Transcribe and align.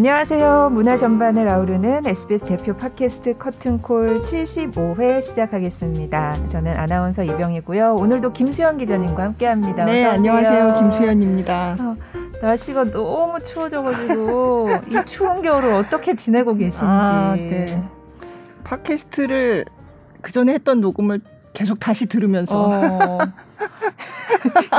안녕하세요. 0.00 0.70
문화 0.72 0.96
전반을 0.96 1.46
아우르는 1.46 2.06
SBS 2.06 2.46
대표 2.46 2.74
팟캐스트 2.74 3.36
커튼콜 3.36 4.22
75회 4.22 5.20
시작하겠습니다. 5.20 6.46
저는 6.48 6.74
아나운서 6.74 7.22
이병이고요. 7.22 7.96
오늘도 7.96 8.32
김수현 8.32 8.78
기자님과 8.78 9.22
함께합니다. 9.22 9.84
네, 9.84 10.06
안녕하세요. 10.06 10.78
김수현입니다. 10.78 11.76
어, 11.78 11.96
날씨가 12.40 12.84
너무 12.84 13.42
추워져가지고 13.42 14.68
이 14.88 15.04
추운 15.04 15.42
겨울을 15.42 15.74
어떻게 15.74 16.14
지내고 16.14 16.54
계신지. 16.54 16.78
아, 16.80 17.34
네. 17.36 17.84
팟캐스트를 18.64 19.66
그 20.22 20.32
전에 20.32 20.54
했던 20.54 20.80
녹음을 20.80 21.20
계속 21.52 21.80
다시 21.80 22.06
들으면서 22.06 22.68
어. 22.68 23.18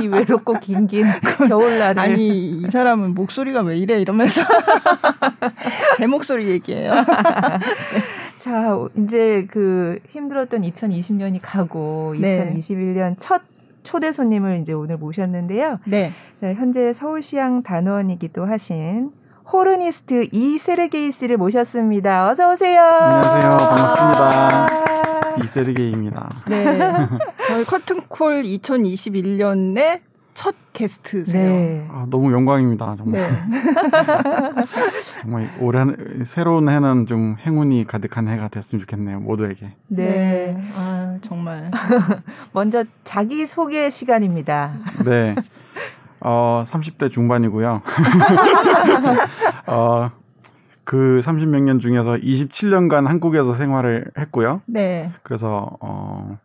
이 0.02 0.07
외롭고 0.07 0.53
긴긴 0.53 1.05
겨울날을 1.48 1.99
아니 1.99 2.49
이 2.49 2.70
사람은 2.70 3.13
목소리가 3.13 3.62
왜 3.62 3.77
이래 3.77 3.99
이러면서 3.99 4.41
제 5.98 6.07
목소리 6.07 6.49
얘기해요. 6.49 6.93
자 8.38 8.77
이제 8.98 9.48
그 9.52 9.99
힘들었던 10.09 10.62
2020년이 10.62 11.39
가고 11.41 12.15
네. 12.17 12.53
2021년 12.55 13.15
첫 13.17 13.41
초대 13.84 14.12
손님을 14.12 14.59
이제 14.62 14.73
오늘 14.73 14.98
모셨는데요. 14.98 15.79
네. 15.85 16.12
자, 16.40 16.53
현재 16.53 16.93
서울시향 16.93 17.63
단원이기도 17.63 18.45
하신 18.45 19.12
호르니스트 19.51 20.29
이세르게이 20.31 21.12
씨를 21.12 21.38
모셨습니다. 21.38 22.29
어서 22.29 22.51
오세요. 22.51 22.81
안녕하세요. 22.81 23.57
반갑습니다. 23.57 25.00
이세르게이입니다. 25.44 26.30
네. 26.48 26.80
저희 27.48 27.63
커튼콜 27.66 28.44
2021년의 28.44 30.01
첫 30.34 30.55
게스트세요. 30.73 31.49
네. 31.51 31.88
아, 31.91 32.05
너무 32.10 32.32
영광입니다. 32.32 32.96
정말. 32.96 33.21
네. 33.21 34.63
정말 35.21 35.49
올해 35.60 35.84
새로운 36.23 36.70
해는 36.70 37.05
좀 37.05 37.35
행운이 37.46 37.85
가득한 37.85 38.27
해가 38.27 38.48
됐으면 38.48 38.79
좋겠네요. 38.82 39.20
모두에게. 39.20 39.73
네. 39.88 40.05
네. 40.05 40.71
아, 40.76 41.18
정말. 41.21 41.70
먼저 42.54 42.85
자기 43.04 43.45
소개 43.45 43.90
시간입니다. 43.90 44.73
네. 45.04 45.35
어, 46.21 46.63
30대 46.66 47.12
중반이고요. 47.12 47.82
어, 49.68 50.12
그 50.91 51.21
30몇 51.23 51.61
년 51.61 51.79
중에서 51.79 52.15
27년간 52.15 53.05
한국에서 53.05 53.53
생활을 53.53 54.11
했고요. 54.17 54.61
네. 54.65 55.09
그래서 55.23 55.77
어 55.79 56.37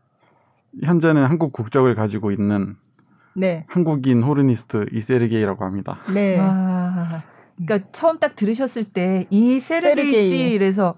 현재는 0.85 1.25
한국 1.25 1.53
국적을 1.53 1.97
가지고 1.97 2.31
있는 2.31 2.77
네. 3.35 3.65
한국인 3.67 4.23
호르니스트 4.23 4.87
이세르게이라고 4.93 5.65
합니다. 5.65 5.99
네. 6.15 6.39
아, 6.39 7.25
그러니까 7.57 7.91
처음 7.91 8.21
딱 8.21 8.37
들으셨을 8.37 8.85
때 8.85 9.27
이세르게이 9.31 10.29
씨 10.29 10.51
이래서 10.51 10.95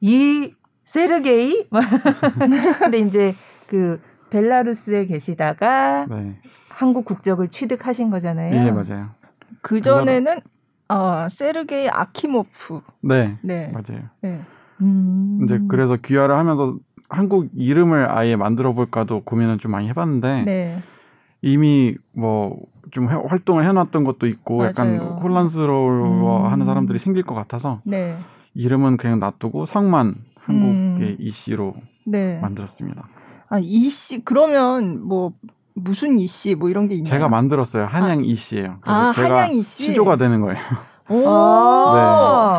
이 0.00 0.54
세르게이 0.84 1.68
근데 2.78 2.98
이제 2.98 3.34
그 3.66 4.00
벨라루스에 4.30 5.06
계시다가 5.06 6.06
네. 6.08 6.38
한국 6.68 7.04
국적을 7.04 7.48
취득하신 7.48 8.10
거잖아요. 8.10 8.52
네, 8.52 8.70
맞아요. 8.70 9.10
그 9.60 9.80
전에는 9.80 10.40
어, 10.88 11.28
세르게이 11.30 11.88
아키모프. 11.88 12.80
네. 13.02 13.38
네. 13.42 13.68
맞아요. 13.72 14.04
네. 14.22 14.42
음. 14.80 15.40
이제 15.44 15.58
그래서 15.68 15.96
귀화를 15.96 16.34
하면서 16.34 16.76
한국 17.08 17.48
이름을 17.54 18.10
아예 18.10 18.36
만들어 18.36 18.72
볼까도 18.72 19.22
고민을 19.24 19.58
좀 19.58 19.72
많이 19.72 19.88
해봤는데 19.88 20.42
네. 20.42 20.82
이미 21.42 21.94
뭐 22.12 22.56
좀 22.90 23.06
활동을 23.06 23.64
해놨던 23.64 24.04
것도 24.04 24.26
있고 24.26 24.58
맞아요. 24.58 24.68
약간 24.70 24.98
혼란스러워하는 24.98 26.64
음. 26.64 26.66
사람들이 26.66 26.98
생길 26.98 27.22
것 27.22 27.34
같아서 27.34 27.80
네. 27.84 28.16
이름은 28.54 28.96
그냥 28.96 29.18
놔두고 29.18 29.66
성만 29.66 30.16
한국의 30.36 31.08
음. 31.10 31.16
이씨로 31.18 31.74
네. 32.06 32.38
만들었습니다. 32.40 33.08
아 33.48 33.58
이씨 33.60 34.24
그러면 34.24 35.04
뭐 35.06 35.32
무슨 35.76 36.18
이씨 36.18 36.54
뭐 36.54 36.70
이런 36.70 36.88
게 36.88 36.94
있나요? 36.94 37.10
제가 37.10 37.28
만들었어요. 37.28 37.84
한양 37.84 38.18
아. 38.18 38.22
이씨예요. 38.22 38.78
아, 38.82 39.12
한양 39.14 39.52
이씨. 39.52 39.84
시조가 39.84 40.16
되는 40.16 40.40
거예요. 40.40 40.58
오, 41.08 41.16
네. 41.20 42.00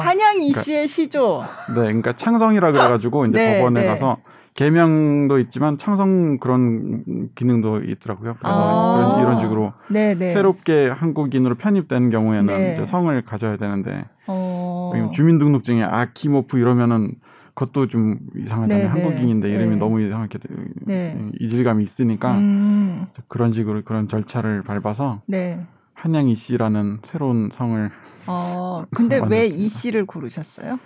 한양 0.05 0.41
이씨의 0.44 0.63
그러니까, 0.63 0.88
시조. 0.88 1.44
네, 1.69 1.81
그러니까 1.81 2.13
창성이라 2.13 2.72
그래가지고 2.72 3.25
이제 3.25 3.38
네, 3.41 3.57
법원에 3.57 3.81
네. 3.81 3.88
가서 3.88 4.17
개명도 4.53 5.39
있지만 5.39 5.78
창성 5.78 6.38
그런 6.38 7.29
기능도 7.35 7.81
있더라고요. 7.83 8.35
그래서 8.39 8.55
아~ 8.55 9.19
이런 9.19 9.39
식으로 9.39 9.73
네, 9.88 10.16
네. 10.16 10.34
새롭게 10.34 10.88
한국인으로 10.88 11.55
편입되는 11.55 12.09
경우에는 12.09 12.45
네. 12.45 12.73
이제 12.73 12.85
성을 12.85 13.19
가져야 13.23 13.57
되는데 13.57 14.05
어... 14.25 14.91
주민등록증에 15.13 15.84
아키모프 15.84 16.57
이러면은 16.57 17.16
그것도 17.57 17.88
좀 17.88 18.19
이상하잖아요. 18.35 18.94
네네. 18.94 19.01
한국인인데 19.01 19.50
이름이 19.50 19.72
네. 19.72 19.75
너무 19.78 20.00
이상하게 20.00 20.38
네. 20.85 21.19
이질감이 21.40 21.84
있으니까 21.84 22.38
음. 22.38 23.07
그런 23.28 23.51
식으로 23.51 23.81
그런 23.84 24.07
절차를 24.07 24.62
밟아서 24.62 25.23
네. 25.25 25.59
한양 25.96 26.31
이 26.31 26.35
씨라는 26.35 27.00
새로운 27.01 27.50
성을. 27.51 27.90
어, 28.28 28.84
근데 28.96 29.19
왜 29.28 29.47
이 29.47 29.69
씨를 29.69 30.06
고르셨어요? 30.06 30.78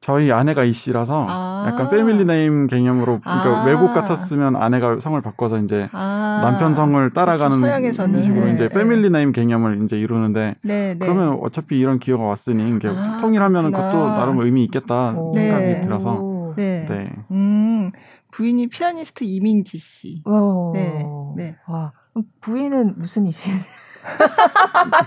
저희 0.00 0.30
아내가 0.30 0.64
이 0.64 0.72
씨라서 0.72 1.26
아~ 1.28 1.66
약간 1.68 1.90
family 1.90 2.24
name 2.24 2.66
개념으로 2.66 3.20
그러니까 3.20 3.62
아~ 3.62 3.64
외국 3.64 3.92
같았으면 3.92 4.56
아내가 4.56 5.00
성을 5.00 5.20
바꿔서 5.20 5.58
이제 5.58 5.88
아~ 5.92 6.40
남편 6.42 6.72
성을 6.72 7.10
따라가는 7.10 7.60
그렇죠, 7.60 8.22
식으로 8.22 8.46
네, 8.46 8.54
이제 8.54 8.68
family 8.68 9.10
name 9.10 9.32
개념을 9.32 9.82
이제 9.84 9.98
이루는데 9.98 10.54
네, 10.62 10.94
네. 10.94 10.98
그러면 10.98 11.38
어차피 11.42 11.78
이런 11.78 11.98
기회가 11.98 12.22
왔으니 12.22 12.76
이게 12.76 12.88
아, 12.88 13.18
통일하면은 13.20 13.72
그것도 13.72 14.08
나름 14.08 14.40
의미 14.40 14.64
있겠다 14.64 15.14
생각이 15.34 15.64
네. 15.64 15.80
들어서 15.80 16.54
네. 16.56 16.86
네. 16.88 17.10
음, 17.30 17.92
부인이 18.30 18.68
피아니스트 18.68 19.24
이민지 19.24 19.78
씨. 19.78 20.22
오. 20.26 20.72
네. 20.74 21.04
네. 21.36 21.56
와. 21.68 21.92
부인은 22.40 22.98
무슨 22.98 23.26
이시? 23.26 23.50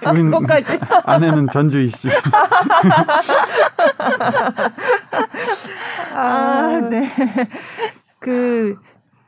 부인 0.04 0.32
까지 0.32 0.80
아내는 1.06 1.48
전주희 1.52 1.88
씨. 1.88 2.10
아, 6.16 6.82
네. 6.90 7.10
그 8.20 8.78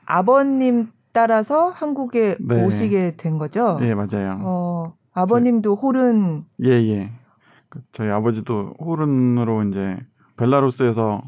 아버님 0.05 0.91
따라서 1.11 1.69
한국에 1.69 2.37
네. 2.39 2.63
오시게 2.63 3.15
된 3.17 3.37
거죠? 3.37 3.77
네, 3.79 3.93
맞아요. 3.95 4.39
어, 4.41 4.93
아버님도 5.13 5.75
호른 5.75 6.45
예, 6.63 6.71
예. 6.71 7.11
그 7.69 7.79
저희 7.91 8.09
아버지도 8.09 8.73
호른으로 8.79 9.63
이제 9.63 9.97
벨라루스에서 10.37 11.21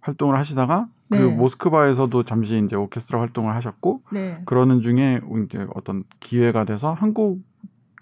활동을 0.00 0.36
하시다가 0.38 0.88
그 1.10 1.16
네. 1.16 1.22
그 1.22 1.26
모스크바에서도 1.28 2.22
잠시 2.24 2.60
이제 2.64 2.76
오케스트라 2.76 3.20
활동을 3.20 3.54
하셨고 3.54 4.02
네. 4.12 4.40
그러는 4.46 4.80
중에 4.80 5.20
이제 5.44 5.66
어떤 5.74 6.04
기회가 6.20 6.64
돼서 6.64 6.92
한국 6.92 7.40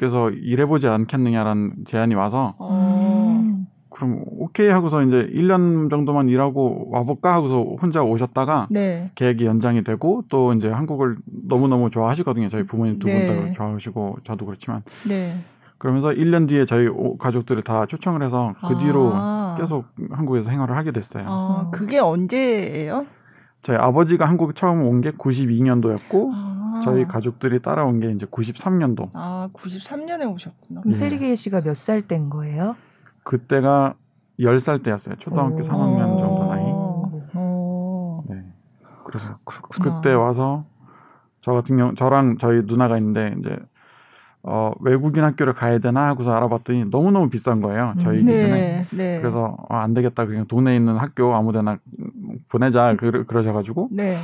에서 0.02 0.30
일해보지 0.30 0.88
않겠느냐라는 0.88 1.72
제안이 1.86 2.14
와서 2.14 2.54
음. 2.60 3.66
그럼 3.90 4.22
오케이 4.38 4.68
하고서 4.68 5.02
이제 5.02 5.28
1년 5.34 5.90
정도만 5.90 6.28
일하고 6.28 6.88
와볼까 6.90 7.34
하고서 7.34 7.62
혼자 7.80 8.02
오셨다가 8.02 8.66
네. 8.70 9.10
계획이 9.14 9.44
연장이 9.44 9.84
되고 9.84 10.24
또 10.30 10.54
이제 10.54 10.68
한국을 10.70 11.18
너무너무 11.46 11.90
좋아하시거든요. 11.90 12.48
저희 12.48 12.64
부모님 12.64 12.98
두 12.98 13.08
분다 13.08 13.32
네. 13.44 13.52
좋아하시고 13.52 14.18
저도 14.24 14.46
그렇지만 14.46 14.82
네. 15.06 15.36
그러면서 15.78 16.08
1년 16.10 16.48
뒤에 16.48 16.64
저희 16.64 16.88
가족들을 17.18 17.62
다 17.62 17.86
초청을 17.86 18.22
해서 18.22 18.54
그 18.66 18.78
뒤로 18.78 19.10
아. 19.12 19.56
계속 19.60 19.84
한국에서 20.10 20.48
생활을 20.50 20.76
하게 20.76 20.92
됐어요. 20.92 21.24
아, 21.28 21.70
그게 21.70 21.98
언제예요? 21.98 23.04
저희 23.62 23.76
아버지가 23.76 24.24
한국 24.26 24.56
처음 24.56 24.82
온 24.86 25.00
게 25.02 25.10
92년도였고 25.12 26.30
아. 26.32 26.71
저희 26.82 27.04
가족들이 27.06 27.60
따라온 27.62 28.00
게 28.00 28.10
이제 28.10 28.26
93년도. 28.26 29.10
아, 29.14 29.48
93년에 29.52 30.32
오셨구나. 30.32 30.80
그럼 30.82 30.92
예. 30.94 30.98
세리게 30.98 31.36
씨가 31.36 31.60
몇 31.62 31.74
살 31.76 32.02
땐 32.02 32.28
거예요? 32.30 32.76
그때가 33.24 33.94
10살 34.40 34.82
때였어요. 34.82 35.16
초등학교 35.16 35.56
오. 35.56 35.60
3학년 35.60 36.18
정도 36.18 36.44
나이. 36.48 36.62
오. 37.40 38.24
네. 38.28 38.42
그래서 39.04 39.36
그렇구나. 39.44 40.00
그때 40.00 40.12
와서 40.14 40.64
저 41.40 41.52
같은 41.52 41.76
경우 41.76 41.94
저랑 41.94 42.38
저희 42.38 42.62
누나가 42.64 42.96
있는데 42.98 43.34
이제 43.38 43.56
어, 44.44 44.72
외국인 44.80 45.22
학교를 45.22 45.52
가야 45.52 45.78
되나 45.78 46.08
하고서 46.08 46.32
알아봤더니 46.32 46.86
너무너무 46.86 47.28
비싼 47.30 47.60
거예요. 47.60 47.94
저희 48.00 48.20
음, 48.20 48.26
네, 48.26 48.32
기준에. 48.32 48.86
네. 48.90 49.20
그래서 49.20 49.56
어, 49.68 49.76
안 49.76 49.94
되겠다. 49.94 50.26
그냥 50.26 50.46
동네에 50.46 50.74
있는 50.76 50.96
학교 50.96 51.34
아무데나 51.34 51.78
보내자. 52.48 52.96
그, 52.98 53.24
그러셔가지고. 53.26 53.90
네. 53.92 54.16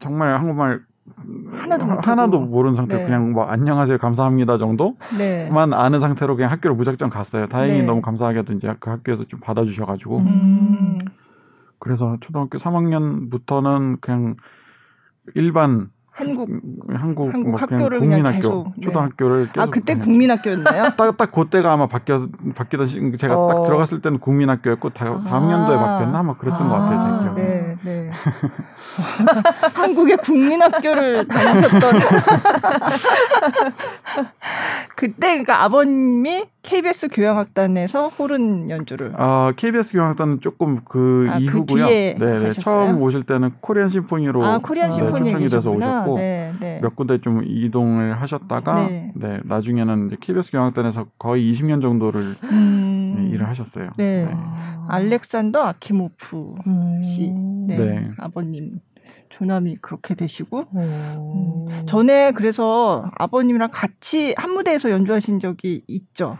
정말 0.00 0.38
한국말 0.38 0.82
하나도, 1.52 1.84
하나도 2.00 2.40
모르는 2.40 2.76
상태 2.76 2.96
네. 2.96 3.04
그냥 3.04 3.32
뭐 3.32 3.44
안녕하세요 3.44 3.98
감사합니다 3.98 4.56
정도만 4.56 4.96
네. 5.18 5.50
아는 5.52 6.00
상태로 6.00 6.36
그냥 6.36 6.50
학교를 6.50 6.74
무작정 6.76 7.10
갔어요. 7.10 7.46
다행히 7.46 7.80
네. 7.80 7.86
너무 7.86 8.00
감사하게도 8.00 8.54
이제 8.54 8.74
그 8.80 8.90
학교에서 8.90 9.24
좀 9.24 9.40
받아주셔가지고 9.40 10.18
음. 10.18 10.98
그래서 11.78 12.16
초등학교 12.20 12.56
3학년부터는 12.58 14.00
그냥 14.00 14.36
일반 15.34 15.90
한국 16.10 16.48
한국, 16.88 17.34
한국 17.34 17.50
뭐 17.50 17.58
학교를 17.58 17.98
국민학교 17.98 18.40
계속, 18.40 18.72
네. 18.76 18.80
초등학교를 18.82 19.48
아 19.56 19.66
그때 19.66 19.96
국민학교였나요? 19.96 20.82
딱 20.96 21.16
딱 21.16 21.32
그때가 21.32 21.72
아마 21.72 21.88
바뀌어 21.88 22.28
바뀌던 22.54 22.86
시, 22.86 23.16
제가 23.18 23.36
어. 23.36 23.48
딱 23.48 23.62
들어갔을 23.62 24.00
때는 24.00 24.20
국민학교였고 24.20 24.90
다, 24.90 25.04
다음 25.24 25.48
아. 25.48 25.52
연도에 25.52 25.76
바뀌었나 25.76 26.20
아마 26.20 26.36
그랬던 26.36 26.62
아. 26.62 26.68
것 26.68 26.74
같아요 26.74 27.18
제 27.18 27.24
기억. 27.24 27.34
네, 27.34 27.76
네. 27.82 28.03
한국의 29.74 30.16
국민학교를 30.18 31.26
다니셨던 31.26 31.80
그때 34.96 35.28
그러니까 35.28 35.64
아버님이 35.64 36.46
KBS 36.62 37.08
교향악단에서 37.08 38.08
호른 38.08 38.70
연주를. 38.70 39.12
아 39.16 39.52
KBS 39.56 39.92
교향악단은 39.92 40.40
조금 40.40 40.80
그 40.84 41.28
아, 41.30 41.36
그 41.36 41.42
이후고요. 41.42 41.86
그 41.86 41.90
네, 41.90 42.14
네. 42.18 42.50
처음 42.52 43.02
오실 43.02 43.24
때는 43.24 43.52
코리안 43.60 43.88
심포니로 43.88 44.44
아, 44.44 44.58
코리안 44.58 44.88
네, 44.88 44.96
심포니 44.96 45.30
초청이 45.30 45.48
돼서 45.48 45.70
오셨고 45.70 46.16
네, 46.16 46.52
네. 46.58 46.78
몇 46.82 46.96
군데 46.96 47.18
좀 47.18 47.42
이동을 47.44 48.20
하셨다가 48.20 48.88
네, 48.88 49.12
네 49.14 49.40
나중에는 49.44 50.06
이제 50.06 50.16
KBS 50.20 50.52
교향악단에서 50.52 51.06
거의 51.18 51.52
20년 51.52 51.82
정도를 51.82 52.36
음... 52.44 53.14
네, 53.18 53.28
일을 53.34 53.48
하셨어요. 53.48 53.90
네. 53.96 54.24
네. 54.24 54.34
알렉산더 54.88 55.60
아키모프 55.60 56.54
음... 56.66 57.02
씨, 57.02 57.30
네. 57.66 58.03
아버님. 58.18 58.80
조남이 59.30 59.76
그렇게 59.80 60.14
되시고 60.14 60.66
음. 60.76 61.86
전에 61.86 62.32
그래서 62.32 63.10
아버님이랑 63.18 63.70
같이 63.72 64.32
한 64.36 64.52
무대에서 64.52 64.90
연주하신 64.90 65.40
적이 65.40 65.82
있죠. 65.88 66.38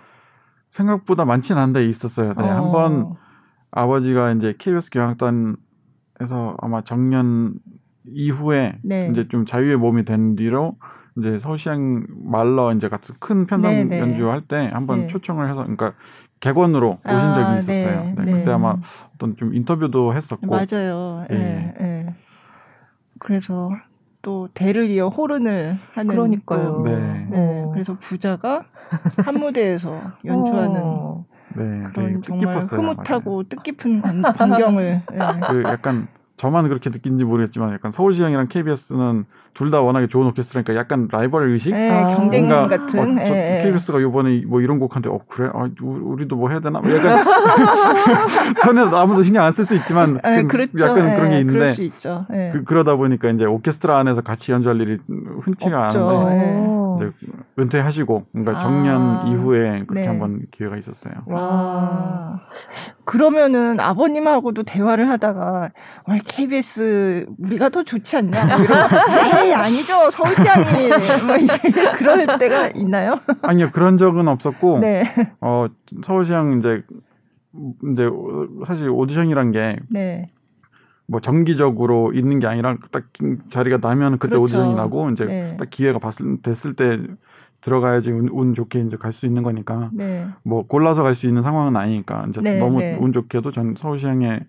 생각보다 0.71 1.25
많지는 1.25 1.61
않은데 1.61 1.89
있었어요. 1.89 2.35
네, 2.35 2.45
어. 2.45 2.65
한번 2.65 3.15
아버지가 3.71 4.33
이제 4.33 4.55
KBS 4.59 4.91
교향단에서 4.91 6.57
아마 6.59 6.83
정년 6.83 7.55
이후에 8.07 8.79
네. 8.83 9.09
이제 9.11 9.29
좀 9.29 9.47
자유의 9.47 9.77
몸이 9.77 10.05
된 10.05 10.37
뒤로 10.37 10.77
이제 11.17 11.39
서시양 11.39 12.07
말러 12.09 12.73
이제 12.75 12.89
같은 12.89 13.15
큰 13.19 13.47
편성 13.47 13.71
네, 13.73 13.85
네. 13.85 14.01
연주할 14.01 14.41
때 14.43 14.71
한번 14.73 15.03
네. 15.03 15.07
초청을 15.07 15.49
해서 15.49 15.63
그러니까 15.63 15.95
객원으로 16.45 16.99
오신 17.07 17.17
아, 17.17 17.35
적이 17.35 17.57
있었어요. 17.57 18.13
네, 18.19 18.25
네, 18.25 18.33
그때 18.33 18.51
아마 18.51 18.77
어떤 19.15 19.35
좀 19.37 19.55
인터뷰도 19.55 20.15
했었고 20.15 20.47
맞아요. 20.47 21.25
예. 21.33 21.75
예. 21.81 22.15
그래서 23.19 23.71
또 24.21 24.49
대를 24.53 24.91
이어 24.91 25.09
호른을 25.09 25.79
하는 25.95 26.15
그러니까요. 26.15 26.83
네. 26.85 27.27
네. 27.31 27.67
그래서 27.73 27.97
부자가 27.99 28.65
한 29.25 29.35
무대에서 29.41 30.03
연주하는 30.25 30.83
어. 30.85 31.25
네, 31.57 31.85
그런 31.95 32.23
정말 32.23 32.59
흐뭇하고 32.59 33.31
맞아요. 33.31 33.43
뜻깊은 33.45 34.03
광경을 34.37 35.03
네. 35.13 35.19
그 35.49 35.63
약간 35.65 36.09
저만 36.37 36.69
그렇게 36.69 36.91
느낀지 36.91 37.25
모르겠지만 37.25 37.73
약간 37.73 37.91
서울시향이랑 37.91 38.49
KBS는 38.49 39.25
둘 39.55 39.71
다 39.71 39.81
워낙에 39.81 40.07
좋은 40.09 40.27
오케스트라니까 40.27 40.75
약간 40.77 41.09
라이벌 41.11 41.49
의식, 41.51 41.73
네, 41.73 41.91
아, 41.91 42.15
경쟁 42.17 42.49
같은. 42.49 43.19
어, 43.19 43.25
저 43.25 43.33
네. 43.35 43.61
KBS가 43.63 44.01
요번에 44.03 44.43
뭐 44.47 44.61
이런 44.61 44.79
곡한테 44.79 45.09
어 45.09 45.21
그래, 45.29 45.49
아, 45.55 45.69
우리도 45.83 46.37
뭐 46.37 46.51
해야 46.51 46.61
되나? 46.61 46.81
뭐 46.81 46.95
약간 46.95 47.25
전에 48.63 48.83
아무도 48.83 49.23
신경 49.23 49.45
안 49.45 49.53
쓸 49.53 49.65
수 49.65 49.75
있지만 49.77 50.21
네, 50.25 50.43
그렇죠. 50.43 50.73
약간 50.85 51.07
네, 51.07 51.15
그런 51.17 51.31
게 51.31 51.41
있는데 51.41 51.75
네. 52.31 52.51
그, 52.53 52.65
그러다 52.65 52.97
보니까 52.97 53.31
이제 53.31 53.45
오케스트라 53.45 53.97
안에서 53.99 54.21
같이 54.23 54.53
연주할 54.53 54.81
일이 54.81 54.99
흔치가 55.43 55.87
없죠. 55.87 56.09
않은데 56.09 56.35
네. 56.45 56.85
이제 56.97 57.13
은퇴하시고 57.59 58.27
뭔가 58.33 58.59
정년 58.59 59.01
아, 59.01 59.25
이후에 59.29 59.85
그렇게 59.87 60.07
한번 60.09 60.43
기회가 60.51 60.77
있었어요. 60.77 61.15
와. 61.27 62.41
그러면은 63.05 63.81
아버님하고도 63.81 64.63
대화를 64.65 65.09
하다가 65.11 65.71
어, 66.07 66.13
KBS 66.27 67.27
우리가 67.39 67.69
더 67.69 67.83
좋지 67.83 68.17
않냐? 68.17 68.45
뭐 68.57 68.57
이런 68.65 69.44
에이 69.47 69.53
아니죠 69.55 70.11
서울시향이 70.11 70.89
뭐 71.27 71.93
그럴 71.97 72.27
때가 72.39 72.69
있나요? 72.75 73.21
아니요 73.43 73.71
그런 73.73 73.99
적은 73.99 74.29
없었고 74.29 74.79
네. 74.81 75.05
어 75.41 75.67
서울시향 76.03 76.59
이제 76.59 76.83
이제 77.93 78.11
사실 78.67 78.89
오디션이란 78.89 79.53
게 79.53 79.77
네. 79.91 80.31
뭐 81.07 81.21
정기적으로 81.21 82.13
있는 82.15 82.39
게 82.41 82.47
아니라 82.47 82.77
딱 82.91 83.05
자리가 83.51 83.79
나면 83.81 84.13
그때 84.19 84.31
그렇죠. 84.37 84.43
오디션이 84.43 84.75
나고 84.75 85.11
이제 85.11 85.25
네. 85.27 85.57
딱 85.59 85.69
기회가 85.71 85.99
봤을 85.99 86.41
됐을 86.43 86.75
때 86.75 86.99
들어가야지 87.61 88.11
운, 88.11 88.29
운 88.31 88.55
좋게 88.55 88.81
이제 88.81 88.97
갈 88.97 89.13
수 89.13 89.27
있는 89.27 89.43
거니까 89.43 89.91
네. 89.93 90.27
뭐 90.43 90.67
골라서 90.67 91.03
갈 91.03 91.15
수 91.15 91.27
있는 91.27 91.43
상황은 91.43 91.77
아니니까 91.77 92.27
이제 92.29 92.41
네, 92.41 92.59
너무 92.59 92.79
네. 92.81 92.97
운 93.01 93.13
좋게도 93.13 93.53
전 93.53 93.75
서울시향에 93.77 94.41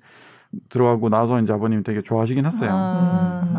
들어가고 0.69 1.09
나서 1.09 1.39
이제 1.41 1.51
아버님이 1.53 1.83
되게 1.83 2.01
좋아하시긴 2.01 2.45
했어요. 2.45 2.69
아, 2.73 3.41
음. 3.43 3.54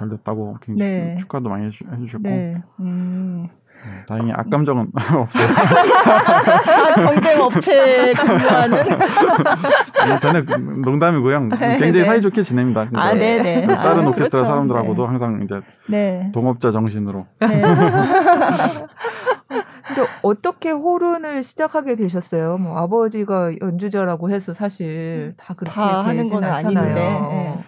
잘 0.00 0.08
됐다고 0.08 0.56
굉장히 0.62 0.90
네. 0.90 1.16
축하도 1.18 1.50
많이 1.50 1.66
해주, 1.66 1.84
셨고 1.84 2.22
네. 2.22 2.62
음. 2.80 3.48
네, 3.84 4.06
다행히 4.08 4.32
악감정은 4.32 4.92
없어요. 5.14 5.46
아, 5.46 6.94
경쟁 6.94 7.40
업체 7.42 8.14
근무하는. 8.14 8.84
저는 10.20 10.46
그 10.46 10.54
농담이고요. 10.54 11.40
네, 11.48 11.56
굉장히 11.76 11.92
네. 11.92 12.04
사이좋게 12.04 12.42
지냅니다. 12.42 12.88
아, 12.94 13.12
네네. 13.12 13.66
그 13.66 13.74
다른 13.74 14.06
아, 14.06 14.08
오케스트라 14.08 14.28
그렇죠. 14.30 14.44
사람들하고도 14.44 15.02
네. 15.02 15.06
항상 15.08 15.42
이제 15.44 15.60
네. 15.86 16.30
동업자 16.32 16.72
정신으로. 16.72 17.26
네. 17.40 17.46
근데 19.86 20.02
어떻게 20.22 20.70
호른을 20.70 21.42
시작하게 21.42 21.94
되셨어요? 21.94 22.56
뭐 22.56 22.78
아버지가 22.78 23.52
연주자라고 23.60 24.30
해서 24.30 24.54
사실 24.54 25.34
다 25.36 25.52
그렇게 25.54 25.74
다 25.74 26.04
하는 26.04 26.26
건 26.26 26.44
아닌데. 26.44 26.94
네. 26.94 27.64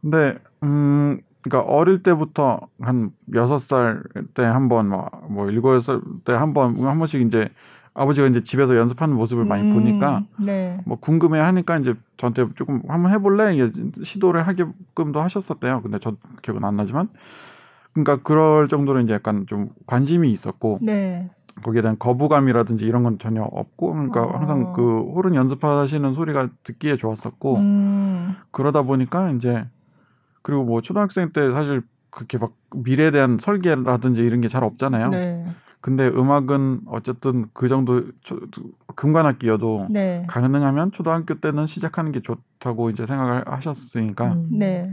근데 0.00 0.38
음 0.62 1.20
그러니까 1.44 1.70
어릴 1.70 2.02
때부터 2.02 2.60
한 2.80 3.10
여섯 3.34 3.58
살 3.58 4.02
때 4.34 4.42
한 4.44 4.68
번, 4.68 4.88
뭐, 4.88 5.10
뭐 5.28 5.50
일곱 5.50 5.78
살 5.80 6.00
때 6.24 6.32
한 6.32 6.54
번, 6.54 6.76
한 6.78 6.98
번씩 6.98 7.20
이제 7.26 7.48
아버지가 7.92 8.26
이제 8.26 8.42
집에서 8.42 8.76
연습하는 8.76 9.14
모습을 9.14 9.44
많이 9.44 9.70
음, 9.70 9.74
보니까 9.74 10.24
네. 10.38 10.80
뭐 10.84 10.98
궁금해 10.98 11.38
하니까 11.38 11.78
이제 11.78 11.94
저한테 12.16 12.46
조금 12.54 12.82
한번 12.88 13.12
해볼래? 13.12 13.54
이게 13.54 13.70
시도를 14.02 14.46
하게끔도 14.48 15.20
하셨었대요. 15.20 15.82
근데 15.82 15.98
저 16.00 16.14
기억은 16.42 16.64
안 16.64 16.76
나지만. 16.76 17.08
그러니까 17.92 18.16
그럴 18.24 18.66
정도로 18.68 19.00
이제 19.00 19.12
약간 19.12 19.46
좀 19.46 19.68
관심이 19.86 20.32
있었고. 20.32 20.78
네. 20.82 21.30
거기에 21.62 21.82
대한 21.82 21.96
거부감이라든지 22.00 22.84
이런 22.84 23.04
건 23.04 23.20
전혀 23.20 23.42
없고 23.44 23.92
그러니까 23.92 24.24
어. 24.24 24.38
항상 24.38 24.72
그 24.72 25.02
호른 25.14 25.36
연습하시는 25.36 26.12
소리가 26.14 26.48
듣기에 26.64 26.96
좋았었고 26.96 27.56
음. 27.58 28.34
그러다 28.50 28.82
보니까 28.82 29.30
이제 29.30 29.64
그리고 30.44 30.62
뭐 30.62 30.82
초등학생 30.82 31.30
때 31.32 31.50
사실 31.52 31.82
그렇게 32.10 32.38
막 32.38 32.52
미래에 32.76 33.10
대한 33.10 33.38
설계라든지 33.40 34.22
이런 34.22 34.40
게 34.42 34.48
잘 34.48 34.62
없잖아요. 34.62 35.08
네. 35.08 35.44
근데 35.80 36.06
음악은 36.06 36.82
어쨌든 36.86 37.46
그 37.52 37.68
정도 37.68 38.04
초, 38.22 38.38
금관악기여도 38.94 39.88
네. 39.90 40.24
가능하면 40.28 40.92
초등학교 40.92 41.34
때는 41.40 41.66
시작하는 41.66 42.12
게 42.12 42.20
좋다고 42.20 42.90
이제 42.90 43.04
생각을 43.04 43.44
하셨으니까 43.46 44.32
음. 44.34 44.48
네. 44.52 44.90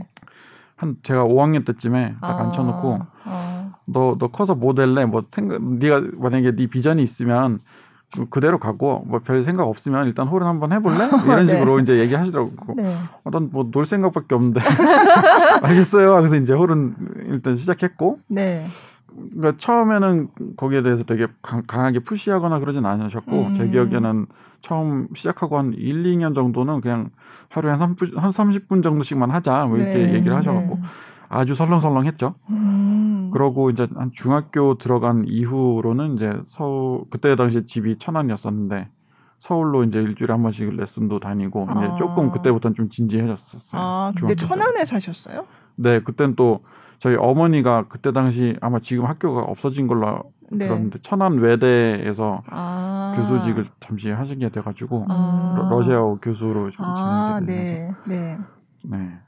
한 0.76 0.96
제가 1.02 1.24
5학년 1.24 1.64
때쯤에 1.66 2.16
딱 2.20 2.40
아. 2.40 2.42
앉혀놓고 2.44 2.98
아. 3.24 3.74
너, 3.84 4.16
너 4.18 4.28
커서 4.28 4.54
뭐 4.54 4.74
될래? 4.74 5.04
뭐 5.04 5.22
생각, 5.28 5.62
네가 5.62 6.02
만약에 6.16 6.56
네 6.56 6.66
비전이 6.66 7.02
있으면 7.02 7.60
그대로 8.30 8.58
가고 8.58 9.04
뭐 9.06 9.20
별 9.20 9.42
생각 9.44 9.64
없으면 9.68 10.06
일단 10.06 10.26
홀은 10.28 10.46
한번 10.46 10.72
해볼래? 10.72 11.06
이런 11.24 11.46
네. 11.46 11.52
식으로 11.52 11.80
이제 11.80 11.98
얘기하시더라고. 11.98 12.74
네. 12.76 12.94
어, 13.24 13.30
난뭐 13.30 13.70
놀 13.70 13.86
생각밖에 13.86 14.34
없는데 14.34 14.60
알겠어요. 15.62 16.16
그래서 16.16 16.36
이제 16.36 16.52
홀은 16.52 16.94
일단 17.28 17.56
시작했고. 17.56 18.18
네. 18.28 18.64
그러니까 19.34 19.58
처음에는 19.58 20.28
거기에 20.56 20.82
대해서 20.82 21.04
되게 21.04 21.26
강, 21.42 21.62
하게 21.68 21.98
푸시하거나 22.00 22.58
그러진 22.60 22.86
않으셨고 22.86 23.46
음. 23.48 23.54
제 23.54 23.68
기억에는 23.68 24.26
처음 24.62 25.08
시작하고 25.14 25.58
한 25.58 25.74
1, 25.74 26.02
2년 26.04 26.34
정도는 26.34 26.80
그냥 26.80 27.10
하루에 27.50 27.72
한 27.72 27.78
30분, 27.94 28.16
한 28.16 28.30
30분 28.30 28.82
정도씩만 28.82 29.30
하자 29.30 29.66
뭐 29.66 29.76
이렇게 29.76 29.98
네. 29.98 30.14
얘기를 30.14 30.34
하셔갖고 30.36 30.76
네. 30.76 30.82
아주 31.28 31.54
설렁설렁했죠. 31.54 32.34
음. 32.50 32.91
그러고 33.32 33.70
이제 33.70 33.88
한 33.94 34.10
중학교 34.12 34.76
들어간 34.76 35.24
이후로는 35.26 36.14
이제 36.14 36.32
서울 36.44 37.02
그때 37.10 37.34
당시 37.36 37.66
집이 37.66 37.98
천안이었었는데 37.98 38.88
서울로 39.38 39.82
이제 39.82 40.00
일주일에 40.00 40.32
한 40.32 40.42
번씩 40.42 40.76
레슨도 40.76 41.18
다니고 41.18 41.66
아. 41.68 41.84
이제 41.84 41.94
조금 41.98 42.30
그때부터는 42.30 42.74
좀 42.74 42.90
진지해졌었어요. 42.90 43.80
아, 43.82 44.12
근데 44.16 44.36
천안에 44.36 44.84
사셨어요? 44.84 45.46
네, 45.74 46.00
그땐 46.00 46.36
또 46.36 46.60
저희 46.98 47.16
어머니가 47.16 47.86
그때 47.88 48.12
당시 48.12 48.56
아마 48.60 48.78
지금 48.78 49.06
학교가 49.06 49.40
없어진 49.42 49.88
걸로 49.88 50.22
네. 50.52 50.66
들었는데 50.66 51.00
천안 51.00 51.38
외대에서 51.38 52.42
아. 52.46 53.14
교수직을 53.16 53.66
잠시 53.80 54.10
하시게 54.10 54.50
돼가지고 54.50 55.06
아. 55.08 55.68
러시아어 55.70 56.18
교수로 56.20 56.70
좀 56.70 56.84
아, 56.86 57.40
지내게 57.40 57.52
되면서 57.52 57.72
네. 57.72 57.94
네. 58.04 58.38
네. 58.84 59.18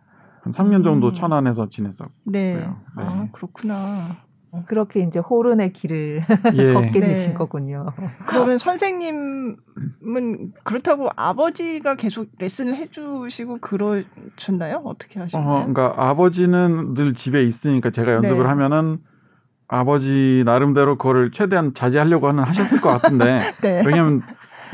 한 0.45 0.53
3년 0.53 0.85
정도 0.85 1.09
음. 1.09 1.15
천안에서 1.15 1.69
지냈었어요. 1.71 2.11
네. 2.25 2.55
네. 2.55 2.67
아, 2.97 3.29
그렇구나. 3.33 4.19
그렇게 4.67 5.01
이제 5.01 5.19
호른의 5.19 5.73
길을 5.73 6.23
예. 6.55 6.73
걷게 6.75 7.01
네. 7.01 7.07
되신 7.09 7.35
거군요. 7.35 7.87
그러면 8.27 8.59
선생님은 8.59 9.57
그렇다고 10.63 11.09
아버지가 11.17 11.97
계속 11.97 12.29
레슨을 12.39 12.77
해주시고 12.77 13.59
그러셨나요? 13.61 14.83
어떻게 14.85 15.19
하셨나요? 15.19 15.51
어, 15.51 15.57
그러니까 15.67 15.95
아버지는 15.97 16.95
늘 16.95 17.15
집에 17.15 17.43
있으니까 17.43 17.91
제가 17.91 18.13
연습을 18.13 18.45
네. 18.45 18.49
하면은 18.49 18.99
아버지 19.67 20.43
나름대로 20.45 20.99
그거를 20.99 21.33
최대한 21.33 21.75
자제하려고 21.75 22.29
하는 22.29 22.45
하셨을 22.45 22.81
것 22.81 22.91
같은데 22.91 23.55
네. 23.61 23.83
왜냐하면 23.85 24.23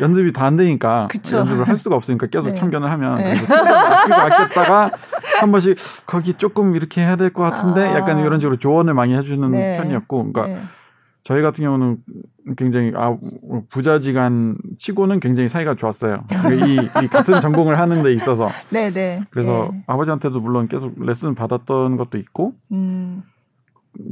연습이 0.01 0.33
다 0.33 0.47
안 0.47 0.57
되니까 0.57 1.07
그쵸. 1.11 1.37
연습을 1.37 1.69
할 1.69 1.77
수가 1.77 1.95
없으니까 1.97 2.27
계속 2.27 2.49
네. 2.49 2.55
참견을 2.55 2.91
하면 2.91 3.19
네. 3.19 3.37
아끼고 3.37 4.15
아꼈다가 4.15 4.91
한 5.41 5.53
번씩 5.53 5.77
거기 6.07 6.35
조금 6.35 6.75
이렇게 6.75 7.01
해야 7.03 7.17
될 7.17 7.31
것 7.31 7.43
같은데 7.43 7.83
아. 7.87 7.95
약간 7.97 8.19
이런 8.19 8.41
식으로 8.41 8.57
조언을 8.57 8.95
많이 8.95 9.15
해주는 9.17 9.51
네. 9.51 9.77
편이었고 9.77 10.33
그러니까 10.33 10.47
네. 10.47 10.63
저희 11.23 11.43
같은 11.43 11.63
경우는 11.63 11.99
굉장히 12.57 12.93
아, 12.97 13.17
부자지간 13.69 14.57
치고는 14.79 15.21
굉장히 15.21 15.49
사이가 15.49 15.75
좋았어요. 15.75 16.25
이, 16.67 17.05
이 17.05 17.09
같은 17.09 17.41
전공을 17.41 17.79
하는 17.79 18.03
데 18.03 18.13
있어서. 18.15 18.49
네네. 18.71 18.91
네. 18.95 19.23
그래서 19.31 19.69
네. 19.71 19.83
아버지한테도 19.87 20.41
물론 20.41 20.67
계속 20.67 20.95
레슨 20.99 21.35
받았던 21.35 21.99
것도 21.99 22.17
있고, 22.19 22.55
음. 22.73 23.23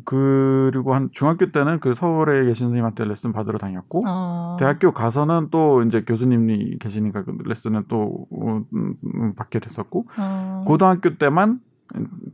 그리고 0.05 0.93
한 0.93 1.09
중학교 1.13 1.51
때는 1.51 1.81
그 1.81 1.95
서울에 1.95 2.45
계신 2.45 2.67
선생님한테 2.67 3.05
레슨 3.05 3.33
받으러 3.33 3.59
다녔고 3.59 4.05
어. 4.07 4.57
대학교 4.59 4.93
가서는 4.93 5.49
또 5.51 5.83
이제 5.83 6.03
교수님이 6.03 6.79
계시니까 6.79 7.25
그 7.25 7.37
레슨은 7.45 7.85
또 7.89 8.27
음, 8.33 8.65
음, 8.75 9.35
받게 9.35 9.61
됐었고 9.61 10.07
어. 10.19 10.65
고등학교 10.67 11.17
때만 11.17 11.61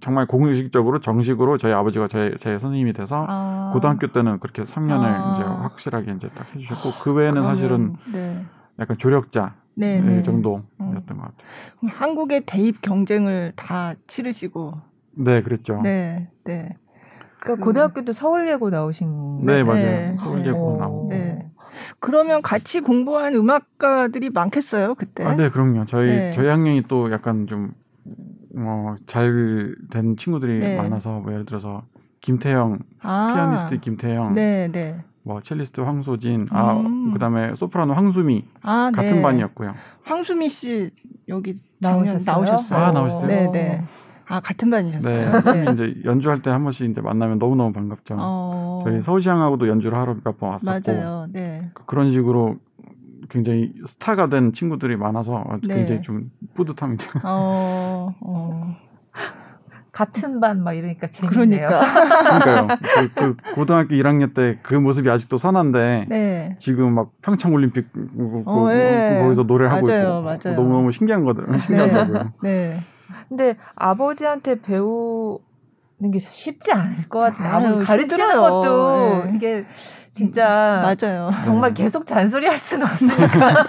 정말 0.01 0.27
공식적으로 0.27 1.01
정식으로 1.01 1.59
저희 1.59 1.73
아버지가 1.73 2.09
제, 2.09 2.35
제 2.39 2.59
선생님이 2.59 2.93
돼서 2.93 3.27
어. 3.29 3.71
고등학교 3.73 4.09
때는 4.09 4.41
그렇게 4.41 4.65
3년을 4.65 5.35
이제 5.35 5.43
확실하게 5.43 6.13
이제 6.13 6.29
딱 6.35 6.53
해주셨고 6.55 6.93
그 7.03 7.13
외에는 7.13 7.35
그러면, 7.35 7.55
사실은 7.55 7.97
네. 8.13 8.45
약간 8.79 8.99
조력자 8.99 9.55
네, 9.75 10.01
네. 10.01 10.23
정도였던 10.23 10.67
어. 10.79 10.91
것 10.91 11.07
같아요. 11.07 11.33
한국의 11.83 12.45
대입 12.47 12.81
경쟁을 12.81 13.53
다 13.55 13.95
치르시고 14.07 14.75
네, 15.17 15.43
그랬죠. 15.43 15.81
네, 15.83 16.31
네. 16.45 16.77
그러니까 17.45 17.53
음. 17.53 17.61
고등학교도 17.61 18.13
서울예고 18.13 18.71
나오신 18.71 19.45
네 19.45 19.63
맞아요 19.63 19.83
네. 19.85 20.17
서울예고 20.17 20.77
나오고 20.79 21.09
네. 21.11 21.47
그러면 22.01 22.41
같이 22.41 22.81
공부한 22.81 23.35
음악가들이 23.35 24.31
많겠어요 24.31 24.95
그때 24.95 25.25
아 25.25 25.35
네 25.37 25.51
그럼요 25.51 25.85
저희 25.87 26.07
네. 26.09 26.33
저희 26.35 26.49
학년이 26.49 26.85
또 26.89 27.13
약간 27.13 27.47
좀 27.47 27.73
어, 28.57 28.95
잘된 29.07 30.17
친구들이 30.17 30.59
네. 30.61 30.77
많아서 30.77 31.19
뭐 31.21 31.33
예를 31.33 31.45
들어서 31.45 31.83
김태형 32.21 32.79
아. 33.03 33.33
피아니스트 33.35 33.81
김태형 33.81 34.35
네, 34.35 34.69
네. 34.73 35.05
뭐 35.23 35.41
첼리스트 35.43 35.81
황소진 35.83 36.47
아 36.51 36.73
음. 36.75 37.13
그다음에 37.13 37.55
소프라노 37.57 37.93
황수미 37.93 38.45
아, 38.63 38.91
같은 38.95 39.17
네. 39.17 39.23
반이었고요 39.23 39.75
황수미 40.05 40.49
씨 40.49 40.91
여기 41.29 41.57
나오셨어요? 41.81 42.23
나오셨어요? 42.25 42.79
아 42.85 42.93
나오셨어요? 42.93 43.27
네네 43.27 43.51
네. 43.53 43.85
아 44.27 44.41
같은 44.41 44.71
반이셨어요. 44.71 45.15
네, 45.15 45.31
선생님 45.41 45.75
이제 45.75 45.95
연주할 46.05 46.41
때 46.43 46.51
한 46.51 46.63
번씩 46.65 46.91
이제 46.91 47.01
만나면 47.01 47.39
너무 47.39 47.57
너무 47.57 47.73
반갑죠. 47.73 48.17
어... 48.19 48.83
저희 48.87 49.01
서울시향하고도 49.01 49.69
연주를 49.69 49.99
하러 49.99 50.15
몇 50.25 50.39
번 50.39 50.51
왔었고, 50.51 50.93
맞아요. 50.93 51.27
네. 51.33 51.71
그 51.75 51.85
그런 51.85 52.11
식으로 52.13 52.57
굉장히 53.29 53.73
스타가 53.87 54.29
된 54.29 54.53
친구들이 54.53 54.97
많아서 54.97 55.45
네. 55.67 55.75
굉장히 55.77 56.03
좀 56.03 56.31
뿌듯합니다. 56.55 57.21
어... 57.25 58.15
어... 58.21 58.77
같은 59.93 60.41
반 60.41 60.63
막 60.65 60.73
이러니까 60.73 61.07
재밌네요. 61.09 61.69
그러니까. 61.69 61.81
그러니까요. 62.41 62.79
그, 63.15 63.15
그, 63.15 63.55
고등학교 63.55 63.95
1학년 63.95 64.35
때 64.35 64.59
그 64.63 64.75
모습이 64.75 65.09
아직도 65.09 65.37
선한데 65.37 66.07
네. 66.09 66.57
지금 66.59 66.95
막 66.95 67.11
평창 67.23 67.53
올림픽 67.55 67.87
어, 68.47 68.69
네. 68.71 69.21
거기서 69.23 69.45
노래를 69.45 69.71
하고 69.73 69.87
맞아요, 69.87 70.03
있고 70.03 70.23
맞아요. 70.23 70.57
너무 70.57 70.73
너무 70.73 70.91
신기한 70.93 71.25
거들 71.25 71.47
신기하더라고요. 71.61 72.33
네. 72.43 72.81
근데 73.29 73.57
아버지한테 73.75 74.61
배우는 74.61 75.39
게 76.13 76.19
쉽지 76.19 76.73
않을 76.73 77.09
것 77.09 77.21
같아요. 77.21 77.53
아버지 77.55 77.85
가르치는 77.87 78.25
힘들어요. 78.25 78.41
것도 78.41 79.25
네. 79.25 79.33
이게 79.37 79.67
진짜 80.13 80.95
맞아요. 81.01 81.31
정말 81.43 81.75
계속 81.75 82.07
잔소리 82.07 82.47
할 82.47 82.59
수는 82.59 82.87
없으니까. 82.87 83.65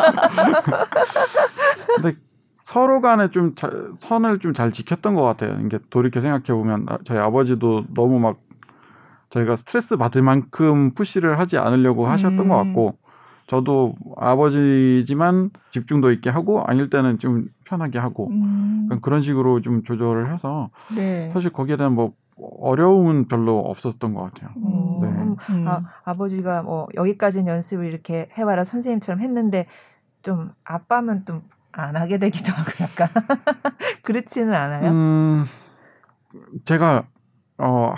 근데 1.95 2.15
서로 2.61 3.01
간에 3.01 3.29
좀 3.29 3.55
자, 3.55 3.69
선을 3.97 4.39
좀 4.39 4.53
잘 4.53 4.71
지켰던 4.71 5.15
것 5.15 5.23
같아요. 5.23 5.59
이게 5.65 5.79
돌이켜 5.89 6.19
생각해 6.21 6.45
보면 6.59 6.85
아, 6.89 6.97
저희 7.03 7.17
아버지도 7.19 7.83
너무 7.93 8.19
막 8.19 8.37
저희가 9.29 9.55
스트레스 9.55 9.97
받을 9.97 10.21
만큼 10.21 10.93
푸시를 10.93 11.39
하지 11.39 11.57
않으려고 11.57 12.07
하셨던 12.07 12.39
음. 12.39 12.47
것 12.49 12.55
같고 12.57 12.97
저도 13.47 13.95
아버지지만 14.17 15.51
집중도 15.69 16.11
있게 16.11 16.29
하고 16.29 16.63
아닐 16.65 16.89
때는 16.89 17.19
좀 17.19 17.47
편하게 17.65 17.99
하고 17.99 18.29
음. 18.29 18.89
그런 19.01 19.21
식으로 19.21 19.61
좀 19.61 19.83
조절을 19.83 20.31
해서 20.31 20.69
네. 20.95 21.29
사실 21.33 21.51
거기에 21.51 21.77
대한 21.77 21.93
뭐 21.93 22.13
어려움은 22.61 23.27
별로 23.27 23.59
없었던 23.59 24.13
것 24.13 24.23
같아요. 24.23 24.51
음. 24.57 24.99
네. 24.99 25.53
음. 25.53 25.67
아, 25.67 25.83
아버지가 26.03 26.63
뭐 26.63 26.87
여기까지는 26.95 27.47
연습을 27.47 27.85
이렇게 27.85 28.29
해와라 28.37 28.63
선생님처럼 28.63 29.21
했는데 29.21 29.67
좀 30.21 30.51
아빠면 30.63 31.23
좀 31.25 31.43
안 31.77 31.95
하게 31.95 32.17
되기도 32.17 32.53
하고 32.53 32.71
약간 32.81 33.09
그렇지는 34.03 34.53
않아요. 34.53 34.91
음, 34.91 35.45
제가 36.63 37.07
어 37.57 37.93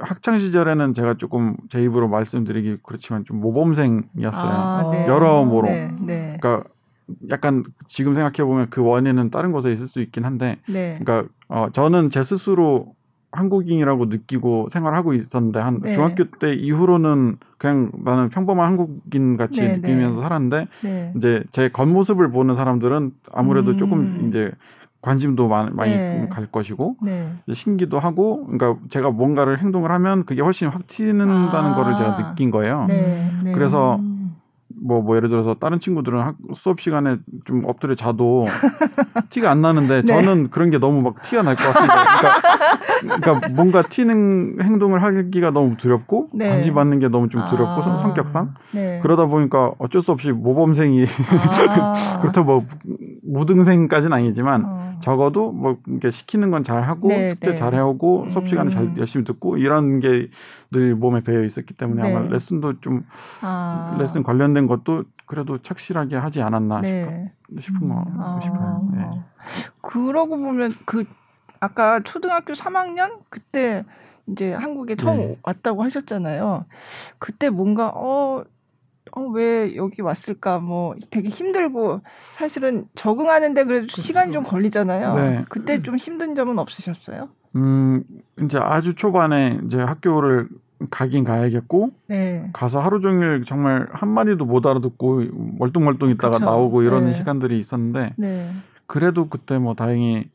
학창 0.00 0.38
시절에는 0.38 0.94
제가 0.94 1.14
조금 1.14 1.56
제 1.70 1.82
입으로 1.82 2.08
말씀드리기 2.08 2.78
그렇지만 2.82 3.24
좀 3.24 3.40
모범생이었어요. 3.40 4.52
아, 4.52 4.90
네. 4.90 5.06
여러모로. 5.06 5.68
네, 5.68 5.90
네. 6.04 6.36
그러니까 6.40 6.68
약간 7.30 7.64
지금 7.86 8.14
생각해 8.14 8.48
보면 8.48 8.68
그 8.70 8.82
원인은 8.82 9.30
다른 9.30 9.52
곳에 9.52 9.72
있을 9.72 9.86
수 9.86 10.00
있긴 10.00 10.24
한데, 10.24 10.56
네. 10.68 10.98
그러니까 10.98 11.30
어, 11.48 11.68
저는 11.70 12.10
제 12.10 12.22
스스로 12.22 12.94
한국인이라고 13.34 14.06
느끼고 14.06 14.68
생활하고 14.70 15.12
있었는데 15.12 15.58
한 15.58 15.80
네. 15.80 15.92
중학교 15.92 16.24
때 16.38 16.54
이후로는 16.54 17.38
그냥 17.58 17.90
나는 18.04 18.28
평범한 18.28 18.68
한국인 18.68 19.36
같이 19.36 19.60
네, 19.60 19.76
느끼면서 19.76 20.22
살았는데 20.22 20.68
이제 21.16 21.42
제 21.50 21.68
겉모습을 21.68 22.30
보는 22.30 22.54
사람들은 22.54 23.12
아무래도 23.32 23.72
음. 23.72 23.76
조금 23.76 24.28
이제 24.28 24.52
관심도 25.04 25.48
많이, 25.48 25.94
네. 25.96 26.26
갈 26.30 26.46
것이고 26.46 26.96
네. 27.02 27.30
신기도 27.52 27.98
하고 27.98 28.46
그러니까 28.46 28.80
제가 28.88 29.10
뭔가를 29.10 29.58
행동을 29.60 29.90
하면 29.92 30.24
그게 30.24 30.40
훨씬 30.40 30.68
확 30.68 30.86
튀는다는 30.86 31.70
아. 31.70 31.74
거를 31.74 31.94
제가 31.96 32.16
느낀 32.16 32.50
거예요. 32.50 32.86
네. 32.88 33.30
네. 33.44 33.52
그래서 33.52 34.00
뭐, 34.82 35.02
뭐 35.02 35.16
예를 35.16 35.28
들어서 35.28 35.54
다른 35.54 35.78
친구들은 35.78 36.20
학, 36.20 36.36
수업 36.54 36.80
시간에 36.80 37.16
좀 37.44 37.62
엎드려 37.66 37.94
자도 37.94 38.44
티가 39.30 39.50
안 39.50 39.60
나는데 39.60 40.02
네. 40.02 40.06
저는 40.06 40.50
그런 40.50 40.70
게 40.70 40.78
너무 40.78 41.00
막 41.02 41.20
티가 41.22 41.42
날 41.42 41.54
것 41.54 41.62
같아요. 41.62 41.88
그러니까, 43.00 43.20
그러니까 43.20 43.48
뭔가 43.50 43.82
튀는 43.82 44.58
행동을 44.62 45.02
하기가 45.02 45.50
너무 45.52 45.76
두렵고 45.76 46.30
네. 46.34 46.48
관심받는 46.48 46.98
게 46.98 47.08
너무 47.08 47.28
좀 47.28 47.44
두렵고 47.46 47.80
아. 47.80 47.96
성격상 47.98 48.54
네. 48.72 48.98
그러다 49.02 49.26
보니까 49.26 49.72
어쩔 49.78 50.02
수 50.02 50.12
없이 50.12 50.32
모범생이 50.32 51.04
아. 51.80 52.18
그렇다고 52.20 52.44
뭐 52.44 52.64
무등생까지는 53.22 54.12
아니지만 54.12 54.64
어. 54.66 54.93
적어도 55.00 55.52
뭐 55.52 55.78
이렇게 55.86 56.10
시키는 56.10 56.50
건 56.50 56.62
잘 56.64 56.82
하고 56.82 57.08
네, 57.08 57.30
숙제 57.30 57.50
네. 57.50 57.56
잘 57.56 57.74
해오고 57.74 58.28
수업 58.30 58.48
시간에 58.48 58.68
음. 58.68 58.70
잘 58.70 58.96
열심히 58.98 59.24
듣고 59.24 59.56
이런 59.56 60.00
게 60.00 60.28
늘 60.70 60.96
몸에 60.96 61.20
배어 61.22 61.44
있었기 61.44 61.74
때문에 61.74 62.02
네. 62.02 62.12
아마 62.14 62.26
레슨도 62.28 62.80
좀 62.80 63.06
아. 63.42 63.96
레슨 64.00 64.24
관련된 64.24 64.66
것도 64.66 65.04
그래도 65.26 65.58
착실하게 65.58 66.16
하지 66.16 66.42
않았나 66.42 66.80
네. 66.80 67.26
싶, 67.60 67.74
은거 67.80 67.94
음. 67.94 68.20
아. 68.20 68.40
싶어요. 68.42 68.90
네. 68.92 69.08
그러고 69.80 70.36
보면 70.36 70.72
그 70.84 71.04
아까 71.60 72.00
초등학교 72.02 72.54
3학년 72.54 73.20
그때 73.30 73.84
이제 74.26 74.52
한국에 74.52 74.96
처음 74.96 75.16
네. 75.18 75.38
왔다고 75.44 75.84
하셨잖아요. 75.84 76.64
그때 77.18 77.50
뭔가 77.50 77.92
어 77.94 78.42
어, 79.12 79.22
왜 79.22 79.76
여기 79.76 80.02
왔을까? 80.02 80.58
뭐 80.58 80.94
되게 81.10 81.28
힘들고 81.28 82.00
사실은 82.34 82.86
적응하는데 82.94 83.64
그래도 83.64 83.86
그렇죠. 83.86 84.02
시간이 84.02 84.32
좀 84.32 84.42
걸리잖아요. 84.44 85.12
네. 85.12 85.44
그때 85.48 85.82
좀 85.82 85.96
힘든 85.96 86.34
점은 86.34 86.58
없으셨어요? 86.58 87.28
음, 87.56 88.02
이제 88.42 88.58
아주 88.58 88.94
초반에 88.94 89.60
이제 89.66 89.78
학교를 89.78 90.48
가긴 90.90 91.24
가야겠고 91.24 91.90
네. 92.08 92.50
가서 92.52 92.80
하루 92.80 93.00
종일 93.00 93.44
정말 93.46 93.88
한 93.92 94.08
마디도 94.08 94.44
못 94.44 94.66
알아듣고 94.66 95.22
멀뚱멀뚱 95.58 96.10
있다가 96.10 96.38
그쵸. 96.38 96.44
나오고 96.46 96.82
이런 96.82 97.06
네. 97.06 97.12
시간들이 97.12 97.58
있었는데 97.58 98.14
네. 98.16 98.52
그래도 98.86 99.28
그때 99.28 99.58
뭐 99.58 99.74
다행히 99.74 100.28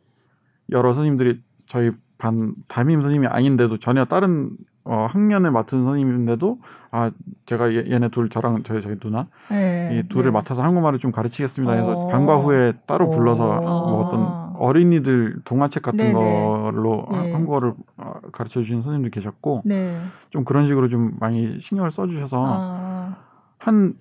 여러 0.72 0.94
선생님들이 0.94 1.42
저희 1.66 1.92
반 2.18 2.54
담임 2.68 3.02
선생님이 3.02 3.28
아닌데도 3.28 3.78
전혀 3.80 4.06
다른 4.06 4.52
어, 4.84 5.08
학년을 5.10 5.52
맡은 5.52 5.84
선생님인데도 5.84 6.60
아 6.92 7.12
제가 7.46 7.74
얘, 7.76 8.00
네둘 8.00 8.30
저랑 8.30 8.64
저희 8.64 8.82
저희 8.82 8.98
누나 8.98 9.28
네, 9.50 10.02
이 10.04 10.08
둘을 10.08 10.26
네. 10.26 10.32
맡아서 10.32 10.64
한국말을 10.64 11.00
좀 11.00 11.12
가르치겠습니다 11.12 11.74
해서 11.74 11.92
어. 11.92 12.08
방과 12.08 12.38
후에 12.38 12.74
따로 12.88 13.10
불러서 13.10 13.62
뭐 13.62 14.06
어떤 14.06 14.56
어린이들 14.60 15.42
동화책 15.46 15.84
같은 15.84 15.98
네, 15.98 16.06
네. 16.06 16.14
걸로 16.14 17.08
네. 17.12 17.32
한국어를 17.32 17.74
아, 17.98 18.14
가르쳐 18.32 18.62
주신 18.62 18.82
선생님도 18.82 19.14
계셨고 19.14 19.64
네. 19.66 20.00
좀 20.30 20.44
그런 20.44 20.68
식으로 20.68 20.90
좀 20.90 21.14
많이 21.20 21.60
신경을 21.60 21.92
써주셔서 21.92 22.46
아. 22.48 23.16
한 23.58 23.94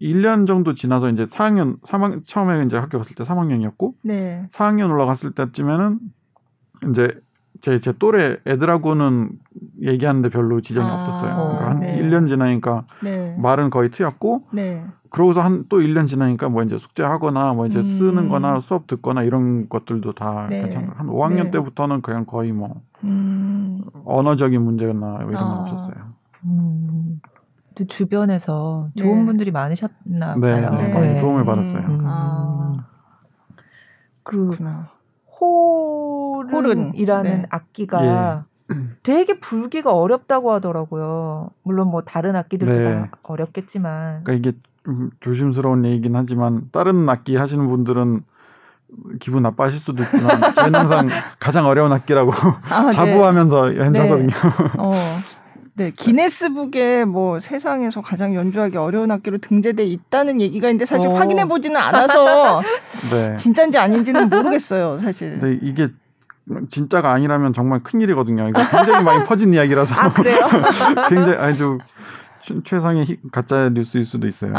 1년 0.00 0.46
정도 0.46 0.74
지나서 0.74 1.08
이제 1.10 1.24
4학년 1.24 1.80
3학 1.82 2.26
처음에 2.26 2.62
이제 2.64 2.76
학교 2.76 2.98
갔을 2.98 3.16
때 3.16 3.24
3학년이었고 3.24 3.94
네. 4.02 4.46
4학년 4.50 4.90
올라갔을 4.90 5.32
때쯤에는 5.32 5.98
이제 6.90 7.20
제, 7.60 7.78
제 7.78 7.92
또래 7.98 8.36
애들하고는 8.46 9.30
얘기하는데 9.80 10.28
별로 10.28 10.60
지장이 10.60 10.88
아, 10.88 10.94
없었어요. 10.96 11.34
그러니까 11.34 11.70
한 11.70 11.80
네. 11.80 12.00
1년 12.00 12.28
지나니까 12.28 12.84
네. 13.02 13.34
말은 13.38 13.70
거의 13.70 13.90
트였고, 13.90 14.46
네. 14.52 14.84
그러고서 15.10 15.40
한 15.40 15.66
또 15.68 15.78
1년 15.78 16.08
지나니까 16.08 16.48
뭐 16.48 16.62
이제 16.62 16.76
숙제하거나 16.76 17.52
뭐 17.54 17.66
이제 17.66 17.78
음. 17.78 17.82
쓰는 17.82 18.28
거나 18.28 18.60
수업 18.60 18.86
듣거나 18.86 19.22
이런 19.22 19.68
것들도 19.68 20.12
다 20.12 20.46
네. 20.50 20.62
괜찮아요. 20.62 20.92
한 20.96 21.06
5학년 21.06 21.52
때부터는 21.52 22.02
그냥 22.02 22.26
거의 22.26 22.52
뭐 22.52 22.82
음. 23.04 23.82
언어적인 24.04 24.60
문제나 24.60 25.18
이런 25.20 25.32
건 25.32 25.42
아. 25.42 25.60
없었어요. 25.60 25.96
음. 26.44 27.20
또 27.74 27.86
주변에서 27.86 28.88
좋은 28.96 29.20
네. 29.20 29.24
분들이 29.24 29.50
많으셨나 29.50 30.36
네, 30.36 30.60
봐요. 30.60 30.70
네, 30.78 31.14
네. 31.14 31.20
도움을 31.20 31.44
받았어요. 31.44 31.82
음. 31.82 32.00
아. 32.04 32.86
그 34.22 34.56
호른이라는 36.52 37.42
네. 37.42 37.46
악기가 37.50 38.44
예. 38.48 38.53
되게 39.02 39.38
불기가 39.38 39.92
어렵다고 39.94 40.52
하더라고요. 40.52 41.50
물론 41.62 41.88
뭐 41.88 42.02
다른 42.02 42.34
악기들도 42.36 42.72
네. 42.72 42.84
다 42.84 43.10
어렵겠지만. 43.22 44.24
그러니까 44.24 44.32
이게 44.32 44.58
좀 44.84 45.10
조심스러운 45.20 45.84
얘기긴 45.84 46.16
하지만 46.16 46.68
다른 46.72 47.08
악기 47.08 47.36
하시는 47.36 47.66
분들은 47.66 48.22
기분 49.20 49.42
나빠하실 49.42 49.80
수도 49.80 50.02
있지만 50.04 50.28
저희는 50.54 50.80
항상 50.80 51.08
가장 51.38 51.66
어려운 51.66 51.92
악기라고 51.92 52.32
아, 52.70 52.84
네. 52.84 52.90
자부하면서 52.90 53.76
연주하거든요. 53.76 54.30
어. 54.78 54.92
네, 55.76 55.90
기네스북에 55.90 57.04
뭐 57.04 57.40
세상에서 57.40 58.00
가장 58.00 58.34
연주하기 58.36 58.76
어려운 58.76 59.10
악기로 59.10 59.38
등재돼 59.38 59.84
있다는 59.84 60.40
얘기가 60.40 60.68
있는데 60.68 60.86
사실 60.86 61.08
어. 61.08 61.14
확인해 61.14 61.46
보지는 61.46 61.76
않아서 61.76 62.62
네. 63.10 63.34
진짜인지 63.36 63.76
아닌지는 63.76 64.30
모르겠어요, 64.30 64.98
사실. 65.00 65.38
네, 65.40 65.58
이게 65.62 65.88
진짜가 66.70 67.10
아니라면 67.12 67.52
정말 67.52 67.82
큰 67.82 68.00
일이거든요. 68.00 68.48
이거 68.48 68.60
굉장히 68.68 69.04
많이 69.04 69.24
퍼진 69.24 69.54
이야기라서. 69.54 69.94
아, 69.94 70.12
그래요? 70.12 70.40
굉장히 71.08 71.38
아주 71.38 71.78
최상의 72.62 73.06
가짜 73.32 73.70
뉴스일 73.70 74.04
수도 74.04 74.26
있어요. 74.26 74.52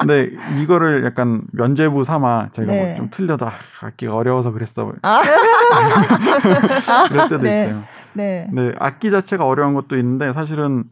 근데 0.00 0.30
이거를 0.60 1.04
약간 1.04 1.42
면죄부 1.52 2.04
삼아 2.04 2.50
제가 2.52 2.66
뭐 2.66 2.74
네. 2.74 2.88
뭐좀 2.88 3.08
틀려도 3.10 3.46
아, 3.46 3.52
악기가 3.80 4.14
어려워서 4.14 4.52
그랬어. 4.52 4.92
아. 5.02 5.22
그럴 7.08 7.28
때도 7.28 7.42
네. 7.42 7.64
있어요. 7.64 7.82
네. 8.12 8.48
네, 8.52 8.72
악기 8.78 9.10
자체가 9.10 9.46
어려운 9.46 9.74
것도 9.74 9.96
있는데 9.96 10.32
사실은 10.32 10.84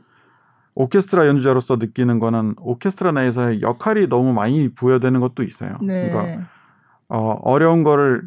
오케스트라 0.75 1.27
연주자로서 1.27 1.77
느끼는 1.77 2.19
거는 2.19 2.55
오케스트라 2.59 3.13
내에서의 3.13 3.61
역할이 3.61 4.09
너무 4.09 4.33
많이 4.33 4.73
부여되는 4.73 5.21
것도 5.21 5.43
있어요. 5.43 5.77
네. 5.83 6.11
그러니까 6.11 6.47
어, 7.09 7.39
어려운 7.43 7.85
거를 7.85 8.23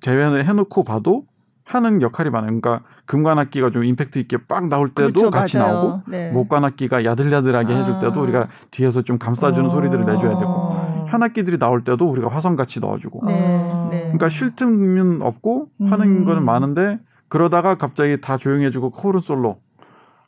제외해 0.00 0.52
놓고 0.52 0.84
봐도 0.84 1.24
하는 1.64 2.00
역할이 2.00 2.30
많아요. 2.30 2.46
그러니까 2.46 2.82
금관악기가 3.06 3.70
좀 3.70 3.84
임팩트 3.84 4.18
있게 4.20 4.38
빡 4.46 4.68
나올 4.68 4.88
때도 4.90 5.12
그렇죠, 5.12 5.30
같이 5.30 5.58
맞아요. 5.58 5.72
나오고 5.72 6.02
네. 6.08 6.30
목관악기가 6.30 7.04
야들야들하게 7.04 7.74
아. 7.74 7.78
해줄 7.78 8.00
때도 8.00 8.22
우리가 8.22 8.48
뒤에서 8.70 9.02
좀 9.02 9.18
감싸주는 9.18 9.66
어. 9.66 9.68
소리들을 9.68 10.04
내줘야 10.04 10.38
되고 10.38 11.06
현악기들이 11.08 11.58
나올 11.58 11.82
때도 11.82 12.06
우리가 12.08 12.28
화성 12.28 12.54
같이 12.56 12.80
넣어주고. 12.80 13.26
네. 13.26 13.68
네. 13.90 14.00
그러니까 14.02 14.28
쉴 14.28 14.54
틈은 14.54 15.22
없고 15.22 15.68
하는 15.88 16.20
음. 16.20 16.24
거는 16.24 16.44
많은데 16.44 17.00
그러다가 17.28 17.76
갑자기 17.76 18.20
다 18.20 18.36
조용해지고 18.36 18.90
코른 18.90 19.20
솔로 19.20 19.58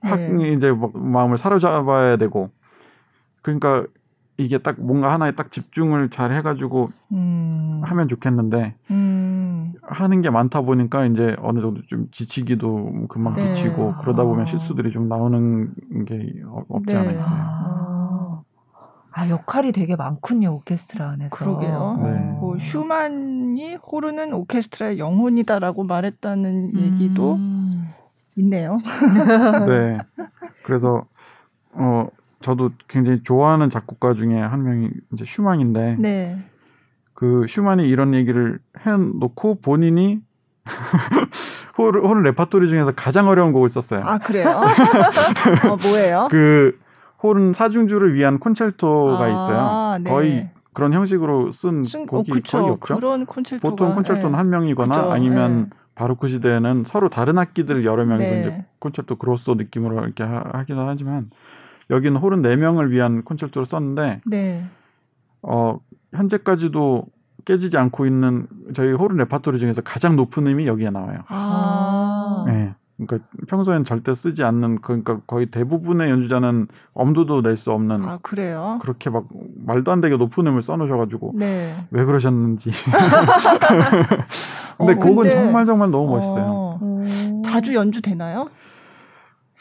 확 0.00 0.21
네. 0.21 0.53
이제 0.53 0.75
마음을 0.93 1.38
사로잡아야 1.38 2.17
되고 2.17 2.50
그러니까 3.43 3.85
이게 4.38 4.59
딱 4.59 4.80
뭔가 4.80 5.12
하나에 5.12 5.33
딱 5.33 5.50
집중을 5.50 6.11
잘 6.11 6.33
해가지고 6.33 6.90
음. 7.12 7.80
하면 7.83 8.07
좋겠는데 8.07 8.76
음. 8.92 9.73
하는 9.83 10.23
게 10.23 10.30
많다 10.30 10.61
보니까 10.62 11.07
이제 11.07 11.35
어느 11.40 11.59
정도 11.61 11.83
좀 11.87 12.09
지치기도 12.12 13.09
금방 13.09 13.35
네. 13.35 13.52
지치고 13.52 13.97
그러다 13.97 14.23
보면 14.23 14.42
아. 14.42 14.45
실수들이 14.45 14.92
좀 14.92 15.08
나오는 15.08 15.75
게 16.06 16.32
없지 16.69 16.95
않아 16.97 17.10
네. 17.10 17.17
있어요. 17.17 17.36
아. 17.36 18.43
아 19.10 19.28
역할이 19.28 19.73
되게 19.73 19.97
많군요 19.97 20.54
오케스트라 20.54 21.10
안에서. 21.10 21.34
그러게요. 21.34 22.00
네. 22.04 22.10
뭐 22.39 22.56
슈만이 22.60 23.75
호른은 23.75 24.32
오케스트라의 24.34 25.00
영혼이다라고 25.00 25.82
말했다는 25.82 26.73
음. 26.76 26.80
얘기도 26.80 27.36
있네요. 28.36 28.76
네. 29.67 29.99
그래서 30.63 31.04
어 31.73 32.06
저도 32.41 32.71
굉장히 32.89 33.23
좋아하는 33.23 33.71
작곡가 33.71 34.15
중에 34.15 34.39
한 34.39 34.63
명이 34.63 34.91
이제 35.13 35.25
슈만인데 35.27 35.97
네. 35.99 36.39
그 37.15 37.47
슈만이 37.49 37.89
이런 37.89 38.15
얘기를 38.15 38.61
해놓고 38.81 39.61
본인이 39.61 40.21
호른, 41.76 42.00
호른 42.00 42.21
레파토리 42.21 42.69
중에서 42.69 42.93
가장 42.93 43.29
어려운 43.29 43.53
곡을 43.53 43.69
썼어요. 43.69 44.03
아 44.05 44.19
그래요? 44.19 44.49
어, 45.71 45.77
뭐예요? 45.77 46.29
그 46.31 46.79
호른 47.23 47.53
사중주를 47.53 48.15
위한 48.15 48.39
콘체르토가 48.39 49.25
아, 49.25 49.29
있어요. 49.29 49.99
네. 50.05 50.11
거의 50.11 50.49
그런 50.73 50.93
형식으로 50.93 51.51
쓴, 51.51 51.85
쓴 51.85 52.07
곡이 52.07 52.31
어, 52.31 52.35
거의 52.35 52.71
없죠. 52.71 53.27
콘체르토가, 53.26 53.71
보통 53.71 53.95
콘체르토는 53.97 54.32
네. 54.33 54.37
한 54.37 54.51
명이거나 54.51 54.95
그쵸, 54.95 55.11
아니면 55.11 55.63
네. 55.71 55.77
바로크 55.97 56.29
시대에는 56.29 56.85
서로 56.87 57.09
다른 57.09 57.39
악기들 57.39 57.85
여러 57.85 58.05
명이서 58.05 58.31
네. 58.31 58.41
이제 58.41 58.65
콘체르토 58.78 59.17
그로소 59.17 59.55
느낌으로 59.55 60.05
이렇게 60.05 60.23
하기도 60.23 60.80
하지만 60.83 61.31
여기는 61.91 62.21
호른 62.21 62.43
4명을 62.43 62.91
위한 62.91 63.23
콘체르토를 63.23 63.67
썼는데 63.67 64.21
네. 64.27 64.65
어, 65.43 65.79
현재까지도 66.15 67.05
깨지지 67.45 67.77
않고 67.79 68.07
있는 68.07 68.47
저희 68.75 68.93
호른 68.93 69.17
레파토리 69.17 69.59
중에서 69.59 69.81
가장 69.83 70.17
높은 70.17 70.47
음이 70.47 70.67
여기에 70.67 70.91
나와요. 70.91 71.21
아. 71.29 72.45
네. 72.47 72.75
그러니까 72.99 73.29
평소엔 73.47 73.85
절대 73.85 74.13
쓰지 74.13 74.43
않는 74.43 74.81
그러니까 74.81 75.21
거의 75.27 75.47
대부분의 75.47 76.11
연주자는 76.11 76.67
엄두도 76.95 77.43
낼 77.43 77.57
수 77.57 77.71
없는 77.73 78.05
아 78.05 78.19
그래요? 78.23 78.79
그렇게 78.83 79.09
막 79.09 79.27
말도 79.65 79.93
안 79.93 80.01
되게 80.01 80.17
높은 80.17 80.47
음을 80.49 80.63
써놓으셔가지고 80.63 81.35
네. 81.37 81.75
왜 81.93 82.05
그러셨는지 82.05 82.73
근데 84.79 84.93
어, 84.93 84.97
곡은 84.97 85.17
근데... 85.17 85.31
정말 85.31 85.65
정말 85.65 85.91
너무 85.91 86.11
멋있어요. 86.11 86.45
어, 86.45 86.79
음... 86.83 87.43
자주 87.45 87.73
연주 87.75 88.03
되나요? 88.03 88.51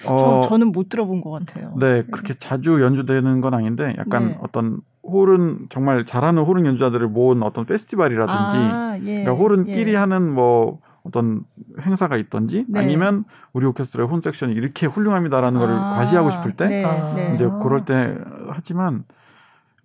어, 0.05 0.43
저, 0.43 0.49
저는 0.49 0.71
못 0.71 0.89
들어본 0.89 1.21
것 1.21 1.31
같아요. 1.31 1.73
네, 1.79 2.03
그렇게 2.11 2.33
자주 2.33 2.81
연주되는 2.81 3.41
건 3.41 3.53
아닌데 3.53 3.95
약간 3.97 4.27
네. 4.27 4.37
어떤 4.41 4.81
홀은 5.03 5.67
정말 5.69 6.05
잘하는 6.05 6.43
호른 6.43 6.65
연주자들을 6.65 7.07
모은 7.07 7.41
어떤 7.43 7.65
페스티벌이라든지 7.65 8.57
아, 8.57 8.97
예, 8.99 9.23
그러니까 9.23 9.33
호른끼리 9.33 9.93
예. 9.93 9.95
하는 9.95 10.33
뭐 10.33 10.79
어떤 11.03 11.43
행사가 11.81 12.17
있던지 12.17 12.65
네. 12.67 12.81
아니면 12.81 13.23
우리 13.53 13.65
오케스트라의 13.65 14.09
혼 14.09 14.19
섹션이 14.19 14.53
이렇게 14.53 14.85
훌륭합니다라는 14.85 15.57
아, 15.57 15.61
거를 15.61 15.75
과시하고 15.75 16.31
싶을 16.31 16.53
때 16.53 16.67
네, 16.67 17.13
네. 17.15 17.35
이제 17.35 17.49
그럴 17.61 17.85
때 17.85 18.17
하지만 18.49 19.05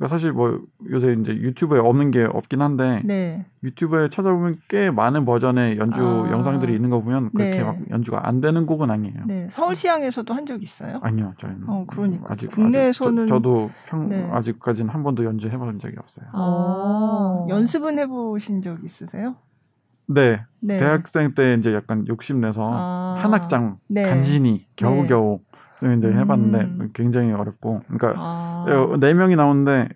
그러니까 0.03 0.09
사실 0.09 0.33
뭐 0.33 0.61
요새 0.91 1.13
이제 1.21 1.31
유튜브에 1.33 1.79
없는 1.79 2.11
게 2.11 2.25
없긴 2.25 2.61
한데 2.61 3.03
네. 3.05 3.47
유튜브에 3.63 4.09
찾아보면 4.09 4.59
꽤 4.69 4.91
많은 4.91 5.25
버전의 5.25 5.79
연주 5.79 6.03
아. 6.03 6.29
영상들이 6.33 6.75
있는 6.75 6.91
거 6.91 7.01
보면 7.01 7.31
그렇게 7.33 7.59
네. 7.59 7.63
막 7.63 7.79
연주가 7.91 8.27
안 8.27 8.41
되는 8.41 8.67
곡은 8.67 8.91
아니에요. 8.91 9.15
네. 9.27 9.49
서울시향에서도 9.53 10.35
한 10.35 10.43
적 10.43 10.61
있어요? 10.61 10.99
아니요, 11.03 11.35
저희는. 11.39 11.69
어, 11.69 11.85
그러니까 11.87 12.33
아직 12.33 12.51
국내에서는 12.51 13.29
저, 13.29 13.39
도 13.39 13.71
평, 13.87 14.09
네. 14.09 14.29
아직까지는 14.33 14.93
한 14.93 15.05
번도 15.05 15.25
연주해 15.25 15.57
본 15.57 15.79
적이 15.79 15.95
없어요. 16.01 16.27
아. 16.33 17.47
연습은 17.49 17.97
해보신 18.01 18.61
적 18.61 18.83
있으세요? 18.85 19.37
네. 20.09 20.43
네. 20.59 20.79
대학생 20.79 21.35
때 21.35 21.55
이제 21.61 21.73
약간 21.73 22.05
욕심내서 22.09 22.69
아. 22.69 23.17
한 23.21 23.33
학장 23.33 23.79
네. 23.87 24.03
간신히 24.03 24.67
겨우겨우 24.75 25.39
이제 25.99 26.13
해봤는데 26.13 26.59
음. 26.61 26.91
굉장히 26.93 27.33
어렵고 27.33 27.81
그러니까 27.89 28.15
아. 28.17 28.67
네 29.01 29.15
명이 29.15 29.37
나오는데 29.37 29.89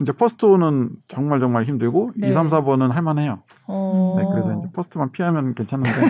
이제 0.00 0.12
first는 0.12 0.90
정말 1.08 1.40
정말 1.40 1.64
힘들고 1.64 2.12
네. 2.16 2.28
2, 2.28 2.32
3, 2.32 2.48
4번은 2.48 2.90
할만해요. 2.90 3.40
어. 3.66 4.16
네, 4.18 4.24
그래서 4.30 4.52
이제 4.58 4.68
first만 4.72 5.10
피하면 5.12 5.54
괜찮은데. 5.54 5.92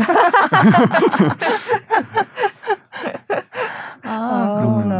아, 4.04 4.58
어떤 4.58 4.90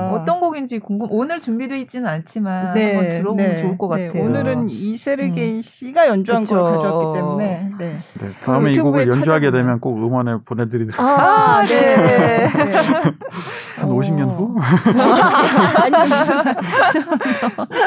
곡인지 0.55 0.79
궁금. 0.79 1.09
오늘 1.11 1.41
준비되어 1.41 1.77
있지는 1.79 2.07
않지만 2.07 2.75
네, 2.75 2.95
한번 2.95 3.11
들어보면 3.11 3.49
네, 3.49 3.57
좋을 3.57 3.77
것 3.77 3.95
네, 3.97 4.07
같아요. 4.07 4.23
오늘은 4.25 4.71
이세르게이 4.71 5.57
음. 5.57 5.61
씨가 5.61 6.07
연주한 6.07 6.43
그쵸. 6.43 6.63
걸 6.63 6.75
가져왔기 6.77 7.19
때문에. 7.19 7.71
네. 7.79 7.99
네 8.21 8.33
다음에 8.43 8.73
이 8.73 8.79
곡을 8.79 9.09
연주하게 9.09 9.47
찾아보면. 9.47 9.53
되면 9.53 9.81
꼭 9.81 9.97
음원을 9.99 10.43
보내드리도록 10.45 11.01
아, 11.01 11.59
하겠습니다. 11.59 12.03
네. 12.03 12.47
한 13.77 13.89
50년 13.91 14.31
후? 14.37 14.55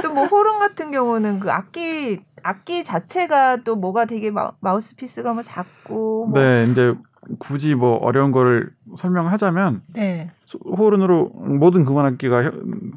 또 0.04 0.18
뭐 0.18 0.26
호른 0.26 0.60
같은 0.60 0.92
경우는 0.92 1.40
그 1.40 1.52
악기 1.52 2.20
악기 2.44 2.84
자체가 2.84 3.58
또 3.58 3.76
뭐가 3.76 4.06
되게 4.06 4.32
마, 4.32 4.52
우스 4.76 4.96
피스가 4.96 5.34
뭐 5.34 5.44
작고 5.44 6.28
뭐. 6.28 6.40
네 6.40 6.66
이제 6.70 6.96
굳이 7.40 7.76
뭐 7.76 7.98
어려운 7.98 8.32
거를 8.32 8.72
설명하자면 8.96 9.84
네. 9.94 10.32
호른으로 10.66 11.30
모든 11.34 11.84
금관악기가 11.86 12.52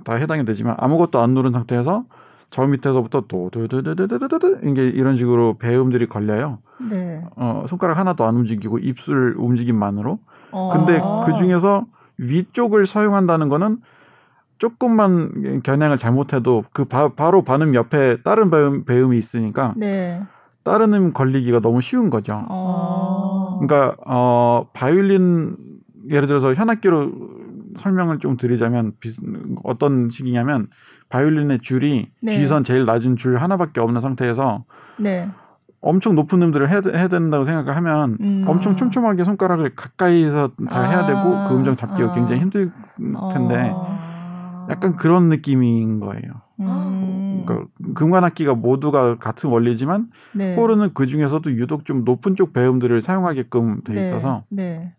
다 0.04 0.14
해당이 0.14 0.44
되지만 0.44 0.76
아무것도 0.78 1.18
안 1.18 1.34
누른 1.34 1.52
상태에서 1.52 2.04
저 2.50 2.66
밑에서부터 2.66 3.22
도도도도도도도 3.28 4.58
이게 4.68 4.88
이런 4.88 5.16
식으로 5.16 5.56
배음들이 5.58 6.06
걸려요. 6.06 6.58
네. 6.90 7.22
어, 7.36 7.64
손가락 7.68 7.98
하나도 7.98 8.24
안 8.24 8.36
움직이고 8.36 8.78
입술 8.78 9.34
움직임만으로. 9.38 10.18
어. 10.52 10.70
근데 10.72 11.00
그 11.26 11.38
중에서 11.38 11.86
위쪽을 12.18 12.86
사용한다는 12.86 13.48
거는 13.48 13.78
조금만 14.58 15.62
겨냥을 15.62 15.96
잘못해도 15.96 16.64
그 16.72 16.84
바, 16.84 17.08
로 17.30 17.42
반음 17.42 17.74
옆에 17.74 18.18
다른 18.22 18.50
배음, 18.50 18.84
배음이 18.84 19.16
있으니까 19.16 19.74
네. 19.76 20.22
다른 20.64 20.92
음 20.92 21.12
걸리기가 21.12 21.60
너무 21.60 21.80
쉬운 21.80 22.10
거죠. 22.10 22.44
어. 22.48 23.58
그러니까 23.60 23.96
어 24.04 24.66
바이올린 24.74 25.56
예를 26.10 26.26
들어서 26.26 26.52
현악기로 26.52 27.10
설명을 27.76 28.18
좀 28.18 28.36
드리자면 28.36 28.92
비, 29.00 29.10
어떤 29.64 30.10
식이냐면 30.10 30.68
바이올린의 31.08 31.60
줄이 31.60 32.10
네. 32.20 32.32
G선 32.32 32.64
제일 32.64 32.84
낮은 32.84 33.16
줄 33.16 33.38
하나밖에 33.38 33.80
없는 33.80 34.00
상태에서 34.00 34.64
네. 34.98 35.28
엄청 35.80 36.14
높은 36.14 36.42
음들을 36.42 36.68
해야, 36.68 36.82
해야 36.94 37.08
된다고 37.08 37.44
생각을 37.44 37.74
하면 37.76 38.18
음. 38.20 38.44
엄청 38.46 38.76
촘촘하게 38.76 39.24
손가락을 39.24 39.74
가까이서 39.74 40.48
다 40.68 40.80
아. 40.80 40.82
해야 40.82 41.06
되고 41.06 41.48
그 41.48 41.54
음정 41.54 41.76
잡기가 41.76 42.10
아. 42.10 42.12
굉장히 42.12 42.40
힘들 42.42 42.70
텐데 43.32 43.72
아. 43.74 44.66
약간 44.70 44.96
그런 44.96 45.28
느낌인 45.28 46.00
거예요. 46.00 46.42
음. 46.60 47.44
그러니까 47.46 47.68
금관악기가 47.94 48.54
모두가 48.54 49.16
같은 49.16 49.50
원리지만 49.50 50.10
네. 50.34 50.54
호르는 50.54 50.90
그 50.92 51.06
중에서도 51.06 51.50
유독 51.52 51.86
좀 51.86 52.04
높은 52.04 52.34
쪽 52.34 52.52
배음들을 52.52 53.00
사용하게끔 53.00 53.82
돼 53.82 53.94
네. 53.94 54.00
있어서 54.02 54.44
네. 54.50 54.92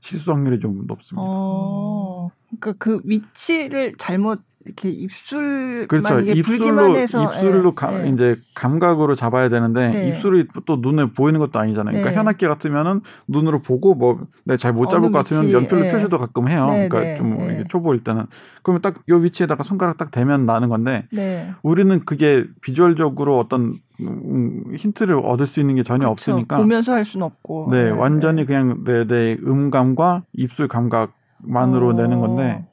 실수 0.00 0.32
확률이 0.32 0.60
좀 0.60 0.84
높습니다. 0.86 1.26
어. 1.26 2.07
그러니까 2.48 2.74
그 2.78 3.00
위치를 3.04 3.94
잘못 3.98 4.40
이렇게 4.64 4.90
입술 4.90 5.86
그렇죠. 5.88 6.20
입술로 6.20 6.98
입술로 6.98 7.68
예, 7.68 7.74
가, 7.74 8.04
예. 8.04 8.08
이제 8.10 8.36
감각으로 8.54 9.14
잡아야 9.14 9.48
되는데 9.48 9.88
네. 9.88 10.08
입술이 10.08 10.46
또 10.66 10.76
눈에 10.76 11.06
보이는 11.06 11.40
것도 11.40 11.58
아니잖아요. 11.58 11.92
그러니까 11.92 12.10
네. 12.10 12.16
현악기 12.16 12.46
같으면은 12.46 13.00
눈으로 13.28 13.62
보고 13.62 13.94
뭐잘못 13.94 14.88
네, 14.88 14.92
잡을 14.92 15.10
것 15.10 15.18
같으면 15.18 15.52
연필로 15.52 15.86
예. 15.86 15.90
표시도 15.90 16.18
가끔 16.18 16.48
해요. 16.48 16.66
네, 16.70 16.88
그러니까 16.88 17.00
네, 17.00 17.16
좀 17.16 17.38
네. 17.38 17.64
초보일 17.68 18.04
때는 18.04 18.26
그러면 18.62 18.82
딱 18.82 18.96
요 19.08 19.16
위치에다가 19.16 19.62
손가락 19.62 19.96
딱 19.96 20.10
대면 20.10 20.44
나는 20.44 20.68
건데 20.68 21.06
네. 21.12 21.50
우리는 21.62 22.04
그게 22.04 22.44
비주얼적으로 22.60 23.38
어떤 23.38 23.74
음, 24.00 24.64
힌트를 24.76 25.16
얻을 25.24 25.46
수 25.46 25.60
있는 25.60 25.76
게 25.76 25.82
전혀 25.82 26.00
그렇죠. 26.00 26.12
없으니까 26.12 26.58
보면서 26.58 26.92
할 26.92 27.04
수는 27.06 27.24
없고 27.24 27.68
네, 27.70 27.90
완전히 27.90 28.44
그냥 28.44 28.84
내, 28.84 29.06
내 29.06 29.38
음감과 29.42 30.24
입술 30.34 30.68
감각 30.68 31.12
만으로 31.38 31.88
어. 31.88 31.92
내는 31.92 32.20
건데 32.20 32.66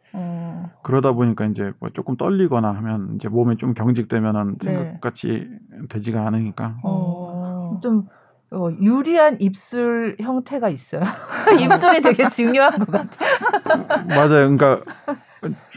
그러다 0.86 1.14
보니까 1.14 1.46
이제 1.46 1.74
뭐 1.80 1.90
조금 1.90 2.16
떨리거나 2.16 2.72
하면 2.76 3.16
이제 3.16 3.28
몸이 3.28 3.58
좀 3.58 3.74
경직되면은 3.74 4.58
네. 4.60 4.66
생각같이 4.66 5.48
되지가 5.90 6.28
않으니까. 6.28 6.78
어, 6.84 7.80
좀 7.82 8.08
어, 8.52 8.70
유리한 8.80 9.38
입술 9.40 10.16
형태가 10.20 10.70
있어요. 10.70 11.02
입술이 11.60 12.02
되게 12.04 12.30
중요한 12.30 12.78
것 12.78 12.92
같아요. 12.92 14.06
맞아요. 14.08 14.56
그러니까 14.56 14.82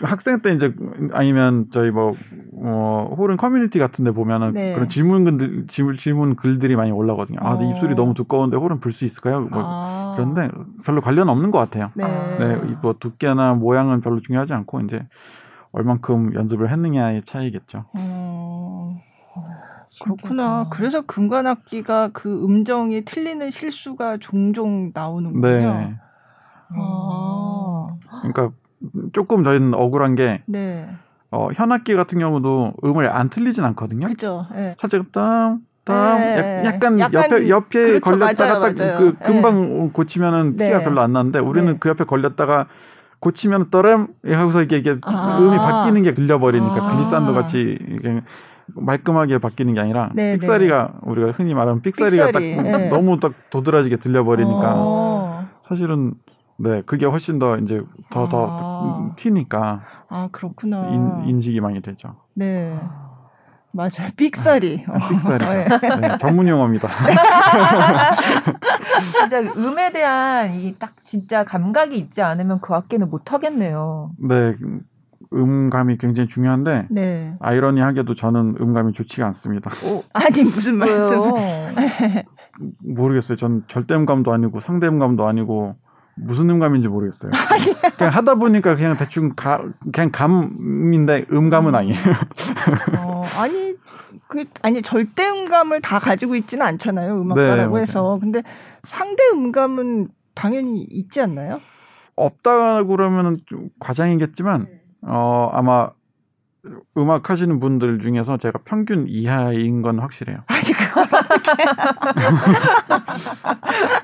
학생 0.02 0.40
때 0.40 0.52
이제 0.52 0.74
아니면 1.12 1.66
저희 1.70 1.90
뭐, 1.90 2.14
뭐 2.52 3.14
호른 3.14 3.36
커뮤니티 3.36 3.78
같은 3.78 4.04
데 4.04 4.10
보면은 4.10 4.52
네. 4.52 4.72
그런 4.72 4.88
질문글 4.88 5.66
질문, 5.68 5.96
질문 5.96 6.36
글들이 6.36 6.76
많이 6.76 6.90
올라거든요. 6.90 7.38
아, 7.42 7.54
어. 7.54 7.62
입술이 7.62 7.94
너무 7.94 8.14
두꺼운데 8.14 8.56
호른 8.56 8.80
불 8.80 8.92
수 8.92 9.04
있을까요? 9.04 9.40
뭐 9.42 9.62
아. 9.64 10.14
그런데 10.16 10.48
별로 10.84 11.00
관련 11.00 11.28
없는 11.28 11.50
것 11.50 11.58
같아요. 11.58 11.90
네. 11.94 12.04
네. 12.38 12.56
뭐 12.82 12.94
두께나 12.98 13.54
모양은 13.54 14.00
별로 14.00 14.20
중요하지 14.20 14.52
않고 14.54 14.80
이제 14.80 15.06
얼만큼 15.72 16.34
연습을 16.34 16.72
했느냐의 16.72 17.22
차이겠죠. 17.24 17.84
어. 17.92 19.00
그렇구나. 20.02 20.68
그래서 20.70 21.02
금관악기가 21.02 22.10
그 22.12 22.44
음정이 22.44 23.04
틀리는 23.04 23.50
실수가 23.50 24.18
종종 24.20 24.90
나오는군요. 24.94 25.48
네. 25.48 25.94
아. 26.76 27.86
그러니까 28.20 28.50
조금 29.12 29.44
저희는 29.44 29.74
억울한 29.74 30.14
게 30.14 30.42
네. 30.46 30.88
어, 31.30 31.48
현악기 31.54 31.94
같은 31.94 32.18
경우도 32.18 32.74
음을 32.84 33.10
안 33.10 33.28
틀리진 33.28 33.64
않거든요. 33.64 34.06
그죠. 34.08 34.46
네. 34.54 34.74
살짝 34.78 35.12
땀, 35.12 35.60
땀, 35.84 36.18
네. 36.18 36.62
약간, 36.64 36.98
약간, 36.98 37.24
옆에 37.24 37.48
옆에 37.48 38.00
그렇죠. 38.00 38.00
걸렸다가 38.00 38.74
딱그 38.74 39.16
금방 39.24 39.84
네. 39.84 39.90
고치면은 39.92 40.56
티가 40.56 40.78
네. 40.78 40.84
별로 40.84 41.00
안 41.00 41.12
나는데 41.12 41.38
우리는 41.38 41.72
네. 41.72 41.78
그 41.78 41.88
옆에 41.88 42.04
걸렸다가 42.04 42.66
고치면 43.20 43.70
떠름 43.70 44.08
하고서 44.24 44.62
이게, 44.62 44.78
이게 44.78 44.96
아. 45.02 45.38
음이 45.40 45.56
바뀌는 45.56 46.02
게 46.02 46.14
들려버리니까 46.14 46.74
아. 46.74 46.92
글리산도 46.92 47.34
같이 47.34 47.78
이게 47.88 48.22
말끔하게 48.74 49.38
바뀌는 49.38 49.74
게 49.74 49.80
아니라 49.80 50.10
네, 50.14 50.32
삑사리가 50.32 51.00
우리가 51.02 51.32
흔히 51.32 51.54
말하는 51.54 51.82
삑사리가 51.82 52.32
삑사리. 52.32 52.72
딱 52.72 52.88
너무 52.88 53.18
딱 53.18 53.32
도드라지게 53.50 53.96
들려버리니까 53.96 54.74
어. 54.76 55.48
사실은 55.66 56.14
네, 56.58 56.82
그게 56.82 57.06
훨씬 57.06 57.38
더 57.38 57.56
이제 57.58 57.80
더더 58.10 58.28
더 58.28 59.10
아. 59.10 59.14
튀니까. 59.16 59.82
아 60.08 60.28
그렇구나. 60.32 60.88
인, 60.88 61.28
인식이 61.28 61.60
많이 61.60 61.80
되죠. 61.80 62.16
네. 62.34 62.76
맞아요. 63.70 64.08
삑사리. 64.16 64.84
아, 64.88 65.08
삑사리. 65.08 65.44
네. 65.44 65.68
네, 66.00 66.18
전문 66.18 66.48
용어입니다. 66.48 66.88
진짜 69.20 69.40
음에 69.56 69.92
대한 69.92 70.54
이 70.54 70.74
딱 70.78 70.94
진짜 71.04 71.44
감각이 71.44 71.96
있지 71.96 72.22
않으면 72.22 72.60
그 72.60 72.74
악기는 72.74 73.08
못 73.08 73.32
하겠네요. 73.32 74.12
네. 74.18 74.56
음감이 75.32 75.98
굉장히 75.98 76.26
중요한데 76.28 76.86
네. 76.90 77.34
아이러니하게도 77.40 78.14
저는 78.14 78.56
음감이 78.60 78.92
좋지가 78.94 79.26
않습니다. 79.26 79.70
오, 79.86 80.02
아니 80.14 80.42
무슨 80.44 80.76
말씀? 80.76 81.18
모르겠어요. 82.80 83.36
전 83.36 83.62
절대 83.68 83.94
음감도 83.94 84.32
아니고 84.32 84.60
상대 84.60 84.86
음감도 84.86 85.26
아니고 85.26 85.76
무슨 86.20 86.50
음감인지 86.50 86.88
모르겠어요. 86.88 87.32
그냥 87.96 88.12
하다 88.12 88.36
보니까 88.36 88.74
그냥 88.76 88.96
대충 88.96 89.34
가, 89.34 89.62
그냥 89.92 90.10
감인데 90.10 91.26
음감은 91.32 91.70
음. 91.70 91.74
아니에요. 91.74 91.98
어, 92.98 93.24
아니 93.36 93.74
그 94.28 94.44
아니 94.62 94.82
절대 94.82 95.28
음감을 95.28 95.80
다 95.80 95.98
가지고 95.98 96.36
있지는 96.36 96.66
않잖아요. 96.66 97.20
음악가라고 97.20 97.76
네, 97.76 97.82
해서. 97.82 98.18
근데 98.20 98.42
상대 98.82 99.22
음감은 99.32 100.08
당연히 100.34 100.86
있지 100.90 101.20
않나요? 101.20 101.60
없다고 102.16 102.88
그러면은 102.88 103.38
좀 103.46 103.68
과장이겠지만 103.78 104.66
어 105.02 105.50
아마 105.52 105.90
음악 106.96 107.30
하시는 107.30 107.60
분들 107.60 108.00
중에서 108.00 108.36
제가 108.36 108.60
평균 108.64 109.06
이하인 109.08 109.82
건 109.82 109.98
확실해요. 110.00 110.38
아니 110.48 110.62
그걸 110.62 111.04
어떻게? 111.04 111.64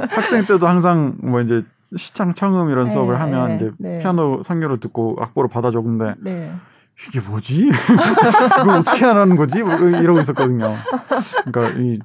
학생 0.14 0.42
때도 0.42 0.66
항상 0.66 1.16
뭐 1.22 1.40
이제 1.40 1.64
시창 1.96 2.34
청음 2.34 2.70
이런 2.70 2.90
수업을 2.90 3.14
네, 3.14 3.20
하면 3.20 3.48
네, 3.48 3.56
이제 3.56 3.70
네. 3.78 3.98
피아노 3.98 4.42
상료를 4.42 4.80
듣고 4.80 5.16
악보를 5.20 5.48
받아 5.48 5.70
적은데 5.70 6.14
네. 6.20 6.52
이게 7.08 7.20
뭐지? 7.20 7.70
이걸 8.60 8.76
어떻게 8.76 9.04
하라는 9.04 9.36
거지? 9.36 9.62
뭐 9.62 9.74
이러고 9.74 10.20
있었거든요. 10.20 10.74
그러니까 11.44 11.80
이 11.80 11.98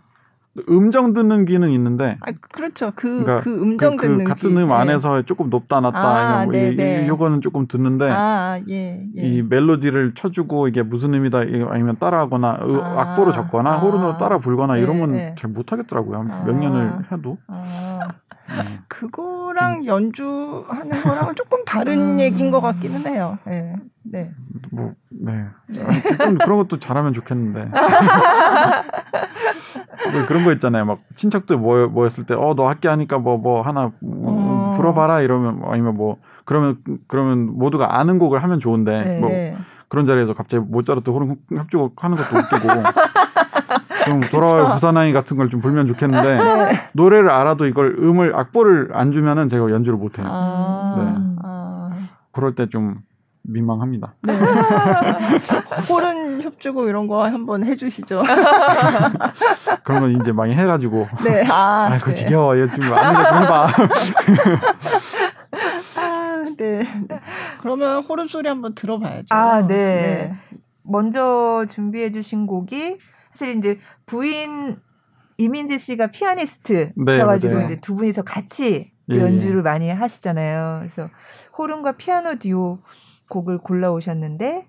음정 0.67 1.13
듣는 1.13 1.45
귀는 1.45 1.69
있는데. 1.69 2.17
아, 2.21 2.32
그렇죠. 2.52 2.91
그, 2.95 3.23
그러니까 3.23 3.41
그 3.41 3.62
음정 3.62 3.95
그, 3.95 4.08
그 4.08 4.08
듣는 4.08 4.23
같은 4.25 4.58
음 4.58 4.71
안에서 4.71 5.17
네. 5.17 5.23
조금 5.23 5.49
높다 5.49 5.80
낮다 5.80 5.99
아, 5.99 6.45
뭐 6.45 6.54
이, 6.54 6.75
이, 6.75 7.08
요거는 7.08 7.41
조금 7.41 7.67
듣는데 7.67 8.10
아, 8.10 8.60
예, 8.67 9.06
예. 9.15 9.21
이 9.21 9.41
멜로디를 9.43 10.15
쳐주고 10.15 10.67
이게 10.67 10.82
무슨 10.82 11.13
의미다 11.13 11.39
아니면 11.69 11.97
따라하거나 11.99 12.47
아, 12.60 12.93
악보로 12.97 13.32
적거나 13.32 13.73
아, 13.73 13.78
호르노 13.78 14.17
따라 14.17 14.39
불거나 14.39 14.73
네, 14.73 14.82
이런 14.82 14.99
건잘 14.99 15.36
네. 15.36 15.47
못하겠더라고요. 15.47 16.23
몇 16.45 16.56
년을 16.56 17.12
해도. 17.12 17.38
아. 17.47 18.08
음. 18.49 18.80
그거 18.88 19.38
랑 19.60 19.86
연주하는 19.86 21.02
거랑은 21.02 21.36
조금 21.36 21.63
다른 21.65 22.13
음. 22.13 22.19
얘기인 22.19 22.52
것 22.52 22.62
같기는 22.62 23.06
해요. 23.08 23.38
네. 23.45 23.76
네. 24.04 24.32
뭐, 24.72 24.93
네. 25.10 25.45
좀 26.24 26.38
그런 26.38 26.58
것도 26.60 26.80
잘하면 26.80 27.13
좋겠는데. 27.13 27.65
뭐 30.12 30.26
그런 30.28 30.43
거 30.45 30.52
있잖아요. 30.54 30.86
막 30.86 31.00
친척들 31.15 31.58
뭐, 31.58 31.88
뭐였을 31.88 32.26
때, 32.26 32.34
어, 32.34 32.56
너 32.56 32.67
학기 32.67 32.88
하니까 32.88 33.17
뭐, 33.19 33.38
뭐 33.38 33.62
하나 33.62 33.91
뭐, 34.00 34.72
어. 34.72 34.74
불어봐라 34.76 35.22
이러면, 35.22 35.62
아니면 35.65 35.95
뭐, 35.95 36.17
그러면, 36.45 36.78
그러면 37.08 37.58
모두가 37.58 38.00
아는 38.00 38.17
곡을 38.17 38.41
하면 38.41 38.60
좋은데, 38.60 39.04
네. 39.04 39.19
뭐, 39.19 39.30
그런 39.89 40.06
자리에서 40.06 40.34
갑자기 40.34 40.63
모짜르트 40.67 41.10
호른 41.10 41.36
협주곡 41.54 42.04
하는 42.04 42.17
것도 42.17 42.38
웃기고. 42.38 42.67
좀 44.10 44.19
돌아와요 44.22 44.69
부산아이 44.74 45.13
같은 45.13 45.38
걸 45.38 45.50
좀 45.50 45.62
불면 45.62 45.88
좋겠는데 45.88 46.38
네. 46.72 46.80
노래를 46.93 47.30
알아도 47.32 47.65
이걸 47.65 47.95
음을 48.00 48.36
악보를 48.36 48.89
안 48.93 49.12
주면은 49.12 49.50
제가 49.50 49.69
연주를 49.72 49.98
못 49.98 50.19
해요. 50.19 50.28
아~ 50.30 50.95
네. 50.98 51.36
아~ 51.43 51.89
그럴 52.32 52.56
때 52.56 52.67
좀 52.67 52.98
민망합니다. 53.43 54.13
네. 54.22 54.34
호른 55.89 56.41
협주곡 56.43 56.88
이런 56.88 57.08
거 57.08 57.24
한번 57.26 57.63
해주시죠. 57.63 58.24
그런 59.84 60.02
건 60.02 60.12
이제 60.19 60.32
많이 60.32 60.54
해가지고. 60.54 61.08
네. 61.24 61.45
아, 61.50 61.88
아이고 61.89 62.06
네. 62.08 62.13
지겨워. 62.13 62.60
얘좀 62.60 62.84
아는 62.93 63.24
거좀 63.24 63.43
해봐. 63.43 63.67
그러면 67.62 68.04
호른 68.04 68.28
소리 68.28 68.48
한번 68.48 68.76
들어봐야죠. 68.76 69.28
아, 69.32 69.65
네. 69.65 69.76
네. 69.76 70.34
먼저 70.84 71.65
준비해 71.69 72.12
주신 72.12 72.45
곡이 72.48 72.98
사실 73.31 73.57
이제 73.57 73.79
부인 74.05 74.77
이민지 75.37 75.79
씨가 75.79 76.07
피아니스트여가지고 76.07 77.57
네, 77.59 77.65
이제 77.65 77.79
두 77.79 77.95
분이서 77.95 78.23
같이 78.23 78.91
예, 79.11 79.15
예. 79.15 79.19
연주를 79.19 79.59
예. 79.59 79.61
많이 79.61 79.89
하시잖아요. 79.89 80.79
그래서 80.81 81.09
호른과 81.57 81.93
피아노 81.93 82.35
듀오 82.35 82.79
곡을 83.29 83.59
골라 83.59 83.91
오셨는데 83.91 84.67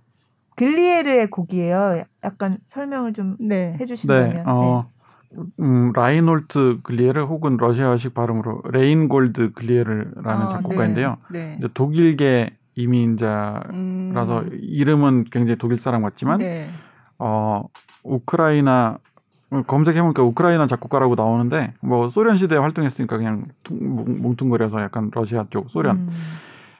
글리에르의 0.57 1.31
곡이에요. 1.31 2.05
약간 2.23 2.59
설명을 2.67 3.15
좀 3.15 3.37
네. 3.41 3.77
해주신다면. 3.81 4.35
네. 4.35 4.43
어, 4.47 4.87
네. 5.31 5.43
음, 5.61 5.93
라인홀트 5.95 6.81
글리에르 6.83 7.23
혹은 7.23 7.57
러시아식 7.57 8.15
발음으로 8.15 8.63
레인골드 8.71 9.53
글리에르라는 9.53 10.15
아, 10.25 10.49
작곡가인데요. 10.49 11.19
네. 11.31 11.59
네. 11.61 11.69
독일계 11.73 12.57
이민자라서 12.75 13.71
음. 13.71 14.51
이름은 14.53 15.25
굉장히 15.31 15.57
독일 15.57 15.79
사람 15.79 16.03
같지만 16.03 16.39
네. 16.41 16.71
어 17.21 17.65
우크라이나 18.03 18.99
검색해보니까 19.67 20.23
우크라이나 20.23 20.67
작곡가라고 20.67 21.15
나오는데 21.15 21.75
뭐 21.81 22.09
소련 22.09 22.37
시대에 22.37 22.59
활동했으니까 22.59 23.17
그냥 23.17 23.43
뭉뚱거려서 23.71 24.81
약간 24.81 25.11
러시아 25.13 25.47
쪽 25.51 25.71
소련 25.71 25.97
음. 25.97 26.09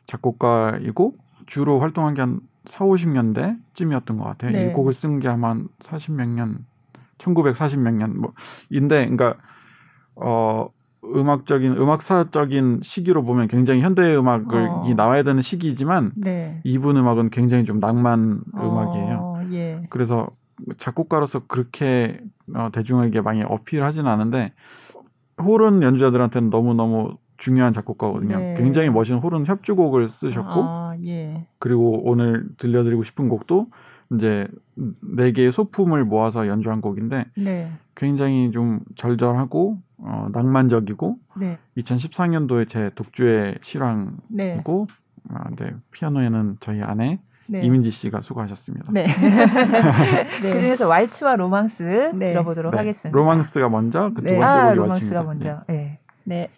작곡가이고 0.07 1.15
주로 1.47 1.79
활동한 1.81 2.15
게 2.15 2.23
한 2.23 2.41
4, 2.65 2.85
50년대쯤이었던 2.85 4.19
것 4.19 4.25
같아요. 4.25 4.53
네. 4.53 4.67
이 4.67 4.73
곡을 4.73 4.93
쓴 4.93 5.21
게 5.21 5.29
아마 5.29 5.55
40몇 5.81 6.29
년, 6.29 6.59
1940몇 7.19 7.93
년 7.95 8.21
뭐인데 8.71 9.09
그러니까 9.09 9.35
어 10.17 10.69
음악적인 11.03 11.73
음악사적인 11.73 12.81
시기로 12.83 13.25
보면 13.25 13.49
굉장히 13.49 13.81
현대 13.81 14.15
음악이 14.15 14.45
어. 14.55 14.95
나와야 14.97 15.23
되는 15.23 15.41
시기지만 15.41 16.13
네. 16.17 16.61
이분 16.65 16.97
음악은 16.99 17.31
굉장히 17.31 17.65
좀 17.65 17.81
낭만 17.81 18.43
어, 18.55 18.69
음악이에요. 18.69 19.30
예. 19.53 19.83
그래서 19.91 20.29
작곡가로서 20.77 21.47
그렇게 21.47 22.21
어, 22.55 22.69
대중에게 22.73 23.21
많이 23.21 23.43
어필하지는 23.43 24.11
않은데 24.11 24.53
호른 25.43 25.83
연주자들한테는 25.83 26.51
너무 26.51 26.75
너무 26.75 27.17
중요한 27.37 27.73
작곡가거든요. 27.73 28.39
네. 28.39 28.55
굉장히 28.59 28.91
멋있는 28.91 29.21
호른 29.23 29.47
협주곡을 29.47 30.09
쓰셨고 30.09 30.63
아, 30.63 30.95
예. 31.07 31.47
그리고 31.59 32.03
오늘 32.05 32.47
들려드리고 32.59 33.03
싶은 33.03 33.29
곡도 33.29 33.69
이제 34.15 34.47
네 34.75 35.33
개의 35.33 35.51
소품을 35.51 36.05
모아서 36.05 36.47
연주한 36.49 36.81
곡인데 36.81 37.27
네. 37.37 37.73
굉장히 37.95 38.51
좀 38.51 38.81
절절하고 38.97 39.79
어, 39.99 40.29
낭만적이고 40.33 41.19
네. 41.39 41.59
2014년도에 41.79 42.69
제 42.69 42.91
독주의 42.95 43.57
실황이고 43.63 44.19
네. 44.29 44.63
아, 45.29 45.51
네, 45.57 45.71
피아노에는 45.93 46.57
저희 46.61 46.83
아내 46.83 47.21
네. 47.51 47.63
이민지 47.63 47.91
씨가 47.91 48.21
수고하셨습니다. 48.21 48.87
네. 48.93 49.07
네. 50.43 50.53
그 50.53 50.61
중에서 50.61 50.87
왈츠와 50.89 51.35
로망스 51.37 52.13
네. 52.15 52.29
들어보도록 52.33 52.73
네. 52.73 52.79
하겠습니다. 52.79 53.17
로망스가 53.17 53.69
먼저 53.69 54.11
그 54.15 54.23
두 54.23 54.29
번째 54.35 54.45
아, 54.45 54.65
곡이 54.67 54.77
로망스가 54.77 55.23
먼저. 55.25 55.63
네. 55.67 55.99
네. 56.25 56.49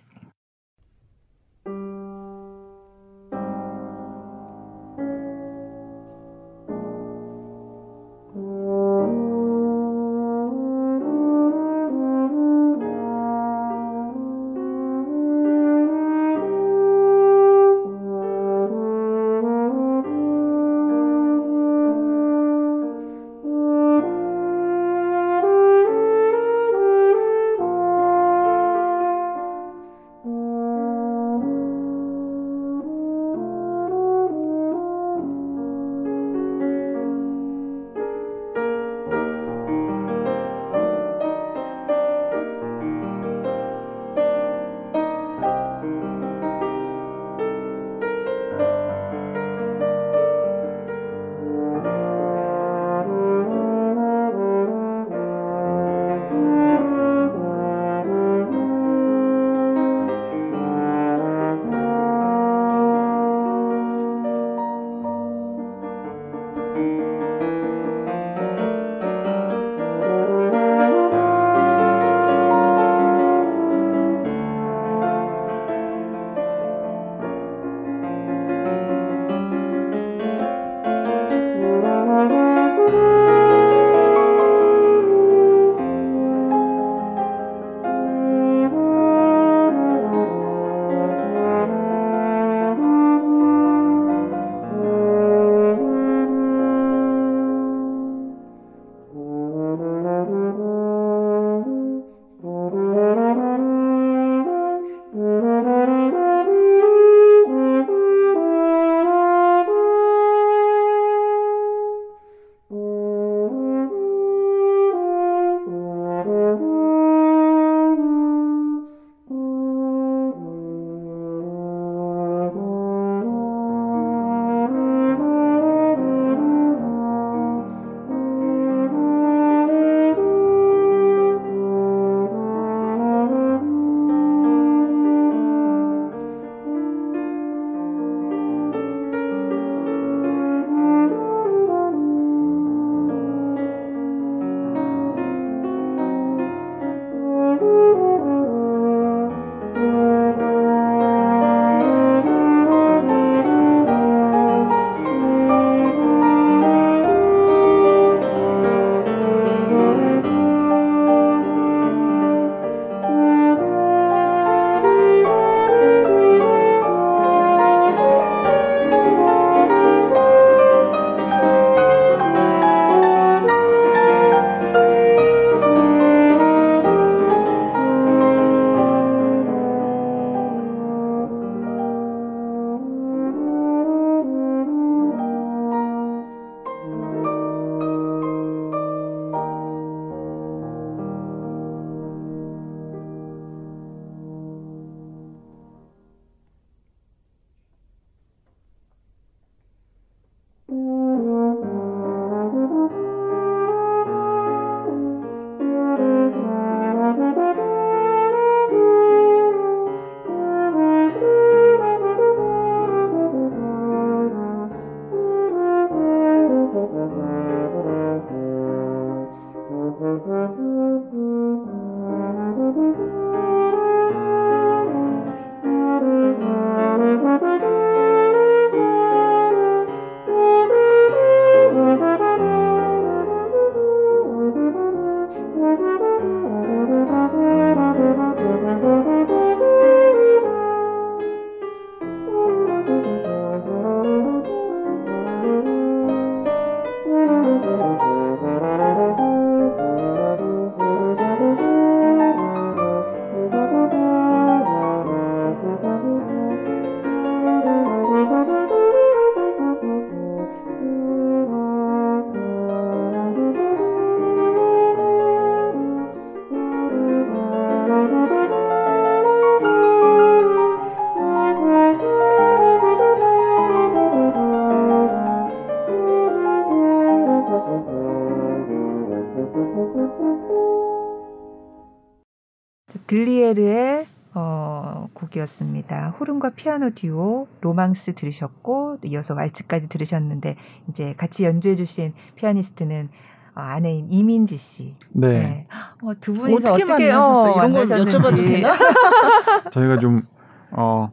곡이었습니다. 285.33 286.11
호른과 286.11 286.51
피아노 286.51 286.91
듀오 286.91 287.49
로망스 287.61 288.15
들으셨고 288.15 288.99
이어서 289.05 289.35
왈츠까지 289.35 289.89
들으셨는데 289.89 290.57
이제 290.89 291.15
같이 291.17 291.45
연주해 291.45 291.75
주신 291.75 292.13
피아니스트는 292.37 293.09
어, 293.55 293.61
아내인 293.61 294.07
이민지 294.11 294.57
씨. 294.57 294.95
네. 295.11 295.29
네. 295.29 295.67
어, 296.03 296.13
두 296.21 296.33
분이서 296.35 296.73
어떻게, 296.73 296.85
어떻게 296.85 297.11
어, 297.11 297.55
이런 297.57 297.73
걸 297.73 297.85
여쭤봐도 297.85 298.37
되나? 298.47 298.75
저희가 299.71 299.99
좀 299.99 300.23
어, 300.71 301.11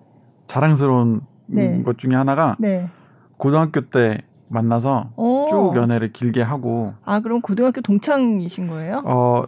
자랑스러운 0.48 1.22
네. 1.48 1.82
것 1.84 1.98
중에 1.98 2.16
하나가 2.16 2.56
네. 2.60 2.90
고등학교 3.38 3.82
때 3.90 4.22
만나서 4.48 5.12
오. 5.16 5.48
쭉 5.50 5.74
연애를 5.76 6.12
길게 6.12 6.42
하고. 6.42 6.94
아 7.04 7.20
그럼 7.20 7.42
고등학교 7.42 7.82
동창이신 7.82 8.68
거예요? 8.68 9.04
어 9.06 9.44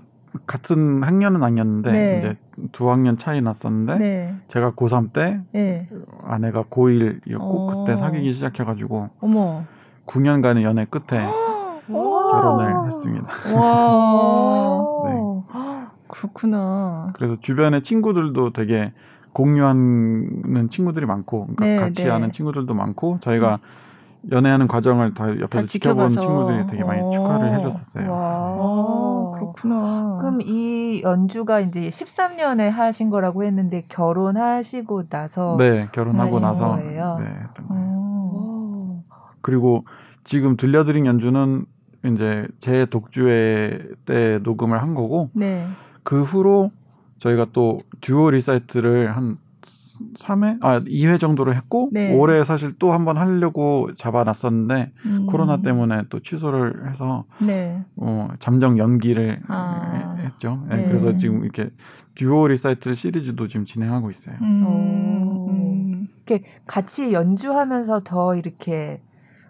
같은 0.46 1.04
학년은 1.04 1.44
아니었는데 1.44 1.92
네. 1.92 2.20
이제 2.20 2.38
두 2.72 2.90
학년 2.90 3.18
차이 3.18 3.42
났었는데 3.42 3.98
네. 3.98 4.36
제가 4.48 4.72
고3 4.72 5.14
때 5.14 5.42
네. 5.52 5.90
아내가 6.24 6.64
고1이었고 6.64 7.40
어. 7.40 7.68
그때 7.86 7.98
사귀기 7.98 8.34
시작해가지고 8.34 9.10
어머. 9.20 9.64
9년간의 10.06 10.64
연애 10.64 10.86
끝에 10.86 11.26
결혼을 11.88 12.86
했습니다. 12.86 13.28
와. 13.56 14.84
네. 15.10 15.32
그렇구나. 16.08 17.12
그래서 17.14 17.38
주변에 17.40 17.82
친구들도 17.82 18.52
되게 18.52 18.92
공유하는 19.34 20.70
친구들이 20.70 21.06
많고 21.06 21.48
그러니까 21.56 21.66
네, 21.66 21.76
같이 21.78 22.04
네. 22.04 22.10
하는 22.10 22.32
친구들도 22.32 22.74
많고 22.74 23.20
저희가 23.22 23.60
음. 23.64 24.32
연애하는 24.32 24.68
과정을 24.68 25.14
다 25.14 25.30
옆에서 25.30 25.48
다 25.48 25.66
지켜본 25.66 26.10
친구들이 26.10 26.68
되게 26.68 26.84
많이 26.84 27.02
오. 27.02 27.10
축하를 27.10 27.56
해줬었어요. 27.58 28.06
와, 29.52 29.54
그렇구나. 29.54 30.18
그럼 30.22 30.42
이 30.42 31.02
연주가 31.04 31.60
이제 31.60 31.90
13년에 31.90 32.70
하신 32.70 33.10
거라고 33.10 33.44
했는데 33.44 33.86
결혼하시고 33.88 35.10
나서 35.10 35.56
네 35.58 35.88
결혼하고 35.92 36.40
나서 36.40 36.76
거예요? 36.76 37.18
네 37.20 37.26
했던 37.26 37.68
거예요. 37.68 39.04
그리고 39.42 39.86
지금 40.24 40.56
들려드린 40.56 41.06
연주는 41.06 41.66
이제 42.06 42.48
제 42.60 42.86
독주회 42.86 43.80
때 44.06 44.40
녹음을 44.44 44.82
한 44.82 44.96
거고 44.96 45.30
네. 45.34 45.68
그 46.04 46.24
후로 46.24 46.72
저희가 47.20 47.48
또 47.54 47.80
듀오 48.02 48.32
리사이틀을 48.32 49.16
한 49.16 49.38
3회? 50.16 50.58
아, 50.62 50.82
2회 50.82 51.20
정도로 51.20 51.54
했고, 51.54 51.90
네. 51.92 52.16
올해 52.16 52.44
사실 52.44 52.74
또 52.78 52.92
한번 52.92 53.18
하려고 53.18 53.90
잡아놨었는데, 53.96 54.92
음. 55.06 55.26
코로나 55.28 55.62
때문에 55.62 56.04
또 56.10 56.20
취소를 56.20 56.90
해서, 56.90 57.26
네. 57.40 57.84
어, 57.96 58.30
잠정 58.40 58.78
연기를 58.78 59.42
아. 59.48 60.16
했죠. 60.20 60.64
네. 60.70 60.86
그래서 60.86 61.18
지금 61.18 61.44
이렇게 61.44 61.70
듀오 62.16 62.48
리사이틀 62.48 62.96
시리즈도 62.96 63.48
지금 63.48 63.66
진행하고 63.66 64.10
있어요. 64.10 64.36
음. 64.42 64.66
음. 65.50 66.08
이렇게 66.26 66.46
같이 66.66 67.14
연주하면서 67.14 68.02
더 68.04 68.36
이렇게 68.36 69.02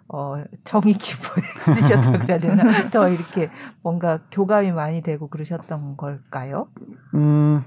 어, 0.08 0.44
정이 0.64 0.92
깊어지셨다 0.94 2.18
그래야 2.18 2.38
되나? 2.38 2.64
더 2.90 3.08
이렇게 3.08 3.50
뭔가 3.82 4.20
교감이 4.30 4.70
많이 4.72 5.00
되고 5.00 5.28
그러셨던 5.28 5.96
걸까요? 5.96 6.68
음, 7.14 7.62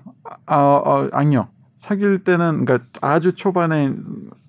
아, 0.45 0.55
아 0.85 1.09
아니요. 1.11 1.47
사귈 1.77 2.23
때는 2.23 2.65
그러니까 2.65 2.87
아주 3.01 3.33
초반에 3.33 3.93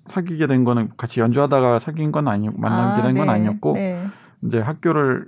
사귀게 0.05 0.47
된 0.47 0.63
거는 0.63 0.91
같이 0.97 1.19
연주하다가 1.19 1.79
사귄 1.79 2.11
건 2.11 2.27
아니 2.27 2.49
만나게 2.49 3.01
아, 3.01 3.05
된건 3.05 3.27
네, 3.27 3.33
아니었고 3.33 3.73
네. 3.73 4.07
이제 4.43 4.59
학교를 4.59 5.27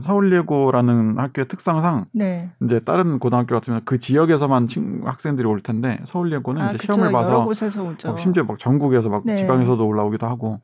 서울예고라는 0.00 1.18
학교의 1.18 1.46
특성상 1.46 2.06
네. 2.12 2.50
이제 2.64 2.80
다른 2.80 3.20
고등학교 3.20 3.54
같으면 3.54 3.82
그 3.84 4.00
지역에서만 4.00 4.66
친, 4.66 5.02
학생들이 5.04 5.46
올 5.46 5.60
텐데 5.60 6.00
서울예고는 6.04 6.60
아, 6.60 6.68
이제 6.68 6.78
그쵸, 6.78 6.94
시험을 6.94 7.12
봐서 7.12 7.46
어, 8.04 8.16
심지어 8.16 8.42
막 8.42 8.58
전국에서 8.58 9.08
막 9.08 9.22
네. 9.24 9.36
지방에서도 9.36 9.86
올라오기도 9.86 10.26
하고 10.26 10.60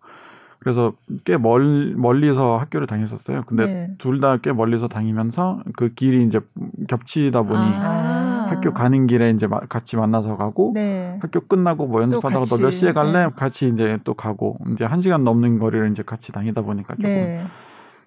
그래서 0.58 0.92
꽤 1.24 1.36
멀, 1.36 1.94
멀리서 1.96 2.56
학교를 2.58 2.86
다녔었어요. 2.86 3.42
근데 3.46 3.66
네. 3.66 3.90
둘다 3.98 4.38
꽤 4.38 4.52
멀리서 4.52 4.88
다니면서 4.88 5.60
그 5.76 5.94
길이 5.94 6.24
이제 6.24 6.40
겹치다 6.88 7.42
보니 7.42 7.60
아. 7.60 8.31
학교 8.54 8.72
가는 8.72 9.06
길에 9.06 9.30
이제 9.30 9.48
같이 9.68 9.96
만나서 9.96 10.36
가고 10.36 10.72
네. 10.74 11.18
학교 11.20 11.40
끝나고 11.40 11.86
뭐 11.86 12.02
연습하다가 12.02 12.44
너 12.46 12.56
몇 12.58 12.70
시에 12.70 12.92
갈래? 12.92 13.24
네. 13.26 13.30
같이 13.34 13.68
이제 13.68 13.98
또 14.04 14.14
가고 14.14 14.58
이제 14.72 14.84
한 14.84 15.00
시간 15.02 15.24
넘는 15.24 15.58
거리를 15.58 15.90
이제 15.90 16.02
같이 16.02 16.32
다니다 16.32 16.62
보니까 16.62 16.94
조금 16.94 17.04
네. 17.10 17.44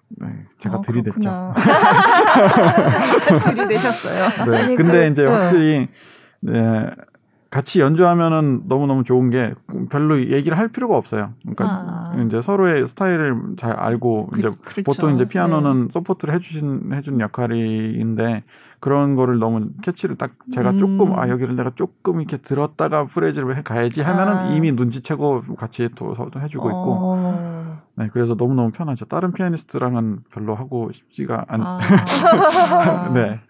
네, 0.08 0.28
제가 0.58 0.76
어, 0.76 0.80
들이댔죠. 0.80 1.54
들이대셨어요. 3.44 4.50
네, 4.50 4.74
근데 4.76 5.08
이제 5.08 5.24
확실히 5.26 5.88
네, 6.40 6.86
같이 7.50 7.80
연주하면은 7.80 8.62
너무 8.68 8.86
너무 8.86 9.04
좋은 9.04 9.30
게 9.30 9.54
별로 9.90 10.20
얘기를 10.20 10.58
할 10.58 10.68
필요가 10.68 10.96
없어요. 10.96 11.32
그러니까 11.42 11.64
아. 11.66 12.22
이제 12.26 12.40
서로의 12.40 12.86
스타일을 12.86 13.36
잘 13.56 13.72
알고 13.72 14.28
그, 14.32 14.38
이제 14.38 14.50
그렇죠. 14.64 14.82
보통 14.84 15.14
이제 15.14 15.24
피아노는 15.26 15.82
네. 15.84 15.88
support를 15.90 16.34
해주신 16.34 16.92
해주는 16.92 17.20
역할인데 17.20 18.44
그런 18.80 19.14
거를 19.14 19.38
너무 19.38 19.68
catch를 19.82 20.16
딱 20.16 20.32
제가 20.52 20.72
음. 20.72 20.78
조금 20.78 21.18
아 21.18 21.28
여기를 21.28 21.56
내가 21.56 21.70
조금 21.70 22.20
이렇게 22.20 22.36
들었다가 22.36 23.06
phrase를 23.06 23.56
해 23.56 23.62
가야지 23.62 24.00
하면은 24.02 24.32
아. 24.32 24.48
이미 24.54 24.72
눈치채고 24.72 25.54
같이 25.56 25.88
또 25.94 26.14
해주고 26.36 26.68
있고 26.68 26.96
어. 27.00 27.82
네 27.96 28.08
그래서 28.12 28.36
너무 28.36 28.54
너무 28.54 28.70
편하죠 28.70 29.06
다른 29.06 29.32
피아니스트랑은 29.32 30.24
별로 30.30 30.54
하고 30.54 30.90
싶지가 30.92 31.46
않 31.48 31.62
아. 31.62 31.78
네 33.14 33.40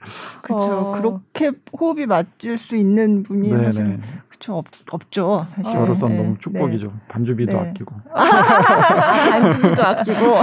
그렇죠 0.43 0.67
어. 0.67 0.93
그렇게 1.01 1.53
호흡이 1.79 2.07
맞을 2.07 2.59
수 2.59 2.77
있는 2.77 3.23
분이 3.25 3.51
네네. 3.51 3.65
사실 3.65 4.01
그쵸 4.39 4.59
없, 4.59 4.67
없죠. 4.91 5.41
사실. 5.55 5.73
저로선 5.73 6.11
네. 6.11 6.17
너무 6.17 6.39
축복이죠. 6.39 6.89
네. 6.89 6.93
반주비도 7.09 7.53
네. 7.53 7.59
아끼고. 7.59 7.95
반주비도 8.13 9.83
아끼고. 9.83 10.35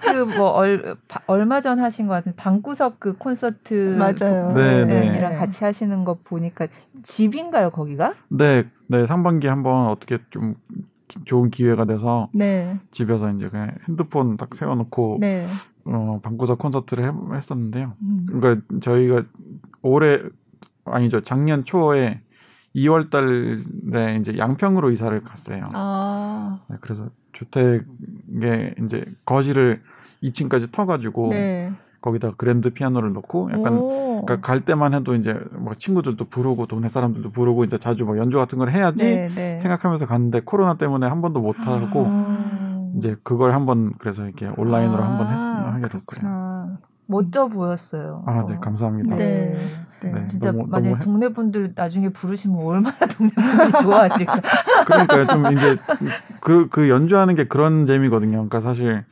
그 0.00 0.24
뭐 0.24 0.62
얼마 1.26 1.60
전 1.60 1.80
하신 1.80 2.06
것 2.06 2.14
같은 2.14 2.34
방구석 2.36 3.00
그 3.00 3.16
콘서트 3.16 3.96
맞아요. 3.98 4.52
네, 4.54 4.84
네. 4.84 5.06
이랑 5.16 5.36
같이 5.36 5.64
하시는 5.64 6.04
거 6.04 6.18
보니까 6.24 6.66
집인가요 7.02 7.70
거기가? 7.70 8.14
네, 8.28 8.64
네 8.86 9.06
상반기 9.06 9.46
한번 9.46 9.88
어떻게 9.88 10.18
좀 10.30 10.54
좋은 11.24 11.50
기회가 11.50 11.84
돼서 11.84 12.28
네. 12.32 12.78
집에서 12.90 13.30
이제 13.30 13.48
그냥 13.48 13.72
핸드폰 13.88 14.36
딱 14.36 14.54
세워놓고 14.54 15.18
네. 15.20 15.46
어, 15.84 16.20
방구석 16.22 16.58
콘서트를 16.58 17.04
해, 17.04 17.12
했었는데요. 17.34 17.92
음. 18.02 18.26
그러니까 18.30 18.66
저희가 18.80 19.24
올해 19.82 20.20
아니죠 20.84 21.22
작년 21.22 21.64
초에 21.64 22.20
2월 22.74 23.10
달에 23.10 24.16
이제 24.18 24.36
양평으로 24.36 24.90
이사를 24.90 25.18
갔어요. 25.22 25.64
아. 25.72 26.58
네, 26.68 26.76
그래서 26.80 27.08
주택에 27.32 28.74
이제 28.84 29.04
거실을 29.24 29.82
2층까지 30.22 30.72
터가지고 30.72 31.30
네. 31.30 31.72
거기다 32.00 32.32
그랜드 32.36 32.70
피아노를 32.70 33.12
놓고 33.12 33.50
약간 33.52 33.78
그러니까 33.78 34.40
갈 34.40 34.60
때만 34.60 34.92
해도 34.92 35.14
이제 35.14 35.38
뭐 35.52 35.74
친구들도 35.74 36.26
부르고 36.26 36.66
동네 36.66 36.88
사람들도 36.88 37.30
부르고 37.30 37.64
이제 37.64 37.78
자주 37.78 38.04
뭐 38.04 38.18
연주 38.18 38.36
같은 38.36 38.58
걸 38.58 38.70
해야지 38.70 39.04
네, 39.04 39.30
네. 39.34 39.58
생각하면서 39.60 40.06
갔는데 40.06 40.40
코로나 40.44 40.74
때문에 40.74 41.06
한 41.06 41.22
번도 41.22 41.40
못 41.40 41.56
하고 41.60 42.04
아. 42.06 42.90
이제 42.98 43.16
그걸 43.22 43.54
한번 43.54 43.94
그래서 43.98 44.24
이렇게 44.24 44.50
온라인으로 44.56 45.02
아. 45.02 45.06
한번 45.06 45.32
했, 45.32 45.38
하게 45.38 45.88
됐어요. 45.88 46.20
그렇구나. 46.20 46.53
멋져 47.06 47.48
보였어요. 47.48 48.22
아, 48.26 48.44
네, 48.48 48.56
감사합니다. 48.60 49.16
네. 49.16 49.54
네. 50.00 50.12
네. 50.12 50.26
진짜 50.26 50.52
너무, 50.52 50.66
만약 50.68 50.90
너무 50.90 51.02
동네 51.02 51.28
분들 51.30 51.72
나중에 51.74 52.10
부르시면 52.10 52.58
얼마나 52.58 52.96
동네 53.08 53.32
분들이 53.34 53.70
좋아하실까. 53.82 54.40
그러니까 54.86 55.26
좀 55.26 55.52
이제 55.56 55.78
그, 56.40 56.68
그 56.68 56.88
연주하는 56.88 57.34
게 57.34 57.44
그런 57.44 57.86
재미거든요. 57.86 58.32
그러니까 58.32 58.60
사실 58.60 59.04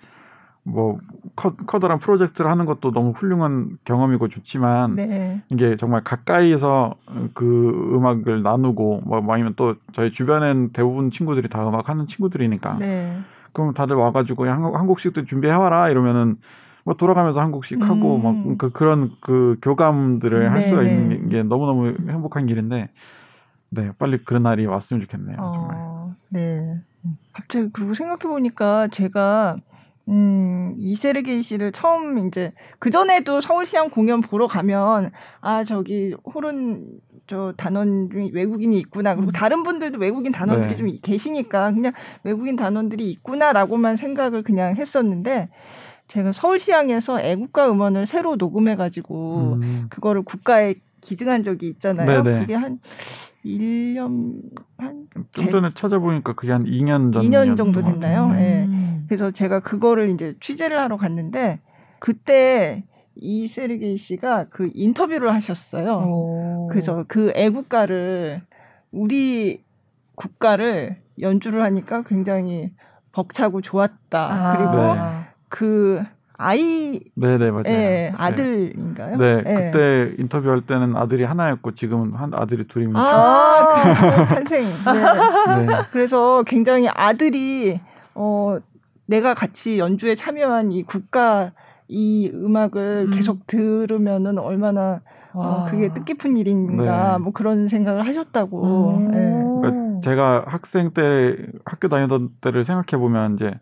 뭐 0.64 0.99
커, 1.34 1.57
커다란 1.57 1.99
프로젝트를 1.99 2.51
하는 2.51 2.66
것도 2.66 2.93
너무 2.93 3.11
훌륭한 3.11 3.78
경험이고 3.84 4.28
좋지만 4.28 4.95
네. 4.95 5.43
이게 5.51 5.76
정말 5.76 6.05
가까이서 6.05 6.95
그 7.34 7.93
음악을 7.95 8.43
나누고 8.43 9.03
뭐 9.05 9.32
아니면 9.32 9.55
또 9.57 9.74
저희 9.93 10.12
주변엔 10.12 10.70
대부분 10.72 11.11
친구들이 11.11 11.49
다 11.49 11.66
음악 11.66 11.88
하는 11.88 12.07
친구들이니까 12.07 12.78
네. 12.78 13.18
그럼 13.53 13.74
다들 13.74 13.97
와가지고 13.97 14.49
한국 14.49 14.78
한국식도 14.78 15.24
준비해 15.24 15.53
와라 15.55 15.88
이러면은 15.88 16.36
뭐 16.85 16.95
돌아가면서 16.95 17.41
한국식 17.41 17.83
음. 17.83 17.89
하고 17.89 18.18
막 18.18 18.59
그 18.59 18.70
그런 18.70 19.12
그 19.20 19.57
교감들을 19.62 20.51
할 20.51 20.62
수가 20.62 20.83
있는 20.83 21.28
게 21.28 21.43
너무 21.43 21.66
너무 21.66 21.95
행복한 22.09 22.47
길인데 22.47 22.91
네 23.70 23.93
빨리 23.99 24.18
그런 24.18 24.43
날이 24.43 24.66
왔으면 24.66 25.01
좋겠네요 25.03 25.37
어, 25.39 25.53
정말. 25.53 25.78
네. 26.28 26.80
갑자기 27.33 27.68
그리고 27.72 27.95
생각해 27.95 28.30
보니까 28.30 28.89
제가 28.89 29.57
음, 30.09 30.74
이세르게이 30.76 31.43
씨를 31.43 31.72
처음 31.72 32.26
이제 32.26 32.53
그 32.78 32.91
전에도 32.91 33.41
서울시향 33.41 33.91
공연 33.91 34.20
보러 34.20 34.47
가면 34.47 35.12
아 35.41 35.64
저기 35.64 36.14
호른 36.35 36.87
저 37.28 37.55
단원 37.57 38.11
중에 38.11 38.30
외국인이 38.33 38.76
있구나 38.78 39.14
그리고 39.14 39.30
음. 39.30 39.33
다른 39.33 39.62
분들도 39.62 39.99
외국인 39.99 40.33
단원들이 40.33 40.70
네. 40.70 40.76
좀 40.76 40.89
계시니까 41.03 41.72
그냥 41.72 41.93
외국인 42.24 42.57
단원들이 42.57 43.09
있구나라고만 43.12 43.97
생각을 43.97 44.43
그냥 44.43 44.76
했었는데 44.76 45.49
제가 46.13 46.33
서울시향에서 46.33 47.23
애국가 47.23 47.71
음원을 47.71 48.05
새로 48.05 48.37
녹음해가지고 48.37 49.59
음. 49.63 49.87
그거를 49.89 50.21
국가에 50.23 50.75
기증한 51.01 51.43
적이 51.43 51.69
있잖아요. 51.69 52.23
네네. 52.23 52.41
그게 52.41 52.55
한 52.55 52.81
1년 53.47 54.43
한좀 54.77 55.51
전에 55.51 55.71
찾아보니까 55.71 56.35
그게 56.35 56.53
한 56.53 56.65
2년 56.65 57.15
전 57.15 57.23
2년 57.23 57.57
정도 57.57 57.83
됐나요? 57.83 58.31
예. 58.35 58.67
네. 58.67 59.01
그래서 59.09 59.31
제가 59.31 59.61
그거를 59.61 60.11
이제 60.11 60.37
취재를 60.39 60.79
하러 60.79 60.99
갔는데 60.99 61.61
그때 61.99 62.85
이 63.15 63.49
세르게이 63.49 63.97
씨가 63.97 64.49
그 64.51 64.71
인터뷰를 64.75 65.33
하셨어요. 65.33 65.95
오. 65.95 66.69
그래서 66.71 67.07
그 67.09 67.33
애국가를 67.35 68.43
우리 68.91 69.63
국가를 70.15 70.99
연주를 71.23 71.63
하니까 71.63 72.03
굉장히 72.03 72.71
벅차고 73.13 73.63
좋았다. 73.63 74.29
아. 74.31 74.57
그리고 74.57 74.95
네. 74.95 75.32
그 75.53 76.03
아이 76.38 76.98
네네 77.14 77.50
맞아요. 77.50 77.64
예, 77.68 77.72
네. 77.72 78.12
아들인가요? 78.16 79.16
네, 79.18 79.42
네, 79.42 79.55
그때 79.55 80.14
인터뷰할 80.18 80.62
때는 80.62 80.96
아들이 80.96 81.24
하나였고 81.24 81.74
지금은 81.74 82.14
한 82.14 82.32
아들이 82.32 82.66
둘입니다. 82.66 83.00
아, 83.00 84.26
그 84.28 84.34
탄생. 84.34 84.64
네. 84.64 85.66
네. 85.66 85.72
그래서 85.92 86.42
굉장히 86.46 86.88
아들이 86.88 87.80
어 88.14 88.57
내가 89.05 89.34
같이 89.34 89.78
연주에 89.78 90.14
참여한 90.14 90.72
이 90.72 90.84
국가 90.84 91.53
이 91.86 92.30
음악을 92.32 93.09
음. 93.09 93.11
계속 93.14 93.46
들으면은 93.46 94.38
얼마나 94.38 95.00
어, 95.34 95.66
그게 95.68 95.92
뜻깊은 95.92 96.38
일인가 96.38 97.12
네. 97.12 97.18
뭐 97.18 97.32
그런 97.32 97.68
생각을 97.68 98.07
하셨다고. 98.07 98.96
음. 98.96 99.11
네. 99.11 99.70
그러니까 99.70 100.00
제가 100.00 100.44
학생 100.46 100.92
때 100.92 101.36
학교 101.66 101.88
다니던 101.88 102.30
때를 102.40 102.64
생각해 102.64 102.98
보면 102.98 103.34
이제 103.34 103.53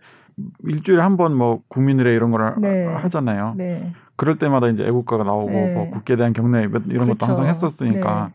일주일에 0.65 1.01
한 1.03 1.17
번 1.17 1.35
뭐 1.35 1.61
국민의례 1.69 2.15
이런 2.15 2.31
걸 2.31 2.55
네. 2.59 2.87
하잖아요. 2.87 3.55
네. 3.57 3.93
그럴 4.17 4.37
때마다 4.39 4.69
이제 4.69 4.85
애국가가 4.87 5.25
나오고 5.25 5.51
네. 5.51 5.73
뭐 5.75 5.89
국기에 5.91 6.17
대한 6.17 6.33
경례 6.33 6.61
이런 6.63 6.83
그렇죠. 6.85 7.07
것도 7.07 7.27
항상 7.27 7.47
했었으니까 7.47 8.31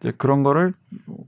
이제 0.00 0.12
그런 0.18 0.42
거를 0.42 0.74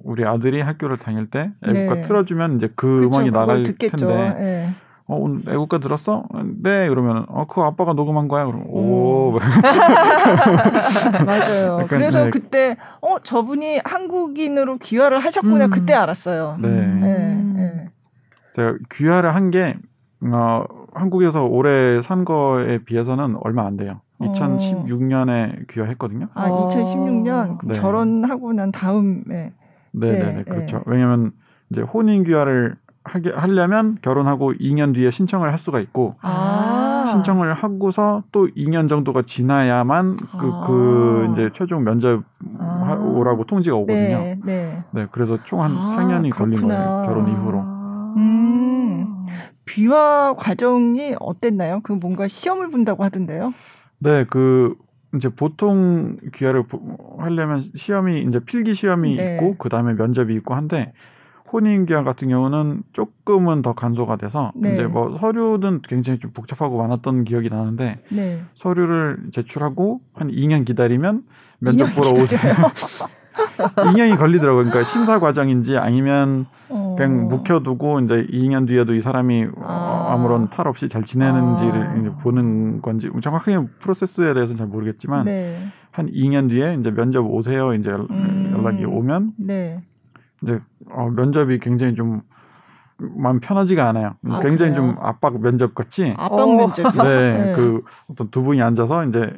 우리 0.03 0.25
아들이 0.27 0.61
학교를 0.61 0.99
다닐 0.99 1.27
때 1.27 1.51
애국가 1.67 1.95
네. 1.97 2.03
틀어주면 2.03 2.57
이제 2.57 2.69
그 2.77 2.87
그렇죠. 2.87 3.07
음악이 3.09 3.31
나갈 3.31 3.63
듣겠죠. 3.63 3.97
텐데 3.97 4.35
네. 4.39 4.71
어, 5.07 5.17
오늘 5.17 5.43
애국가 5.53 5.77
들었어? 5.79 6.25
네, 6.63 6.89
그러면, 6.89 7.27
어, 7.29 7.47
그거 7.47 7.65
아빠가 7.67 7.93
녹음한 7.93 8.27
거야? 8.27 8.47
그럼, 8.47 8.65
오. 8.67 9.35
음. 9.35 9.39
맞아요. 11.27 11.75
약간, 11.75 11.87
그래서 11.89 12.25
네. 12.25 12.31
그때, 12.31 12.77
어, 13.03 13.19
저분이 13.23 13.81
한국인으로 13.85 14.79
귀화를 14.79 15.19
하셨구나, 15.23 15.67
음. 15.67 15.71
그때 15.71 15.93
알았어요. 15.93 16.57
네. 16.59 16.69
네. 16.69 17.35
네. 17.55 17.89
제가 18.55 18.75
귀화를 18.91 19.35
한 19.35 19.51
게, 19.51 19.77
어, 20.33 20.65
한국에서 20.95 21.45
오래 21.45 22.01
산 22.03 22.25
거에 22.25 22.79
비해서는 22.79 23.37
얼마 23.41 23.67
안 23.67 23.77
돼요. 23.77 24.01
2016년에 24.21 25.67
귀화했거든요. 25.69 26.29
아, 26.35 26.49
2016년? 26.49 27.59
네. 27.65 27.81
결혼하고 27.81 28.53
난 28.53 28.73
다음에. 28.73 29.23
네 29.27 29.53
네네, 29.93 30.33
네, 30.33 30.43
그렇죠. 30.45 30.83
왜냐면, 30.87 31.33
이제 31.71 31.83
혼인 31.83 32.25
귀화를 32.25 32.77
하게 33.05 33.31
하려면 33.31 33.99
결혼하고 34.01 34.55
2년 34.55 34.95
뒤에 34.95 35.11
신청을 35.11 35.51
할 35.51 35.59
수가 35.59 35.79
있고 35.81 36.15
아~ 36.23 37.07
신청을 37.11 37.53
하고서 37.53 38.23
또 38.33 38.49
2년 38.57 38.89
정도가 38.89 39.23
지나야만 39.23 40.17
그, 40.17 40.27
아~ 40.33 40.65
그 40.67 41.29
이제 41.33 41.51
최종 41.53 41.85
면접 41.85 42.23
아~ 42.59 42.95
오라고 42.95 43.45
통지가 43.45 43.77
오거든요. 43.77 44.19
네, 44.19 44.39
네. 44.45 44.85
네 44.91 45.07
그래서 45.11 45.39
총 45.45 45.61
한 45.61 45.75
4년이 45.77 46.33
아, 46.33 46.37
걸린 46.37 46.67
거예요. 46.67 47.03
결혼 47.05 47.29
이후로. 47.29 47.59
음, 48.17 48.74
비화 49.65 50.35
과정이 50.37 51.15
어땠나요? 51.21 51.81
그 51.83 51.93
뭔가 51.93 52.29
시험을 52.29 52.71
본다고 52.71 53.05
하던데요. 53.05 53.53
네, 53.99 54.25
그 54.25 54.77
이제 55.15 55.29
보통 55.29 56.17
귀화를 56.35 56.65
하려면 57.19 57.65
시험이 57.75 58.23
이제 58.23 58.41
필기 58.41 58.75
시험이 58.75 59.17
네. 59.17 59.23
있고 59.35 59.57
그 59.57 59.69
다음에 59.69 59.95
면접이 59.95 60.35
있고 60.35 60.55
한데 60.55 60.93
혼인기한 61.53 62.05
같은 62.05 62.29
경우는 62.29 62.83
조금은 62.93 63.63
더 63.63 63.75
간소가 63.75 64.17
돼서 64.17 64.53
네. 64.57 64.73
이제 64.73 64.87
뭐 64.87 65.17
서류는 65.17 65.83
굉장히 65.83 66.19
좀 66.19 66.33
복잡하고 66.33 66.79
많았던 66.79 67.25
기억이 67.25 67.49
나는데 67.49 68.01
네. 68.09 68.43
서류를 68.55 69.29
제출하고 69.33 70.01
한 70.15 70.31
2년 70.31 70.65
기다리면 70.65 71.25
면접 71.61 71.87
보러 71.95 72.11
오세요. 72.11 72.41
2년이 73.57 74.19
걸리더라고요. 74.19 74.65
그러니까 74.65 74.85
심사 74.85 75.19
과정인지 75.19 75.77
아니면 75.77 76.47
어. 76.69 76.95
그냥 76.97 77.29
묵혀두고 77.29 78.01
이제 78.01 78.27
2년 78.31 78.67
뒤에도 78.67 78.95
이 78.95 79.01
사람이 79.01 79.47
아. 79.63 80.09
아무런 80.11 80.51
탈 80.51 80.67
없이 80.67 80.89
잘 80.89 81.05
지내는지를 81.05 82.09
아. 82.09 82.17
보는 82.23 82.83
건지 82.83 83.11
정확하게 83.23 83.67
프로세스에 83.81 84.35
대해서는 84.35 84.59
잘 84.59 84.67
모르겠지만 84.67 85.25
네. 85.27 85.67
한 85.91 86.07
2년 86.11 86.49
뒤에 86.49 86.77
이제 86.79 86.91
면접 86.93 87.25
오세요. 87.27 87.75
이제 87.75 87.91
음. 87.91 88.53
연락이 88.57 88.85
오면 88.85 89.33
네. 89.39 89.83
이제 90.43 90.61
어, 90.91 91.09
면접이 91.11 91.59
굉장히 91.59 91.95
좀 91.95 92.23
마음 92.97 93.41
편하지가 93.41 93.89
않아요. 93.89 94.15
아, 94.29 94.41
굉장히 94.41 94.73
그래요? 94.73 94.75
좀 94.75 94.97
압박 95.01 95.41
면접 95.41 95.75
같이. 95.75 96.15
압박 96.17 96.49
어. 96.49 96.55
면접. 96.55 96.95
네, 96.97 97.03
네, 97.39 97.53
그 97.55 97.83
어떤 98.11 98.31
두 98.31 98.43
분이 98.43 98.63
앉아서 98.63 99.05
이제 99.07 99.33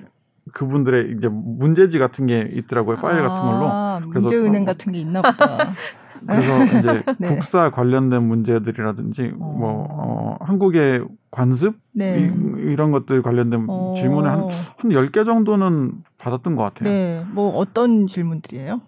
그분들의 0.52 1.14
이제 1.16 1.28
문제지 1.28 1.98
같은 1.98 2.26
게 2.26 2.46
있더라고요. 2.50 2.96
파일 2.96 3.20
아, 3.20 3.28
같은 3.28 3.42
걸로. 3.44 4.10
그래서 4.10 4.28
문제은행 4.28 4.62
어, 4.62 4.64
같은 4.66 4.92
게 4.92 5.00
있나 5.00 5.22
보다. 5.22 5.58
그래서 6.26 6.64
이제 6.78 7.02
네. 7.18 7.28
국사 7.28 7.70
관련된 7.70 8.22
문제들이라든지 8.22 9.32
어. 9.38 9.44
뭐 9.58 9.86
어, 9.90 10.36
한국의 10.40 11.04
관습 11.30 11.76
네. 11.92 12.32
이, 12.58 12.76
런 12.76 12.90
것들 12.90 13.22
관련된 13.22 13.66
어. 13.68 13.94
질문을 13.96 14.30
한한 14.30 14.48
10개 14.48 15.24
정도는 15.24 15.92
받았던 16.18 16.56
것 16.56 16.62
같아요. 16.62 16.88
네. 16.88 17.24
뭐 17.32 17.56
어떤 17.56 18.06
질문들이에요? 18.06 18.80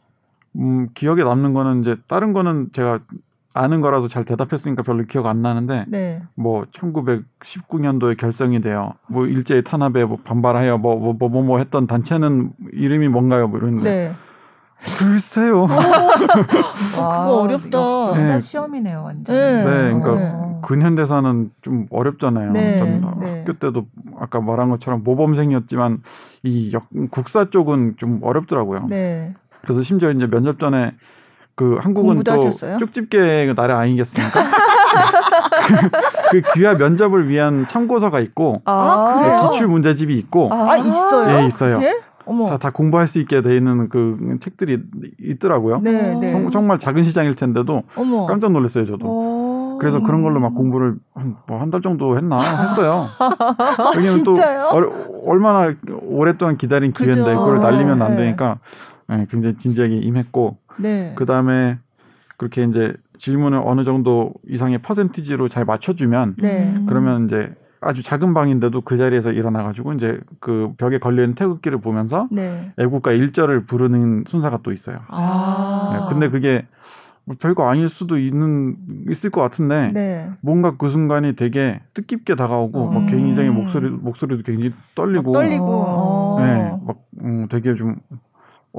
음, 0.57 0.89
기억에 0.95 1.23
남는 1.23 1.53
거는 1.53 1.83
이제 1.83 1.97
다른 2.07 2.33
거는 2.33 2.71
제가 2.73 3.01
아는 3.55 3.81
거라서 3.81 4.09
잘 4.09 4.25
대답했으니까 4.25 4.83
별로 4.83 5.05
기억 5.05 5.27
안 5.27 5.43
나는데 5.43 5.85
네. 5.89 6.23
뭐 6.35 6.65
1919년도에 6.71 8.17
결성이 8.17 8.61
돼요. 8.61 8.93
뭐 9.09 9.27
일제히 9.27 9.65
탄압에 9.65 10.05
뭐 10.05 10.19
반발하여 10.23 10.79
뭐 10.79 10.97
뭐 10.97 11.13
뭐 11.15 11.29
뭐, 11.29 11.43
뭐, 11.43 11.59
했던 11.59 11.87
단체는 11.87 12.53
이름이 12.73 13.09
뭔가요? 13.09 13.49
뭐 13.49 13.59
이런데. 13.59 13.83
네. 13.83 14.13
글쎄요. 14.99 15.67
그거 16.95 17.41
어렵다. 17.43 18.15
네. 18.17 18.39
시험이네요, 18.39 19.03
완전. 19.03 19.35
네, 19.35 19.65
네 19.65 19.93
그러니까 19.93 20.15
네. 20.15 20.59
근현대사는 20.63 21.51
좀 21.63 21.87
어렵잖아요. 21.91 22.53
네. 22.53 22.81
네. 23.21 23.39
학교 23.41 23.53
때도 23.55 23.87
아까 24.21 24.41
말한 24.41 24.71
것처럼 24.71 25.03
모범생이었지만 25.03 26.03
이 26.45 26.77
국사 27.11 27.51
쪽은 27.51 27.95
좀 27.97 28.21
어렵더라고요. 28.23 28.87
네. 28.89 29.35
그래서 29.63 29.83
심지어 29.83 30.11
이제 30.13 30.29
면접 30.29 30.61
전에 30.61 30.93
그 31.59 31.77
한국은 31.81 32.23
또 32.23 32.31
하셨어요? 32.33 32.79
쪽집게 32.79 33.53
나라 33.57 33.81
아니겠습니까? 33.81 34.45
그 36.31 36.43
귀화 36.55 36.75
면접을 36.75 37.29
위한 37.29 37.67
참고서가 37.67 38.21
있고 38.21 38.63
아, 38.65 39.41
그 39.43 39.51
기출 39.51 39.67
문제집이 39.67 40.17
있고 40.19 40.51
아, 40.53 40.77
있어요? 40.77 41.41
예, 41.43 41.47
있어요. 41.47 41.81
네? 41.81 42.01
다, 42.49 42.59
다 42.59 42.71
공부할 42.71 43.09
수 43.09 43.19
있게 43.19 43.43
돼 43.43 43.57
있는 43.57 43.89
그 43.89 44.37
책들이 44.41 44.79
있더라고요. 45.21 45.81
네, 45.81 46.15
네. 46.15 46.49
정말 46.53 46.79
작은 46.79 47.03
시장일 47.03 47.35
텐데도 47.35 47.83
어머. 47.97 48.27
깜짝 48.27 48.53
놀랐어요, 48.53 48.87
저도. 48.87 49.79
그래서 49.81 50.01
그런 50.03 50.23
걸로 50.23 50.39
막 50.39 50.55
공부를 50.55 50.95
한 51.15 51.37
뭐 51.49 51.59
한 51.59 51.71
달 51.73 51.81
정도 51.81 52.17
했나 52.17 52.41
했어요. 52.63 53.07
왜냐면 53.97 54.23
또 54.23 54.37
얼마나 55.27 55.75
오랫동안 56.03 56.57
기다린 56.57 56.93
기회인데 56.93 57.35
그걸 57.35 57.59
날리면 57.61 58.01
안 58.03 58.11
네. 58.17 58.25
되니까 58.25 58.59
네, 59.09 59.27
굉장히 59.29 59.57
진지하게 59.57 59.97
임했고 59.97 60.59
네. 60.79 61.13
그 61.17 61.27
다음에 61.27 61.79
그렇게 62.37 62.65
이제 62.65 62.95
질문을 63.19 63.61
어느 63.65 63.85
정도 63.85 64.33
이상의 64.49 64.79
퍼센티지로 64.79 65.49
잘 65.49 65.65
맞춰주면 65.65 66.37
네. 66.39 66.75
그러면 66.87 67.27
이제 67.27 67.53
아주 67.81 68.03
작은 68.03 68.35
방인데도 68.35 68.81
그 68.81 68.97
자리에서 68.97 69.33
일어나가지고 69.33 69.93
이제 69.93 70.21
그 70.41 70.73
벽에 70.79 70.99
걸려 70.99 71.23
있는 71.23 71.35
태극기를 71.35 71.81
보면서 71.81 72.29
네. 72.31 72.73
애국가 72.79 73.13
1절을 73.13 73.67
부르는 73.67 74.25
순서가 74.27 74.61
또 74.63 74.73
있어요. 74.73 75.01
아. 75.09 75.91
네, 75.93 76.07
근데 76.09 76.29
그게 76.29 76.67
뭐 77.25 77.37
별거 77.39 77.69
아닐 77.69 77.89
수도 77.89 78.19
있는 78.19 78.77
있을 79.11 79.31
것 79.31 79.41
같은데 79.43 79.93
네. 79.93 80.31
뭔가 80.41 80.77
그 80.77 80.89
순간이 80.89 81.37
되게 81.37 81.81
뜻깊게 81.93 82.35
다가오고 82.37 82.89
음. 82.89 82.95
막 82.95 83.07
굉장히 83.07 83.51
목소리 83.51 83.91
목소리도 83.91 84.43
굉장히 84.45 84.73
떨리고 84.95 85.35
떨리고 85.35 86.37
네, 86.41 86.73
막 86.87 86.97
음, 87.23 87.47
되게 87.49 87.75
좀 87.75 87.97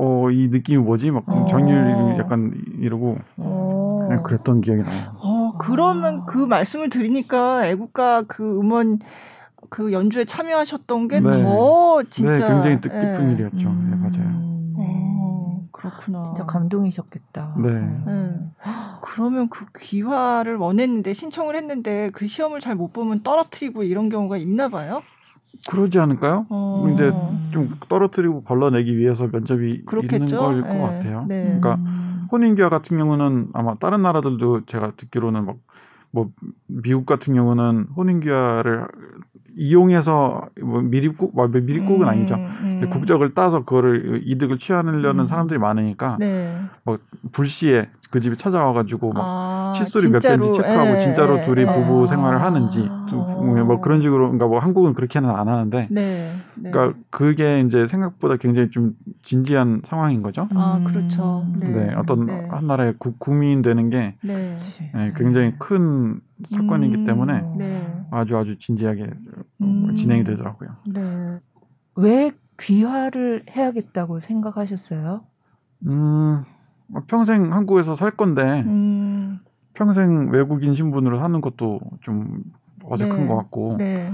어, 0.02 0.32
이 0.32 0.47
느낌이 0.47 0.82
뭐지? 0.82 1.12
막 1.12 1.24
어. 1.28 1.45
정률 1.50 2.18
약간 2.18 2.54
이러고 2.80 3.18
어. 3.38 4.08
네, 4.10 4.18
그랬던 4.24 4.62
기억이 4.62 4.82
나요. 4.84 5.12
어, 5.22 5.52
그러면 5.58 6.26
그 6.26 6.38
말씀을 6.38 6.89
드리니까 6.89 7.66
애국가 7.68 8.24
그 8.24 8.58
음원 8.60 9.00
그 9.70 9.91
연주에 9.91 10.24
참여하셨던 10.24 11.10
게더 11.10 11.30
네. 11.30 12.10
진짜 12.10 12.32
네, 12.34 12.39
굉장히 12.39 12.82
뜻깊은 12.82 13.28
네. 13.28 13.34
일이었죠. 13.34 13.70
음. 13.70 13.88
네, 13.91 13.97
맞아요. 13.97 14.39
어, 14.78 15.68
그렇구나. 15.74 16.22
진짜 16.24 16.45
감동이셨겠다. 16.45 17.56
네. 17.62 17.70
네. 18.06 18.36
그러면 19.02 19.50
그 19.50 19.66
귀화를 19.78 20.56
원했는데 20.56 21.12
신청을 21.14 21.56
했는데 21.58 22.10
그 22.14 22.26
시험을 22.26 22.62
잘 22.62 22.76
못 22.76 22.93
보면 22.93 23.24
떨어뜨리고 23.24 23.84
이런 23.84 24.08
경우가 24.10 24.38
있나 24.38 24.70
봐요? 24.70 25.02
그러지 25.70 26.00
않을까요? 26.00 26.45
어. 26.50 26.89
이제 26.93 27.12
좀 27.52 27.76
떨어뜨리고 27.89 28.43
걸러내기 28.43 28.97
위해서 28.97 29.28
면접이 29.28 29.86
그렇겠죠? 29.86 30.16
있는 30.16 30.38
걸것 30.38 30.70
네. 30.70 30.80
같아요. 30.80 31.26
네. 31.28 31.43
그러니까 31.43 31.80
혼인교화 32.32 32.70
같은 32.70 32.97
경우는 32.97 33.50
아마 33.54 33.76
다른 33.76 34.02
나라들도 34.02 34.66
제가 34.66 34.93
듣기로는 34.95 35.45
막 35.45 35.58
뭐 36.12 36.32
미국 36.68 37.06
같은 37.06 37.34
경우는 37.34 37.88
혼인교화를 37.95 38.88
이용해서 39.56 40.50
뭐 40.62 40.82
미립국 40.82 41.36
뭐 41.36 41.47
미립국은 41.47 42.04
음, 42.04 42.10
아니죠. 42.10 42.36
음. 42.36 42.89
국적을 42.89 43.34
따서 43.34 43.66
그거를 43.66 44.22
이득을 44.26 44.58
취하려는 44.58 45.20
음. 45.20 45.26
사람들이 45.26 45.60
많으니까 45.60 46.18
네. 46.20 46.60
뭐 46.84 46.97
불시에 47.32 47.89
그 48.10 48.20
집에 48.20 48.36
찾아와가지고 48.36 49.14
막 49.14 49.24
아, 49.24 49.74
칫솔이 49.76 50.12
몇 50.12 50.20
개인지 50.20 50.51
체크하고 50.51 50.91
에, 50.91 50.93
예, 50.95 50.97
진짜로 50.97 51.36
에, 51.36 51.38
예, 51.38 51.41
둘이 51.41 51.62
에, 51.62 51.68
예. 51.68 51.74
부부 51.74 52.07
생활을 52.07 52.41
하는지 52.41 52.88
아, 52.89 53.05
뭐 53.66 53.80
그런 53.82 54.01
식으로 54.01 54.26
그러니까 54.26 54.47
뭐 54.47 54.57
한국은 54.60 54.93
그렇게는 54.93 55.30
안 55.30 55.47
하는데 55.47 55.88
네, 55.91 56.36
네. 56.55 56.72
그러니까 56.72 56.97
그게 57.12 57.62
이제 57.62 57.86
생각보다 57.86 58.38
굉장히 58.38 58.72
좀 58.72 58.93
진지한 59.24 59.82
상황인 59.84 60.24
거죠. 60.24 60.47
아 60.55 60.82
그렇죠. 60.84 61.45
네, 61.60 61.70
네 61.70 61.93
어떤 61.95 62.26
네. 62.26 62.47
한 62.49 62.66
나라의 62.66 62.95
국, 62.97 63.20
국민 63.20 63.62
되는 63.62 63.89
게 63.91 64.16
네. 64.24 64.57
네, 64.93 65.14
굉장히 65.16 65.53
큰 65.60 66.20
사건이기 66.49 66.97
음, 66.97 67.05
때문에 67.05 67.43
네. 67.57 68.05
아주 68.10 68.38
아주 68.38 68.57
진지하게 68.57 69.07
음, 69.62 69.95
진행이 69.95 70.24
되더라고요. 70.24 70.70
네. 70.88 71.39
왜 71.95 72.32
귀화를 72.60 73.45
해야겠다고 73.49 74.20
생각하셨어요? 74.20 75.22
음, 75.88 76.43
평생 77.08 77.54
한국에서 77.54 77.96
살 77.96 78.12
건데 78.12 78.64
음. 78.66 79.40
평생 79.74 80.30
외국인 80.32 80.74
신분으로 80.74 81.18
사는 81.18 81.40
것도 81.42 81.80
좀 82.02 82.44
어색한 82.84 83.20
네. 83.22 83.28
것 83.28 83.36
같고 83.38 83.76
네. 83.78 84.12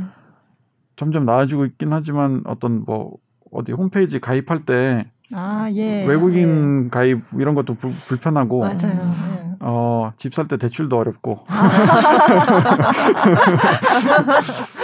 점점 0.95 1.25
나아지고 1.25 1.65
있긴 1.65 1.91
하지만 1.93 2.41
어떤 2.45 2.83
뭐 2.85 3.17
어디 3.51 3.71
홈페이지 3.71 4.19
가입할 4.19 4.65
때 4.65 5.05
아, 5.33 5.67
예. 5.71 6.05
외국인 6.05 6.85
예. 6.85 6.89
가입 6.89 7.23
이런 7.39 7.55
것도 7.55 7.73
부, 7.75 7.89
불편하고 7.89 8.59
맞아요. 8.59 9.11
예. 9.41 9.55
어, 9.61 10.11
집 10.17 10.33
살 10.33 10.47
때 10.47 10.57
대출도 10.57 10.97
어렵고. 10.97 11.45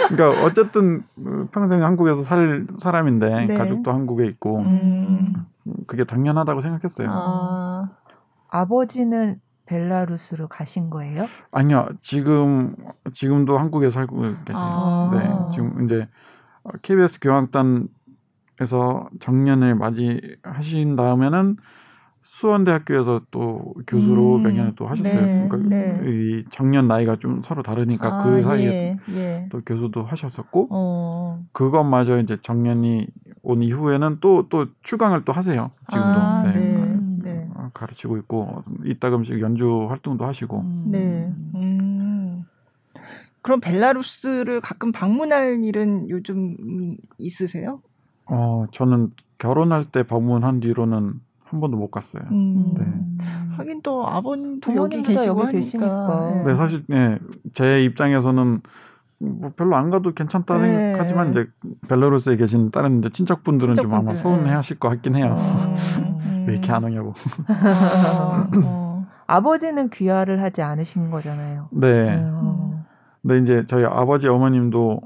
그러니까 0.08 0.44
어쨌든 0.44 1.02
평생 1.52 1.84
한국에서 1.84 2.22
살 2.22 2.66
사람인데 2.76 3.46
네. 3.46 3.54
가족도 3.54 3.92
한국에 3.92 4.26
있고 4.26 4.58
음. 4.60 5.24
그게 5.86 6.04
당연하다고 6.04 6.60
생각했어요. 6.60 7.08
아. 7.10 7.90
아버지는 8.48 9.40
벨라루스로 9.66 10.48
가신 10.48 10.90
거예요? 10.90 11.26
아니요. 11.50 11.88
지금 12.02 12.74
지금도 13.14 13.56
한국에 13.58 13.90
살고 13.90 14.20
계세요. 14.44 14.64
아. 14.64 15.10
네. 15.12 15.50
지금 15.52 15.84
이제 15.84 16.08
KBS 16.82 17.20
교황단에서 17.20 19.08
정년을 19.20 19.74
맞이하신 19.76 20.96
다음에는 20.96 21.56
수원대학교에서 22.22 23.22
또 23.30 23.74
교수로 23.86 24.36
음, 24.36 24.42
몇 24.42 24.52
년을 24.52 24.74
또 24.76 24.86
하셨어요. 24.86 25.26
네, 25.26 25.48
그러니까 25.48 25.76
네. 25.76 26.00
이 26.04 26.44
정년 26.50 26.86
나이가 26.86 27.16
좀 27.16 27.42
서로 27.42 27.62
다르니까 27.62 28.20
아, 28.20 28.22
그 28.22 28.42
사이에 28.42 28.96
예, 29.08 29.14
예. 29.14 29.48
또 29.50 29.60
교수도 29.66 30.04
하셨었고 30.04 30.68
어. 30.70 31.44
그것마저 31.52 32.20
이제 32.20 32.38
정년이 32.40 33.08
온 33.42 33.62
이후에는 33.62 34.18
또또 34.20 34.48
또 34.48 34.66
출강을 34.82 35.24
또 35.24 35.32
하세요. 35.32 35.70
지금도 35.90 36.08
아, 36.08 36.42
네. 36.44 36.52
네, 36.52 36.98
네. 37.22 37.48
어, 37.54 37.70
가르치고 37.74 38.16
있고 38.18 38.62
이따금씩 38.84 39.40
연주 39.40 39.86
활동도 39.88 40.24
하시고. 40.24 40.60
음. 40.60 40.84
네. 40.90 41.32
음. 41.54 42.44
그럼 43.42 43.60
벨라루스를 43.60 44.60
가끔 44.60 44.92
방문할 44.92 45.64
일은 45.64 46.08
요즘 46.08 46.96
있으세요? 47.18 47.82
어 48.26 48.66
저는 48.70 49.10
결혼할 49.38 49.86
때 49.86 50.04
방문한 50.04 50.60
뒤로는 50.60 51.14
한 51.42 51.60
번도 51.60 51.76
못 51.76 51.90
갔어요. 51.90 52.22
음. 52.30 52.74
네. 52.78 53.24
하긴 53.56 53.82
또 53.82 54.06
아버님도 54.06 54.74
여기 54.76 55.02
계시고 55.02 55.40
여기 55.40 55.52
계시니까. 55.56 56.42
네, 56.46 56.54
사실 56.54 56.84
네, 56.86 57.18
제 57.52 57.84
입장에서는 57.84 58.62
뭐 59.22 59.52
별로 59.56 59.76
안 59.76 59.90
가도 59.90 60.12
괜찮다 60.12 60.58
네. 60.58 60.72
생각하지만 60.72 61.30
이제 61.30 61.46
벨라루스에 61.88 62.36
계신 62.36 62.70
다른 62.70 62.98
이제 62.98 63.08
친척분들은 63.10 63.74
친척분들. 63.74 63.82
좀 63.82 63.94
아마 63.94 64.14
서운해하실 64.16 64.78
것 64.80 64.88
같긴 64.88 65.14
해요. 65.14 65.36
음. 65.98 66.44
왜 66.48 66.54
이렇게 66.54 66.72
안 66.72 66.82
오냐고. 66.82 67.12
어. 68.66 69.06
아버지는 69.28 69.90
귀화를 69.90 70.42
하지 70.42 70.62
않으신 70.62 71.10
거잖아요. 71.10 71.68
네. 71.70 72.16
음. 72.16 72.82
근데 73.22 73.38
이제 73.38 73.64
저희 73.68 73.84
아버지 73.84 74.26
어머님도 74.26 75.00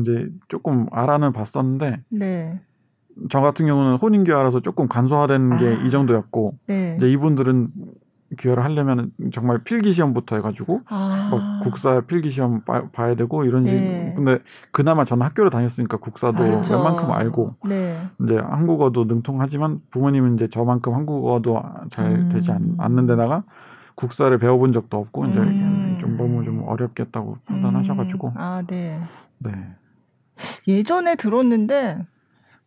이제 0.00 0.30
조금 0.48 0.86
알아는 0.90 1.32
봤었는데 1.32 2.02
네. 2.08 2.60
저 3.28 3.40
같은 3.42 3.66
경우는 3.66 3.96
혼인교화라서 3.96 4.60
조금 4.60 4.88
간소화된 4.88 5.58
게이 5.58 5.86
아, 5.86 5.90
정도였고 5.90 6.54
네. 6.66 6.94
이제 6.96 7.10
이분들은 7.10 7.68
귀화를 8.36 8.62
하려면 8.62 9.10
정말 9.32 9.58
필기 9.64 9.92
시험부터 9.92 10.36
해가지고 10.36 10.82
아. 10.86 11.28
뭐 11.30 11.40
국사 11.62 12.00
필기 12.02 12.30
시험 12.30 12.62
봐, 12.62 12.82
야 12.98 13.14
되고 13.14 13.44
이런 13.44 13.64
네. 13.64 13.70
식 13.70 14.14
근데 14.16 14.38
그나마 14.70 15.04
저는 15.04 15.24
학교를 15.24 15.50
다녔으니까 15.50 15.96
국사도 15.96 16.42
아, 16.42 16.46
그렇죠. 16.46 16.76
웬만큼 16.76 17.10
알고 17.10 17.54
네. 17.66 17.98
이제 18.22 18.36
한국어도 18.36 19.04
능통하지만 19.04 19.80
부모님은 19.90 20.34
이제 20.34 20.48
저만큼 20.48 20.94
한국어도 20.94 21.62
잘 21.90 22.06
음. 22.12 22.28
되지 22.28 22.52
않, 22.52 22.74
않는 22.78 23.06
데다가 23.06 23.44
국사를 23.94 24.36
배워본 24.38 24.72
적도 24.72 24.98
없고 24.98 25.26
이제 25.26 25.38
음. 25.38 25.96
좀 25.98 26.16
너무 26.16 26.44
좀 26.44 26.62
어렵겠다고 26.66 27.38
판단하셔가지고 27.46 28.28
음. 28.28 28.34
아 28.36 28.62
네. 28.66 29.00
네. 29.38 29.52
예전에 30.68 31.16
들었는데 31.16 32.04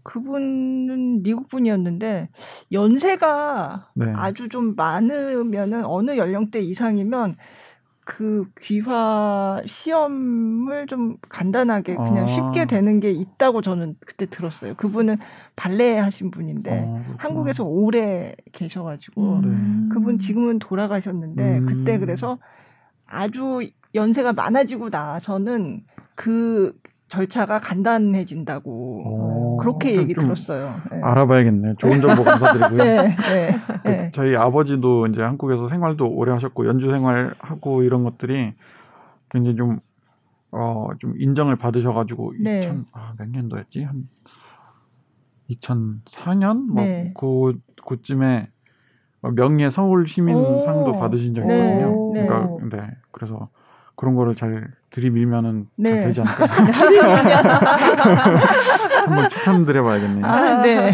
그분은 0.04 1.24
미국 1.24 1.47
분이었는데 1.49 2.30
연세가 2.72 3.89
네. 3.95 4.14
아주 4.16 4.49
좀 4.49 4.76
많으면은 4.76 5.86
어느 5.86 6.18
연령대 6.18 6.60
이상이면 6.60 7.38
그 8.04 8.45
귀화 8.60 9.62
시험을 9.66 10.88
좀 10.88 11.18
간단하게 11.30 11.95
그냥 11.95 12.24
아. 12.24 12.28
쉽게 12.28 12.66
되는 12.66 12.99
게 12.99 13.12
있다고 13.12 13.62
저는 13.62 13.95
그때 14.06 14.26
들었어요. 14.26 14.74
그분은 14.76 15.18
발레 15.56 15.97
하신 15.97 16.32
분인데 16.32 16.86
아, 16.88 17.16
한국에서 17.18 17.64
오래 17.64 18.34
계셔가지고 18.52 19.36
음. 19.43 19.89
그분 19.93 20.18
지금은 20.18 20.60
돌아가셨는데 20.60 21.60
음. 21.60 21.66
그때 21.66 21.99
그래서 21.99 22.39
아주 23.06 23.62
연세가 23.93 24.34
많아지고 24.34 24.89
나서는 24.89 25.84
그 26.16 26.74
절차가 27.08 27.60
간단해진다고 27.60 28.72
오, 28.72 29.41
그렇게 29.62 29.95
얘기 29.97 30.14
들었어요. 30.14 30.82
네. 30.91 31.01
알아봐야겠네. 31.01 31.76
좋은 31.78 32.01
정보 32.01 32.24
감사드리고요. 32.24 32.84
네, 32.84 33.16
네, 33.16 33.55
그 33.84 33.88
네. 33.88 34.12
저희 34.14 34.36
아버지도 34.36 35.07
이제 35.07 35.22
한국에서 35.22 35.68
생활도 35.68 36.07
오래 36.07 36.32
하셨고 36.32 36.68
연주 36.68 36.89
생활하고 36.89 37.84
이런 37.84 38.03
것들이 38.03 38.53
굉장히 39.30 39.55
좀 39.55 39.80
어, 40.51 40.89
좀 40.99 41.14
인정을 41.18 41.55
받으셔가지고 41.55 42.34
네. 42.41 42.59
2000, 42.59 42.86
아, 42.91 43.14
몇 43.18 43.30
년도였지? 43.30 43.84
한 43.84 44.09
2004년 45.49 46.68
뭐 46.68 46.84
네. 46.84 47.14
그, 47.18 47.57
그쯤에 47.86 48.49
명예 49.36 49.70
서울 49.70 50.07
시민상도 50.07 50.93
받으신 50.93 51.36
적이 51.36 51.47
네. 51.47 51.57
있거든요. 51.57 52.12
그러니까 52.12 52.78
네. 52.78 52.89
그래서 53.12 53.49
그런 54.02 54.16
거를 54.16 54.34
잘 54.34 54.68
들이밀면은 54.89 55.68
네. 55.76 55.91
잘 55.91 56.04
되지 56.06 56.22
않을까. 56.22 56.47
한번 59.06 59.30
추천드려봐야겠네요. 59.30 60.26
아, 60.26 60.62
네. 60.64 60.91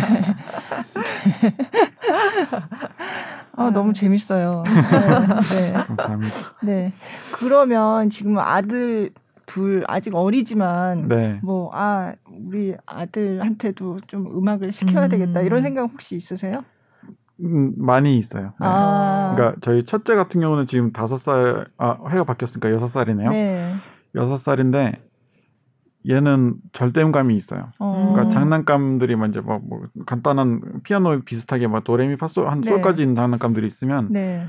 아, 3.56 3.72
너무 3.72 3.94
재밌어요. 3.94 4.62
네. 4.66 4.72
네. 5.56 5.72
감사합니다. 5.72 6.36
네. 6.62 6.92
그러면 7.32 8.10
지금 8.10 8.38
아들 8.40 9.12
둘 9.46 9.86
아직 9.88 10.14
어리지만 10.14 11.08
네. 11.08 11.40
뭐아 11.44 12.12
우리 12.46 12.76
아들한테도 12.86 14.02
좀 14.08 14.38
음악을 14.38 14.74
시켜야 14.74 15.06
음. 15.06 15.10
되겠다 15.10 15.40
이런 15.40 15.62
생각 15.62 15.84
혹시 15.84 16.18
있으세요? 16.18 16.66
음, 17.44 17.74
많이 17.78 18.18
있어요. 18.18 18.54
네. 18.60 18.68
아. 18.68 19.34
그러니까 19.36 19.60
저희 19.62 19.86
첫째 19.86 20.16
같은 20.16 20.42
경우는 20.42 20.68
지금 20.68 20.92
다섯 20.92 21.18
살, 21.18 21.68
아, 21.78 21.98
해가 22.10 22.24
바뀌었으니까 22.24 22.72
여섯 22.72 22.88
살이네요. 22.88 23.30
네. 23.30 23.74
여섯 24.16 24.38
살인데 24.38 24.94
얘는 26.10 26.56
절대음감이 26.74 27.36
있어요. 27.36 27.70
어. 27.80 28.12
그러니까 28.14 28.34
장난감들이 28.34 29.16
먼저 29.16 29.42
뭐, 29.42 29.60
뭐 29.62 29.82
간단한 30.06 30.82
피아노 30.84 31.20
비슷하게 31.22 31.68
막 31.68 31.84
도레미 31.84 32.16
파솔 32.18 32.48
한 32.50 32.62
네. 32.62 32.70
솔까지 32.70 33.02
있는 33.02 33.16
장난감들이 33.16 33.68
있으면 33.68 34.08
네. 34.12 34.48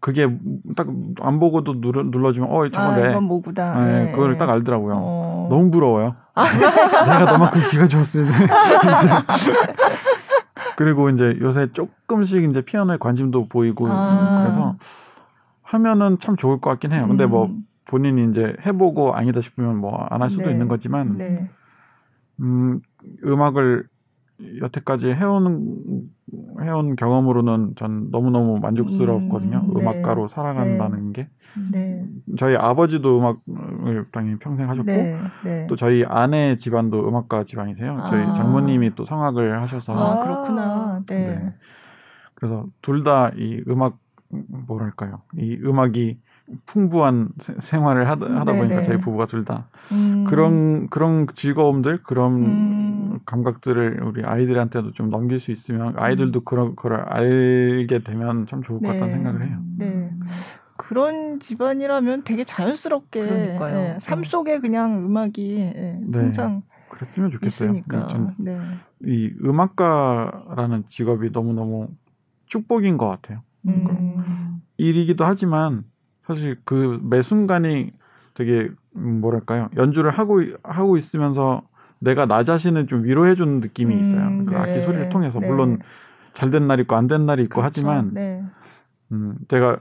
그게 0.00 0.28
딱 0.76 0.86
안 1.20 1.40
보고도 1.40 1.80
눌러, 1.80 2.02
눌러주면 2.02 2.50
어 2.50 2.68
저거네. 2.68 3.02
아, 3.02 3.10
이건 3.10 3.24
뭐구나. 3.24 3.84
네, 3.84 4.04
네. 4.04 4.12
그걸 4.12 4.38
딱 4.38 4.48
알더라고요. 4.50 4.94
어. 4.96 5.46
너무 5.50 5.70
부러워요. 5.70 6.14
아. 6.34 6.44
내가 7.04 7.32
너만큼 7.32 7.62
귀가 7.70 7.88
좋았으면. 7.88 8.30
그리고 10.78 11.10
이제 11.10 11.36
요새 11.40 11.72
조금씩 11.72 12.44
이제 12.44 12.60
피아노에 12.62 12.98
관심도 12.98 13.48
보이고 13.48 13.88
아. 13.90 14.42
그래서 14.42 14.76
하면은 15.62 16.20
참 16.20 16.36
좋을 16.36 16.60
것 16.60 16.70
같긴 16.70 16.92
해요. 16.92 17.08
근데 17.08 17.26
뭐 17.26 17.46
음. 17.46 17.66
본인이 17.84 18.30
이제 18.30 18.54
해보고 18.64 19.12
아니다 19.12 19.40
싶으면 19.40 19.78
뭐 19.78 20.06
안 20.08 20.22
할 20.22 20.30
수도 20.30 20.44
네. 20.44 20.52
있는 20.52 20.68
거지만 20.68 21.16
네. 21.18 21.50
음, 22.38 22.80
음악을 23.24 23.88
여태까지 24.60 25.08
해오는 25.14 26.02
해온 26.62 26.96
경험으로는 26.96 27.74
전 27.76 28.08
너무너무 28.10 28.58
만족스럽거든요. 28.60 29.58
음, 29.66 29.74
네. 29.74 29.80
음악가로 29.80 30.26
살아간다는 30.28 31.12
네. 31.12 31.22
게. 31.22 31.28
네. 31.72 32.04
저희 32.36 32.54
아버지도 32.54 33.18
음악을 33.18 34.06
당연히 34.12 34.38
평생 34.38 34.68
하셨고 34.70 34.86
네. 34.92 35.18
네. 35.44 35.66
또 35.68 35.76
저희 35.76 36.04
아내 36.04 36.54
집안도 36.56 37.08
음악가 37.08 37.44
집안이세요. 37.44 38.04
저희 38.08 38.22
아. 38.22 38.32
장모님이 38.34 38.94
또 38.94 39.04
성악을 39.04 39.60
하셔서 39.60 39.94
아, 39.94 40.22
그렇구나. 40.24 41.02
네. 41.08 41.26
네. 41.26 41.54
그래서 42.34 42.66
둘 42.82 43.02
다 43.02 43.32
이 43.36 43.62
음악 43.68 43.98
뭐랄까요? 44.66 45.22
이 45.36 45.58
음악이 45.64 46.18
풍부한 46.66 47.30
생활을 47.58 48.08
하다, 48.08 48.26
하다 48.40 48.52
보니까 48.54 48.82
저희 48.82 48.98
부부가 48.98 49.26
둘 49.26 49.44
다 49.44 49.68
음. 49.92 50.24
그런 50.24 50.88
그런 50.90 51.26
즐거움들 51.26 52.02
그런 52.02 52.42
음. 52.44 53.18
감각들을 53.24 54.02
우리 54.04 54.24
아이들한테도 54.24 54.92
좀 54.92 55.10
넘길 55.10 55.38
수 55.38 55.50
있으면 55.50 55.94
아이들도 55.96 56.40
음. 56.40 56.44
그런 56.44 56.76
걸 56.76 56.94
알게 56.94 58.00
되면 58.00 58.46
참 58.46 58.62
좋을 58.62 58.80
것 58.80 58.86
네. 58.88 58.92
같다는 58.94 59.10
생각을 59.10 59.46
해요. 59.46 59.58
네. 59.76 60.12
그런 60.76 61.40
집안이라면 61.40 62.22
되게 62.24 62.44
자연스럽게 62.44 63.22
네, 63.22 63.98
삶 64.00 64.22
속에 64.24 64.60
그냥 64.60 65.04
음악이 65.04 65.54
네, 65.74 66.18
항상 66.18 66.62
그랬으면 66.88 67.30
좋겠어요. 67.30 67.72
네, 67.72 67.82
네. 68.38 68.60
이 69.04 69.32
음악가라는 69.44 70.84
직업이 70.88 71.32
너무 71.32 71.52
너무 71.52 71.88
축복인 72.46 72.96
것 72.96 73.08
같아요. 73.08 73.42
음. 73.66 73.82
일이기도 74.76 75.24
하지만 75.24 75.84
사실 76.26 76.60
그 76.64 76.98
매 77.02 77.22
순간이 77.22 77.90
되게 78.34 78.52
음, 78.62 78.76
뭐랄까요 78.98 79.68
연주를 79.76 80.10
하고 80.10 80.42
하고 80.62 80.96
있으면서 80.96 81.62
내가 82.00 82.26
나 82.26 82.44
자신을 82.44 82.86
좀 82.86 83.04
위로해 83.04 83.34
주는 83.34 83.60
느낌이 83.60 83.94
음, 83.94 84.00
있어요. 84.00 84.22
음, 84.22 84.44
그 84.46 84.54
네. 84.54 84.60
악기 84.60 84.80
소리를 84.80 85.08
통해서 85.10 85.40
네. 85.40 85.46
물론 85.48 85.80
잘 86.32 86.50
된날 86.50 86.78
있고 86.80 86.94
안 86.94 87.08
된 87.08 87.26
날이 87.26 87.42
있고 87.44 87.60
그렇죠. 87.60 87.66
하지만 87.66 88.10
네. 88.14 88.44
음 89.12 89.36
제가 89.48 89.78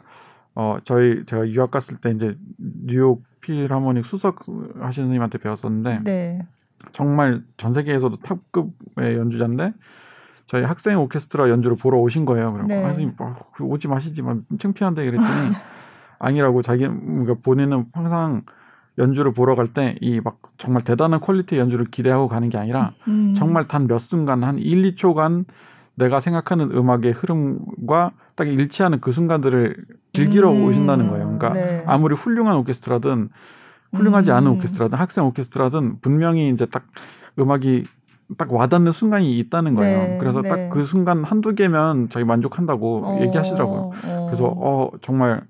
어 0.56 0.78
저희 0.84 1.26
제가 1.26 1.48
유학 1.50 1.70
갔을 1.72 1.98
때 1.98 2.10
이제 2.12 2.36
뉴욕 2.58 3.24
필하모닉 3.42 4.06
수석 4.06 4.40
하시는 4.40 4.92
선생님한테 4.92 5.38
배웠었는데 5.38 6.02
네. 6.04 6.48
정말 6.94 7.44
전 7.58 7.74
세계에서도 7.74 8.18
탑급의 8.18 9.18
연주자인데 9.18 9.74
저희 10.48 10.64
학생 10.64 11.00
오케스트라 11.02 11.50
연주를 11.50 11.78
보러 11.78 11.98
오신 12.00 12.26
거예요. 12.26 12.54
그래서 12.54 12.68
네. 12.68 12.80
아, 12.84 12.88
선생님 12.88 13.16
뭐, 13.18 13.36
오지 13.60 13.88
마시지만 13.90 14.46
창피한데 14.58 15.06
그랬더니 15.06 15.54
아니라고 16.20 16.62
자기 16.64 16.88
그러니까 16.88 17.36
본인은 17.44 17.86
항상 17.94 18.44
연주를 18.98 19.32
보러 19.34 19.56
갈 19.56 19.68
때 19.74 19.96
이 20.02 20.20
막 20.24 20.40
정말 20.58 20.84
대단한 20.84 21.20
퀄리티의 21.20 21.62
연주를 21.62 21.86
기대하고 21.86 22.28
가는 22.28 22.50
게 22.50 22.58
아니라 22.58 22.94
음. 23.08 23.34
정말 23.38 23.68
단 23.68 23.88
몇 23.88 24.00
순간 24.00 24.44
한 24.44 24.58
1, 24.60 24.96
2초간 24.96 25.46
내가 25.96 26.20
생각하는 26.20 26.72
음악의 26.72 27.12
흐름과 27.14 28.12
딱 28.36 28.48
일치하는 28.48 29.00
그 29.00 29.12
순간들을 29.12 29.76
즐기러 30.14 30.52
음. 30.52 30.66
오신다는 30.66 31.10
거예요. 31.10 31.24
그러니까 31.38 31.54
네. 31.54 31.84
아무리 31.88 32.16
훌륭한 32.16 32.56
오케스트라든 32.58 33.30
훌륭하지 33.94 34.32
않은 34.32 34.52
음. 34.52 34.58
오케스트라든 34.58 34.98
학생 34.98 35.26
오케스트라든 35.26 36.00
분명히 36.02 36.50
이제 36.50 36.66
딱 36.66 36.86
음악이 37.40 37.84
딱 38.38 38.52
와닿는 38.52 38.92
순간이 38.92 39.40
있다는 39.40 39.74
거예요. 39.76 39.98
네, 40.00 40.18
그래서 40.20 40.42
네. 40.42 40.50
딱그 40.50 40.84
순간 40.84 41.24
한두 41.24 41.56
개면 41.56 42.10
자기 42.10 42.26
만족한다고 42.26 43.02
어, 43.06 43.22
얘기하시더라고요. 43.22 43.92
어. 44.06 44.26
그래서 44.28 44.54
어 44.58 44.90
정말 45.02 45.42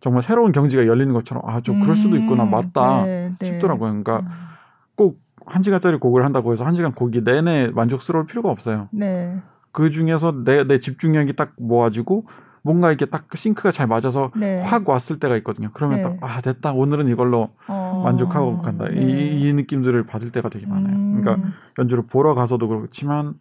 정말 0.00 0.22
새로운 0.22 0.52
경지가 0.52 0.86
열리는 0.86 1.12
것처럼 1.12 1.42
아, 1.46 1.60
저 1.62 1.72
그럴 1.72 1.96
수도 1.96 2.16
있구나. 2.16 2.44
음, 2.44 2.50
맞다. 2.50 3.04
네, 3.04 3.34
네. 3.38 3.46
싶더라고요. 3.46 3.90
그러니까 3.90 4.20
음. 4.20 5.06
꼭한 5.40 5.62
시간짜리 5.62 5.98
곡을 5.98 6.24
한다고 6.24 6.52
해서 6.52 6.64
한 6.64 6.74
시간 6.74 6.92
곡이 6.92 7.22
내내 7.22 7.68
만족스러울 7.74 8.26
필요가 8.26 8.50
없어요. 8.50 8.88
네. 8.92 9.40
그 9.72 9.90
중에서 9.90 10.44
내, 10.44 10.64
내 10.64 10.78
집중력이 10.78 11.34
딱 11.34 11.52
모아지고 11.58 12.26
뭔가 12.62 12.88
이렇게 12.88 13.06
딱 13.06 13.28
싱크가 13.32 13.70
잘 13.70 13.86
맞아서 13.86 14.32
네. 14.34 14.60
확 14.60 14.88
왔을 14.88 15.20
때가 15.20 15.36
있거든요. 15.36 15.70
그러면 15.72 15.98
네. 15.98 16.02
딱, 16.02 16.16
아, 16.20 16.40
됐다. 16.40 16.72
오늘은 16.72 17.06
이걸로 17.08 17.50
어... 17.68 18.02
만족하고 18.04 18.60
간다. 18.60 18.88
네. 18.88 19.00
이, 19.00 19.48
이 19.48 19.52
느낌들을 19.52 20.04
받을 20.06 20.32
때가 20.32 20.48
되게 20.48 20.66
많아요. 20.66 20.96
음... 20.96 21.20
그러니까 21.20 21.48
연주를 21.78 22.06
보러 22.06 22.34
가서도 22.34 22.66
그렇지만 22.66 23.34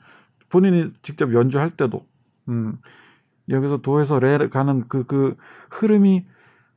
본인이 0.50 0.90
직접 1.02 1.34
연주할 1.34 1.72
때도, 1.72 2.06
음, 2.50 2.78
여기서 3.50 3.78
도에서 3.78 4.20
레 4.20 4.38
가는 4.50 4.84
그, 4.88 5.06
그 5.06 5.36
흐름이 5.72 6.26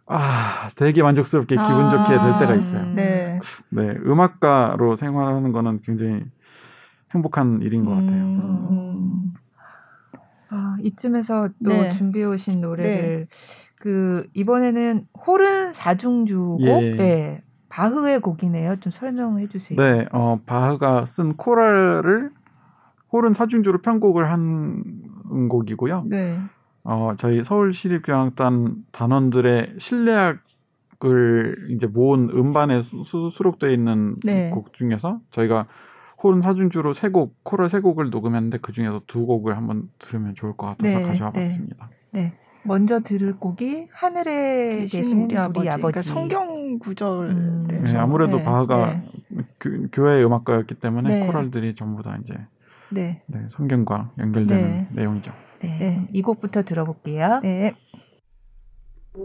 아, 0.08 0.68
되게 0.74 1.02
만족스럽게 1.02 1.56
기분 1.56 1.84
아, 1.84 1.90
좋게 1.90 2.18
될 2.18 2.38
때가 2.38 2.54
있어요. 2.54 2.86
네. 2.94 3.38
네, 3.68 3.94
음악가로 4.06 4.94
생활하는 4.94 5.52
거는 5.52 5.80
굉장히 5.82 6.24
행복한 7.14 7.60
일인 7.62 7.84
것 7.84 7.92
같아요. 7.92 8.24
음. 8.24 9.34
아, 10.50 10.76
이쯤에서 10.82 11.50
또 11.64 11.70
네. 11.70 11.90
준비해 11.90 12.24
오신 12.24 12.60
노래를 12.60 13.26
네. 13.28 13.36
그 13.76 14.26
이번에는 14.34 15.06
호른 15.26 15.72
사중주곡 15.74 16.62
예. 16.62 16.96
네. 16.96 17.42
바흐의 17.68 18.20
곡이네요. 18.20 18.76
좀 18.76 18.90
설명해 18.90 19.48
주세요. 19.48 19.78
네, 19.78 20.06
어, 20.12 20.40
바흐가 20.46 21.04
쓴 21.04 21.36
코랄을 21.36 22.30
호른 23.12 23.34
사중주로 23.34 23.82
편곡을 23.82 24.30
한 24.30 25.48
곡이고요. 25.48 26.04
네. 26.08 26.38
어, 26.90 27.12
저희 27.18 27.44
서울시립교향단 27.44 28.76
단원들의 28.92 29.74
실내악을 29.76 31.68
이제 31.68 31.86
모은 31.86 32.30
음반에 32.30 32.80
수, 32.80 33.28
수록되어 33.30 33.68
있는 33.68 34.16
네. 34.24 34.48
곡 34.48 34.72
중에서 34.72 35.20
저희가 35.30 35.66
호른 36.22 36.40
사중주로 36.40 36.94
세 36.94 37.10
곡, 37.10 37.36
코럴 37.42 37.68
세 37.68 37.80
곡을 37.80 38.08
녹음했는데 38.08 38.58
그 38.62 38.72
중에서 38.72 39.02
두 39.06 39.26
곡을 39.26 39.54
한번 39.54 39.90
들으면 39.98 40.34
좋을 40.34 40.56
것 40.56 40.66
같아서 40.68 40.98
네, 40.98 41.04
가져와 41.04 41.30
네. 41.32 41.40
봤습니다. 41.40 41.90
네. 42.10 42.32
먼저 42.62 43.00
들을 43.00 43.36
곡이 43.36 43.88
하늘에 43.92 44.86
계신 44.86 45.24
우리 45.24 45.36
아버지, 45.36 45.60
우리 45.60 45.68
아버지. 45.68 45.80
그러니까 45.82 46.02
성경 46.02 46.78
구절. 46.78 47.30
음. 47.30 47.66
네, 47.84 47.96
아무래도 47.98 48.38
네, 48.38 48.44
바하가 48.44 49.02
네. 49.28 49.42
교회 49.92 50.24
음악가였기 50.24 50.76
때문에 50.76 51.20
네. 51.20 51.26
코랄들이 51.26 51.74
전부 51.74 52.02
다 52.02 52.16
이제 52.22 52.34
네. 52.88 53.22
성경과 53.50 54.12
연결되는 54.18 54.88
내용이죠. 54.92 55.47
네. 55.60 56.08
이 56.12 56.22
곡부터 56.22 56.62
들어볼게요. 56.62 57.40
네. 57.42 57.74
네, 59.14 59.24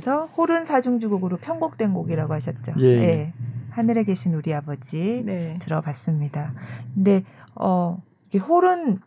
중에서 0.00 0.26
호른 0.36 0.64
사중주곡으로 0.64 1.36
편곡된 1.36 1.92
곡이라고 1.92 2.34
하셨죠. 2.34 2.72
예. 2.78 2.96
네. 2.98 3.34
하늘에 3.70 4.02
계신 4.02 4.34
우리 4.34 4.52
아버지 4.52 5.22
네. 5.24 5.58
들어봤습니다. 5.62 6.54
근데 6.94 7.22
어 7.54 8.02
이게 8.28 8.38
호른 8.38 8.98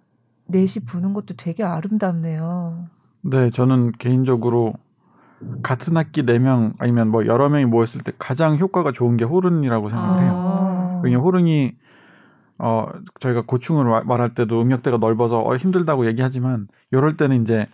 넷이 0.46 0.86
부는 0.86 1.14
것도 1.14 1.36
되게 1.36 1.64
아름답네요. 1.64 2.88
네, 3.22 3.50
저는 3.50 3.91
개인적으로 3.94 4.74
같은 5.62 5.98
학기 5.98 6.24
4명 6.24 6.74
아니면 6.78 7.10
뭐 7.10 7.26
여러 7.26 7.50
명이 7.50 7.66
모였을 7.66 8.02
때 8.02 8.14
가장 8.18 8.58
효과가 8.58 8.94
좋은 8.94 9.18
게 9.18 9.26
호른이라고 9.26 9.89
생각해요. 9.89 10.32
아. 10.32 11.02
왜냐면 11.04 11.26
호른이 11.26 11.76
어 12.60 12.88
저희가 13.20 13.44
고충을 13.46 14.06
말할 14.06 14.34
때도 14.34 14.62
음역대가 14.62 14.98
넓어서 14.98 15.41
어, 15.41 15.58
힘들다고 15.58 16.06
얘기하지만 16.06 16.68
이럴 16.91 17.18
때는 17.18 17.41
이제 17.41 17.68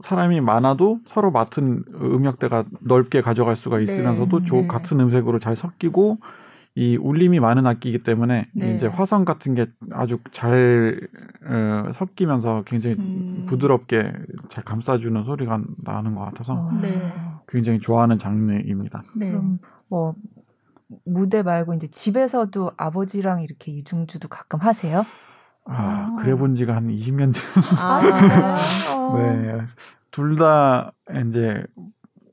사람이 0.00 0.40
많아도 0.40 1.00
서로 1.04 1.30
맡은 1.30 1.84
음역대가 1.94 2.64
넓게 2.80 3.20
가져갈 3.20 3.56
수가 3.56 3.80
있으면서도 3.80 4.40
네. 4.40 4.44
조, 4.44 4.56
네. 4.56 4.66
같은 4.66 5.00
음색으로 5.00 5.38
잘 5.38 5.56
섞이고 5.56 6.18
이 6.74 6.96
울림이 6.96 7.40
많은 7.40 7.66
악기이기 7.66 8.02
때문에 8.02 8.48
네. 8.52 8.74
이제 8.74 8.86
화성 8.86 9.24
같은 9.24 9.54
게 9.54 9.66
아주 9.92 10.18
잘 10.30 11.00
어, 11.46 11.90
섞이면서 11.90 12.64
굉장히 12.66 12.96
음. 12.98 13.46
부드럽게 13.48 14.12
잘 14.50 14.62
감싸주는 14.62 15.24
소리가 15.24 15.62
나는 15.82 16.14
것 16.14 16.24
같아서 16.26 16.54
어. 16.54 16.70
네. 16.82 17.12
굉장히 17.48 17.78
좋아하는 17.80 18.18
장르입니다. 18.18 19.04
네. 19.14 19.30
그럼 19.30 19.58
뭐 19.88 20.14
무대 21.04 21.42
말고 21.42 21.74
이제 21.74 21.88
집에서도 21.88 22.72
아버지랑 22.76 23.40
이렇게 23.42 23.72
이중주도 23.72 24.28
가끔 24.28 24.60
하세요? 24.60 25.02
아, 25.68 26.12
아. 26.12 26.16
그래 26.20 26.34
본 26.34 26.54
지가 26.54 26.74
한 26.76 26.88
20년 26.88 27.32
전. 27.32 27.42
아, 27.80 28.00
네. 29.16 29.58
둘 30.10 30.36
다 30.36 30.92
이제 31.28 31.62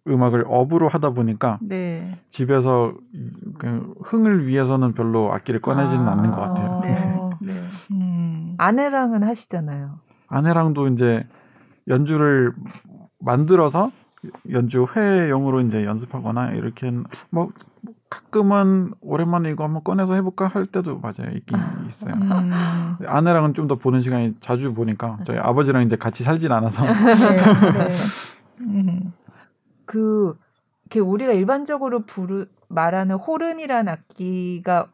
음악을 0.07 0.45
업으로 0.47 0.87
하다 0.89 1.11
보니까 1.11 1.59
네. 1.61 2.17
집에서 2.29 2.93
그 3.57 3.93
흥을 4.03 4.47
위해서는 4.47 4.93
별로 4.93 5.33
악기를 5.33 5.61
꺼내지는 5.61 6.07
아, 6.07 6.11
않는 6.11 6.31
것 6.31 6.41
같아요. 6.41 6.81
네. 6.83 6.93
네. 7.41 7.63
음. 7.91 8.55
아내랑은 8.57 9.23
하시잖아요. 9.23 9.99
아내랑도 10.27 10.87
이제 10.89 11.25
연주를 11.87 12.53
만들어서 13.19 13.91
연주 14.51 14.85
회용으로 14.95 15.61
이제 15.61 15.85
연습하거나 15.85 16.51
이렇게 16.51 16.91
뭐 17.29 17.49
가끔은 18.13 18.93
오랜만에 19.01 19.49
이거 19.49 19.63
한번 19.63 19.83
꺼내서 19.83 20.13
해볼까 20.13 20.47
할 20.47 20.67
때도 20.67 20.99
맞아요 20.99 21.31
있긴 21.35 21.57
아, 21.57 21.83
있어요. 21.87 22.13
음. 22.13 22.51
아내랑은 23.07 23.55
좀 23.55 23.63
더 23.67 23.75
보는 23.77 24.01
시간이 24.01 24.35
자주 24.39 24.73
보니까 24.73 25.17
저희 25.25 25.37
아버지랑 25.39 25.83
이제 25.83 25.95
같이 25.95 26.23
살진 26.23 26.51
않아서. 26.51 26.83
네, 26.85 26.91
네. 26.93 27.95
음. 28.61 29.13
그 29.85 30.37
우리가 30.95 31.31
일반적으로 31.31 32.05
부르 32.05 32.45
말하는 32.67 33.15
호른이란 33.15 33.87
악기가 33.87 34.91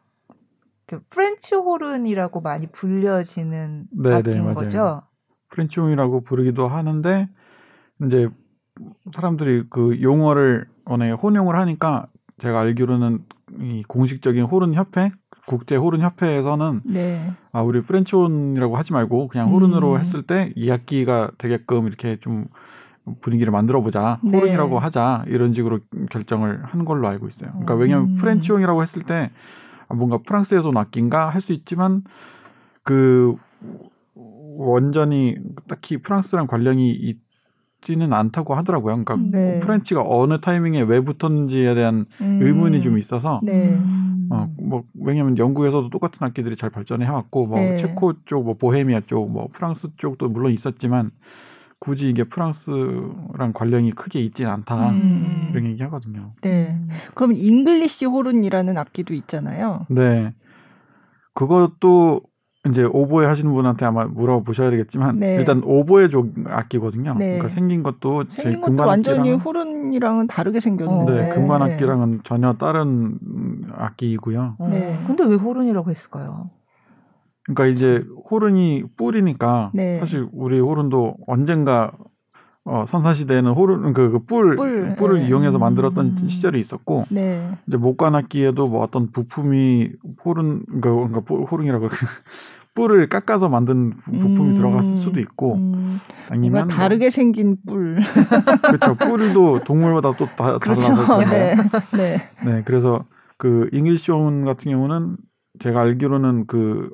그 0.86 1.00
프렌치 1.10 1.54
호른이라고 1.54 2.40
많이 2.40 2.68
불려지는 2.68 3.86
네네, 4.02 4.16
악기인 4.16 4.42
맞아요. 4.44 4.54
거죠. 4.54 5.02
프렌치 5.50 5.78
호른이라고 5.78 6.22
부르기도 6.22 6.68
하는데 6.68 7.28
이제 8.06 8.30
사람들이 9.12 9.64
그 9.68 10.00
용어를 10.00 10.68
워낙에 10.86 11.10
혼용을 11.12 11.58
하니까 11.58 12.06
제가 12.40 12.60
알기로는 12.60 13.20
이 13.60 13.82
공식적인 13.86 14.44
호른 14.44 14.74
협회 14.74 15.12
국제 15.46 15.76
호른 15.76 16.00
협회에서는 16.00 16.82
네. 16.84 17.32
아 17.52 17.62
우리 17.62 17.82
프렌치 17.82 18.16
호른이라고 18.16 18.76
하지 18.76 18.92
말고 18.92 19.28
그냥 19.28 19.52
호른으로 19.52 19.92
음. 19.94 19.98
했을 19.98 20.22
때이 20.22 20.70
악기가 20.70 21.30
되게끔 21.38 21.86
이렇게 21.86 22.16
좀 22.20 22.46
분위기를 23.20 23.50
만들어 23.52 23.80
보자 23.82 24.18
네. 24.22 24.36
호른이라고 24.36 24.78
하자 24.78 25.24
이런 25.26 25.54
식으로 25.54 25.80
결정을 26.10 26.64
한 26.64 26.84
걸로 26.84 27.08
알고 27.08 27.26
있어요. 27.26 27.50
그러니까 27.50 27.74
왜냐하면 27.74 28.10
음. 28.10 28.14
프렌치 28.14 28.43
호른이라고 28.43 28.82
했을 28.82 29.02
때 29.02 29.30
뭔가 29.88 30.18
프랑스에서 30.18 30.68
온 30.68 30.76
악기인가 30.76 31.28
할 31.28 31.40
수 31.40 31.52
있지만 31.52 32.04
그 32.82 33.34
원전이 34.14 35.36
딱히 35.68 35.96
프랑스랑 35.98 36.46
관련이 36.46 36.90
있지는 37.80 38.12
않다고 38.12 38.54
하더라고요. 38.54 39.02
그러니까 39.04 39.16
네. 39.16 39.58
French가 39.58 40.04
어느 40.06 40.40
타이밍에 40.40 40.82
왜 40.82 41.00
붙었는지에 41.00 41.74
대한 41.74 42.06
음. 42.20 42.38
의문이 42.42 42.82
좀 42.82 42.98
있어서 42.98 43.40
네. 43.42 43.78
어, 44.30 44.48
뭐 44.62 44.84
왜냐면 44.94 45.36
영국에서도 45.38 45.88
똑같은 45.88 46.24
악기들이 46.26 46.56
잘 46.56 46.70
발전해 46.70 47.08
왔고 47.08 47.46
뭐 47.46 47.58
네. 47.58 47.76
체코 47.76 48.12
쪽, 48.24 48.44
뭐 48.44 48.54
보헤미아 48.54 49.02
쪽, 49.06 49.30
뭐 49.30 49.48
프랑스 49.52 49.88
쪽도 49.96 50.28
물론 50.28 50.52
있었지만 50.52 51.10
굳이 51.78 52.10
이게 52.10 52.24
프랑스랑 52.24 53.52
관련이 53.54 53.92
크게 53.92 54.20
있진 54.20 54.46
않다 54.46 54.90
음. 54.90 55.48
이런 55.50 55.66
얘기 55.66 55.82
하거든요. 55.84 56.34
네. 56.42 56.78
그럼 57.14 57.32
잉글리시 57.34 58.04
호른이라는 58.04 58.76
악기도 58.76 59.14
있잖아요. 59.14 59.86
네. 59.88 60.34
그것도 61.32 62.20
이제 62.68 62.84
오보에 62.84 63.26
하시는 63.26 63.50
분한테 63.50 63.86
아마 63.86 64.04
물어보셔야 64.04 64.70
되겠지만 64.70 65.18
네. 65.18 65.36
일단 65.36 65.62
오보에 65.64 66.08
쪽 66.08 66.34
악기거든요. 66.46 67.14
네. 67.14 67.26
그러니까 67.26 67.48
생긴 67.48 67.82
것도 67.82 68.24
생긴 68.28 68.60
것도 68.60 68.86
완전히 68.86 69.32
호른이랑은 69.32 70.26
다르게 70.26 70.60
생겼는데 70.60 71.12
네, 71.12 71.28
금관 71.34 71.62
악기랑은 71.62 72.20
전혀 72.22 72.52
다른 72.54 73.18
악기이고요. 73.72 74.56
네. 74.70 74.98
근데 75.06 75.24
왜 75.24 75.36
호른이라고 75.36 75.88
했을까요? 75.88 76.50
그러니까 77.44 77.66
이제 77.66 78.04
호른이 78.30 78.84
뿔이니까 78.98 79.70
네. 79.72 79.96
사실 79.96 80.28
우리 80.30 80.60
호른도 80.60 81.16
언젠가 81.26 81.92
어, 82.70 82.84
선사시대에는 82.86 83.50
호른 83.50 83.92
그, 83.92 84.10
그 84.10 84.18
뿔, 84.20 84.54
뿔 84.54 84.94
뿔을 84.94 85.18
네. 85.18 85.26
이용해서 85.26 85.58
만들었던 85.58 86.16
음. 86.22 86.28
시절이 86.28 86.60
있었고 86.60 87.06
네. 87.10 87.50
이제 87.66 87.76
목관악기에도 87.76 88.68
뭐 88.68 88.82
어떤 88.82 89.10
부품이 89.10 89.90
호른 90.24 90.62
그러니까 90.80 91.20
호른이라고 91.34 91.88
뿔을 92.76 93.08
깎아서 93.08 93.48
만든 93.48 93.96
부품이 94.04 94.50
음. 94.50 94.52
들어갔을 94.52 94.94
수도 94.94 95.18
있고 95.18 95.56
음. 95.56 95.98
아니면 96.28 96.68
뭐 96.68 96.76
다르게 96.76 97.06
뭐, 97.06 97.10
생긴 97.10 97.56
뿔 97.66 97.98
그렇죠 98.62 98.94
뿔도 98.94 99.64
동물마다 99.64 100.14
또 100.16 100.26
다, 100.36 100.58
그렇죠. 100.58 100.94
달라서 100.94 101.18
네. 101.28 101.56
네. 101.92 102.30
네 102.44 102.62
그래서 102.64 103.04
그 103.36 103.68
잉글리시 103.72 104.19
호른 104.19 104.44
같은 104.44 104.70
경우는 104.70 105.16
제가 105.58 105.80
알기로는 105.80 106.46
그 106.46 106.88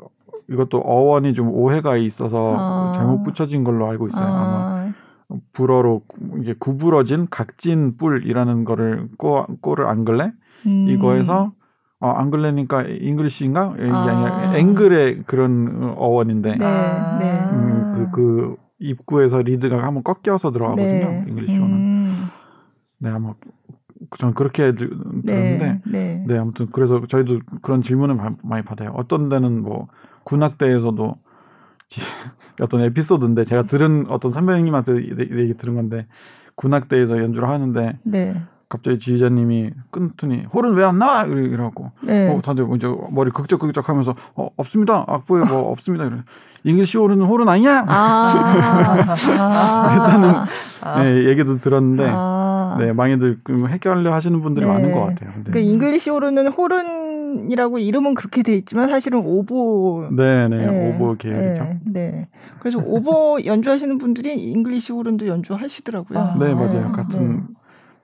이것도 0.48 0.78
어원이 0.78 1.34
좀 1.34 1.50
오해가 1.50 1.98
있어서 1.98 2.56
아. 2.58 2.92
잘못 2.96 3.22
붙여진 3.24 3.62
걸로 3.62 3.86
알고 3.86 4.06
있어요. 4.06 4.26
아. 4.26 4.30
마 4.30 5.05
불어로 5.52 6.02
이게 6.40 6.54
구부러진 6.58 7.26
각진 7.30 7.96
뿔이라는 7.96 8.64
거를 8.64 9.08
cor 9.16 9.46
cor 9.60 9.86
anglais 9.86 10.32
음. 10.66 10.86
이거에서 10.88 11.52
어, 11.98 12.08
anglais니까 12.10 12.82
English인가? 12.82 13.74
이게 13.78 13.90
아. 13.90 14.04
니라 14.04 14.56
angle의 14.58 15.22
그런 15.26 15.94
어원인데 15.96 16.56
네. 16.56 16.66
네. 17.18 17.50
음, 17.52 17.92
그, 17.94 18.10
그 18.10 18.56
입구에서 18.78 19.40
리드가 19.40 19.82
한번 19.82 20.02
꺾여서 20.02 20.50
들어가거든요. 20.50 21.06
네. 21.06 21.24
잉글리시 21.28 21.51
호른은. 21.51 21.72
음. 21.72 22.14
네, 22.98 23.10
아마 23.10 23.34
저는 24.18 24.34
그렇게 24.34 24.74
들었는데, 24.74 25.58
네, 25.58 25.80
네. 25.86 26.24
네, 26.26 26.38
아무튼 26.38 26.68
그래서 26.70 27.04
저희도 27.06 27.40
그런 27.62 27.82
질문을 27.82 28.16
많이 28.42 28.64
받아요. 28.64 28.92
어떤 28.94 29.28
데는 29.28 29.62
뭐 29.62 29.88
군악대에서도 30.24 31.16
어떤 32.60 32.80
에피소드인데 32.82 33.44
제가 33.44 33.64
들은 33.64 34.06
어떤 34.08 34.32
선배님한테 34.32 34.94
얘기 35.38 35.54
들은 35.54 35.74
건데 35.74 36.06
군악대에서 36.56 37.18
연주를 37.18 37.48
하는데 37.48 37.98
네. 38.02 38.42
갑자기 38.68 38.98
지휘자님이 38.98 39.70
끊더니 39.90 40.44
호른 40.52 40.74
왜 40.74 40.84
안 40.84 40.98
나와 40.98 41.24
이러고 41.24 41.92
네. 42.02 42.28
어, 42.28 42.40
다들 42.42 42.66
이제 42.76 42.88
머리 43.10 43.30
긁적긁적 43.30 43.88
하면서 43.88 44.14
어, 44.34 44.48
없습니다 44.56 45.04
악보에 45.06 45.44
뭐 45.44 45.70
없습니다 45.72 46.06
이래 46.06 46.16
잉글리시 46.64 46.98
호른 46.98 47.20
호른 47.20 47.48
아니야 47.48 47.84
아~ 47.86 49.14
일단은 49.92 50.34
아~ 50.82 51.02
네, 51.02 51.28
얘기도 51.28 51.58
들었는데 51.58 52.10
아~ 52.10 52.76
네 52.80 52.92
많이들 52.92 53.38
헷갈려 53.68 54.12
하시는 54.12 54.42
분들이 54.42 54.66
네. 54.66 54.72
많은 54.72 54.92
것 54.92 55.00
같아요. 55.00 55.30
근데. 55.32 55.50
그러니까 55.52 55.72
잉글리시 55.72 56.10
호른 56.10 56.48
호른 56.48 57.05
호른이라고 57.36 57.78
이름은 57.78 58.14
그렇게 58.14 58.42
돼 58.42 58.54
있지만 58.54 58.88
사실은 58.88 59.20
오보. 59.24 60.08
네네 60.12 60.48
네, 60.48 60.94
오보 60.94 61.16
계열이죠. 61.16 61.64
네, 61.64 61.80
네. 61.84 62.28
그래서 62.60 62.78
오보 62.78 63.44
연주하시는 63.44 63.98
분들이 63.98 64.34
잉글리시 64.50 64.92
호른도 64.92 65.26
연주하시더라고요. 65.26 66.18
아, 66.18 66.36
네 66.38 66.54
맞아요. 66.54 66.86
네. 66.86 66.92
같은 66.92 67.46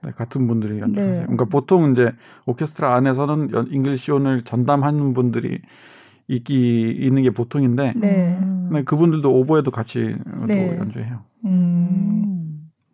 네, 0.03 0.11
같은 0.17 0.47
분들이 0.47 0.79
연주하세요. 0.81 1.15
네. 1.15 1.23
그러니까 1.23 1.45
보통 1.47 1.93
이제 1.93 2.13
오케스트라 2.47 2.95
안에서는 2.95 3.51
잉글리시 3.71 4.11
호른을 4.11 4.43
전담하는 4.45 5.15
분들이 5.15 5.61
있기 6.29 6.91
있는 7.01 7.23
게 7.23 7.31
보통인데 7.31 7.95
네. 7.97 8.39
그분들도 8.85 9.33
오보에도 9.33 9.71
같이 9.71 10.17
네. 10.47 10.77
연주해요. 10.79 11.21
음. 11.45 12.42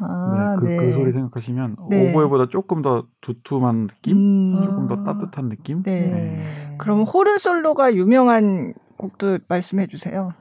아, 0.00 0.56
네, 0.56 0.60
그, 0.60 0.60
그 0.60 0.68
네. 0.68 0.76
그 0.76 0.92
소리 0.92 1.12
생각하시면 1.12 1.76
네. 1.90 2.10
오보에보다 2.10 2.48
조금 2.48 2.82
더 2.82 3.06
두툼한 3.20 3.88
느낌, 3.88 4.16
음. 4.16 4.62
조금 4.62 4.88
더 4.88 5.04
따뜻한 5.04 5.48
느낌. 5.48 5.82
네. 5.82 6.00
네. 6.00 6.76
그럼 6.78 7.02
호른 7.02 7.38
솔로가 7.38 7.94
유명한 7.94 8.74
곡도 8.96 9.38
말씀해 9.48 9.86
주세요. 9.86 10.32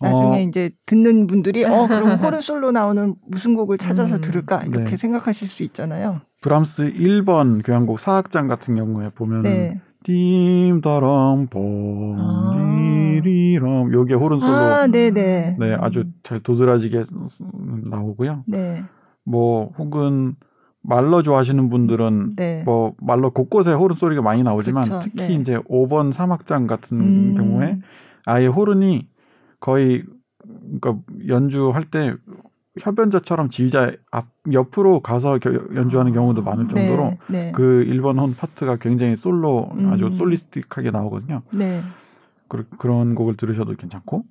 나중에 0.00 0.36
어. 0.36 0.40
이제 0.40 0.70
듣는 0.86 1.26
분들이 1.26 1.64
어 1.64 1.86
그럼 1.88 2.16
호른 2.22 2.40
솔로 2.40 2.70
나오는 2.70 3.16
무슨 3.26 3.54
곡을 3.54 3.78
찾아서 3.78 4.16
음, 4.16 4.20
들을까 4.20 4.62
이렇게 4.62 4.90
네. 4.90 4.96
생각하실 4.96 5.48
수 5.48 5.62
있잖아요. 5.64 6.20
브람스 6.40 6.92
1번 6.92 7.64
교향곡 7.64 7.98
사악장 7.98 8.46
같은 8.46 8.76
경우에 8.76 9.10
보면은 9.10 9.42
네. 9.42 9.80
띵다람 10.04 11.48
봄 11.48 12.77
리리럼 13.20 13.92
요게 13.92 14.14
호른 14.14 14.40
솔로 14.40 14.52
아, 14.52 14.86
네네. 14.86 15.56
네 15.58 15.76
아주 15.80 16.04
잘 16.22 16.40
도드라지게 16.40 17.04
나오고요. 17.84 18.44
네. 18.46 18.84
뭐 19.24 19.72
혹은 19.78 20.34
말러 20.82 21.22
좋아하시는 21.22 21.68
분들은 21.68 22.36
네. 22.36 22.62
뭐 22.64 22.94
말러 23.00 23.30
곳곳에 23.30 23.72
호른 23.72 23.96
소리가 23.96 24.22
많이 24.22 24.42
나오지만 24.42 24.84
그렇죠. 24.84 25.08
특히 25.10 25.28
네. 25.28 25.34
이제 25.34 25.58
5번 25.68 26.12
사막장 26.12 26.66
같은 26.66 26.98
음. 26.98 27.34
경우에 27.36 27.78
아예 28.24 28.46
호른이 28.46 29.06
거의 29.60 30.04
그러니까 30.80 30.98
연주할 31.28 31.84
때 31.90 32.14
협연자처럼 32.80 33.50
지휘자 33.50 33.92
앞 34.10 34.26
옆으로 34.52 35.00
가서 35.00 35.38
연주하는 35.74 36.12
경우도 36.12 36.42
많을 36.42 36.68
네, 36.68 36.86
정도로 36.86 37.16
네, 37.28 37.44
네. 37.46 37.52
그 37.52 37.84
1번 37.88 38.18
혼 38.18 38.34
파트가 38.34 38.76
굉장히 38.76 39.16
솔로 39.16 39.70
아주 39.90 40.06
음. 40.06 40.10
솔리스틱하게 40.10 40.90
나오거든요. 40.90 41.42
네. 41.52 41.82
그, 42.48 42.68
그런 42.78 43.14
곡을 43.14 43.36
들으셔도 43.36 43.74
괜찮고 43.74 44.24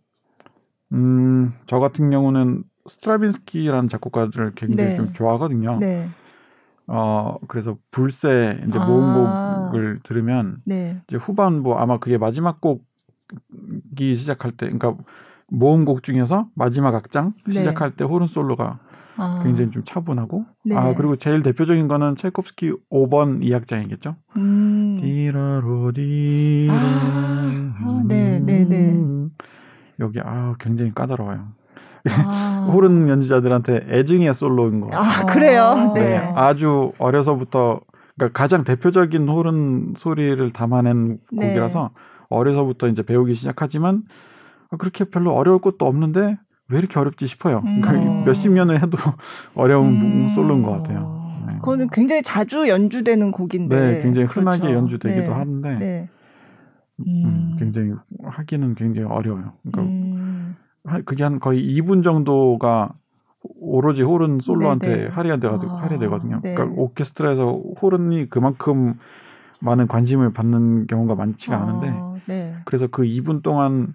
음, 0.94 1.54
저 1.68 1.80
같은 1.80 2.10
경우는 2.10 2.64
스트라빈스키라는 2.88 3.90
작곡가들을 3.90 4.54
굉장히 4.56 4.92
네. 4.92 4.96
좀 4.96 5.14
좋아하거든요. 5.14 5.78
네. 5.80 6.10
어, 6.88 7.38
그래서 7.48 7.78
불새 7.92 8.62
이제 8.68 8.80
모음곡을 8.80 9.98
아. 9.98 10.00
들으면 10.04 10.58
네. 10.64 11.02
이제 11.08 11.18
후반부 11.18 11.78
아마 11.78 12.00
그게 12.00 12.18
마지막 12.18 12.62
곡이 12.62 14.16
시작할 14.16 14.54
때 14.54 14.70
그러니까 14.70 14.96
모음곡 15.50 16.04
중에서 16.04 16.50
마지막 16.56 16.96
악장 16.96 17.34
네. 17.46 17.54
시작할 17.54 17.96
때 17.96 18.06
호른 18.06 18.28
솔로가 18.28 18.80
아. 19.18 19.42
굉장히 19.44 19.72
좀 19.72 19.84
차분하고 19.84 20.46
네. 20.64 20.76
아 20.76 20.94
그리고 20.96 21.16
제일 21.16 21.42
대표적인 21.44 21.88
거는 21.88 22.16
차이콥스키 22.16 22.72
5번 22.92 23.44
2악장이겠죠. 23.44 24.16
음. 24.38 24.98
디라로디 25.00 26.68
아, 26.72 28.04
네, 28.06 28.40
네, 28.40 28.64
네. 28.66 28.96
여기 30.00 30.20
아 30.20 30.56
굉장히 30.60 30.94
까다로워요. 30.94 31.48
아. 32.10 32.70
호른 32.74 33.10
연주자들한테 33.10 33.88
애증의 33.90 34.34
솔로인 34.34 34.82
거. 34.82 34.90
아 34.94 35.26
그래요? 35.26 35.92
네. 35.96 36.02
네. 36.02 36.34
아주 36.36 36.94
어려서부터 37.00 37.82
그러니까 38.18 38.40
가장 38.40 38.64
대표적인 38.64 39.28
호른 39.28 39.94
소리를 39.98 40.52
담아낸 40.52 41.20
네. 41.32 41.48
곡이라서 41.48 41.92
어려서부터 42.30 42.88
이제 42.88 43.04
배우기 43.04 43.36
시작하지만 43.36 44.04
그렇게 44.78 45.06
별로 45.06 45.34
어려울 45.34 45.60
것도 45.60 45.86
없는데 45.86 46.38
왜 46.70 46.80
이렇게 46.80 47.00
어렵지 47.00 47.28
싶어요. 47.28 47.62
음. 47.66 47.82
그러니까 47.82 48.26
몇십 48.26 48.52
년을 48.52 48.82
해도 48.82 48.98
어려운 49.56 50.02
음. 50.02 50.30
솔로인 50.30 50.64
것 50.64 50.72
같아요. 50.72 51.46
네. 51.48 51.54
그거는 51.60 51.90
굉장히 51.92 52.22
자주 52.24 52.68
연주되는 52.68 53.32
곡인데. 53.32 53.80
네, 53.80 54.02
굉장히 54.02 54.28
흔하게 54.28 54.60
그렇죠. 54.60 54.76
연주되기도 54.76 55.28
네. 55.28 55.32
하는데. 55.32 55.76
네. 55.78 56.10
음. 57.00 57.06
음. 57.26 57.56
굉장히 57.58 57.94
하기는 58.24 58.76
굉장히 58.76 59.08
어려워요. 59.08 59.54
그러니까 59.64 59.82
음. 59.82 60.56
그게 61.06 61.24
한 61.24 61.40
거의 61.40 61.62
2분 61.80 62.04
정도가 62.04 62.94
오로지 63.60 64.02
호른 64.02 64.40
솔로한테 64.40 64.88
네네. 64.88 65.08
할애되거든요. 65.10 65.72
아, 65.72 65.82
할애되거든요. 65.84 66.40
네. 66.44 66.54
그러니까 66.54 66.82
오케스트라에서 66.82 67.62
호른이 67.82 68.30
그만큼 68.30 68.96
많은 69.60 69.88
관심을 69.88 70.34
받는 70.34 70.88
경우가 70.88 71.16
많지가 71.16 71.56
아, 71.56 71.62
않은데, 71.62 71.94
네. 72.28 72.56
그래서 72.66 72.88
그 72.88 73.04
2분 73.04 73.42
동안 73.42 73.94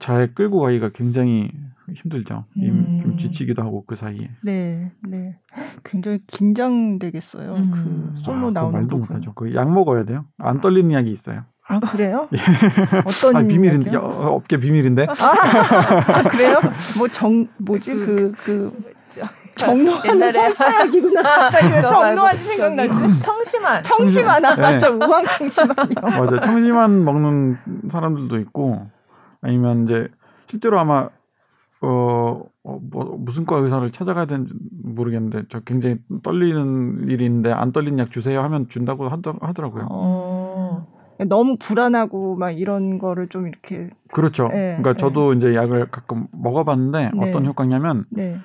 잘 0.00 0.34
끌고 0.34 0.60
가기가 0.60 0.90
굉장히 0.90 1.50
힘들죠. 1.94 2.44
음. 2.58 3.00
좀 3.02 3.16
지치기도 3.18 3.62
하고 3.62 3.84
그 3.86 3.94
사이에. 3.94 4.30
네, 4.42 4.90
네. 5.08 5.38
굉장히 5.84 6.20
긴장되겠어요. 6.26 7.54
음. 7.54 7.70
그 8.14 8.20
솔로 8.22 8.48
아, 8.48 8.50
나오는 8.50 8.72
말도 8.72 8.98
부분. 8.98 9.16
못하죠. 9.16 9.32
그 9.34 9.54
약 9.54 9.70
먹어야 9.72 10.04
돼요. 10.04 10.24
안 10.38 10.60
떨리는 10.60 10.90
약이 10.92 11.10
있어요. 11.10 11.44
아 11.68 11.80
그래요? 11.80 12.28
예. 12.34 12.38
어떤 13.06 13.36
아, 13.36 13.42
비밀인데 13.42 13.96
어, 13.96 14.00
업계 14.34 14.58
비밀인데. 14.58 15.06
아, 15.08 15.14
아 16.18 16.22
그래요? 16.24 16.60
뭐 16.98 17.08
정 17.08 17.48
뭐지 17.58 17.92
그그 17.94 18.32
그, 18.44 18.72
그 18.72 18.86
정로하는 19.56 20.30
설사약이구나. 20.30 21.22
갑자기 21.50 21.72
왜 21.72 21.80
정로하지 21.80 22.44
생각나지? 22.44 23.20
청심환. 23.20 23.82
청심환. 23.84 24.44
아, 24.44 24.54
맞아. 24.54 24.90
네. 24.90 24.94
우황 25.06 25.24
청심환이요. 25.24 25.94
맞아. 26.02 26.40
청심환 26.42 27.04
먹는 27.04 27.56
사람들도 27.90 28.38
있고 28.40 28.86
아니면 29.40 29.84
이제 29.84 30.08
실제로 30.46 30.78
아마 30.78 31.08
어, 31.86 32.42
어, 32.64 32.80
뭐 32.90 33.16
무슨 33.18 33.46
과 33.46 33.58
의사를 33.58 33.88
찾아가야 33.92 34.26
되는지 34.26 34.54
모르겠는데 34.82 35.44
저 35.48 35.60
굉장히 35.60 35.98
떨리는 36.24 37.08
일인데 37.08 37.52
안 37.52 37.70
떨리는 37.70 37.96
약 37.98 38.10
주세요 38.10 38.40
하면 38.40 38.68
준다고 38.68 39.08
하더라고요. 39.08 39.86
어, 39.88 40.86
너무 41.28 41.56
불안하고 41.58 42.34
막 42.34 42.50
이런 42.50 42.98
거를 42.98 43.28
좀 43.28 43.46
이렇게 43.46 43.90
그렇죠. 44.12 44.48
네, 44.48 44.76
그러니까 44.78 44.94
네. 44.94 44.98
저도 44.98 45.32
이제 45.34 45.54
약을 45.54 45.90
가끔 45.90 46.26
먹어봤는데 46.32 47.10
네. 47.14 47.28
어떤 47.30 47.46
효과냐면 47.46 48.04
네. 48.10 48.38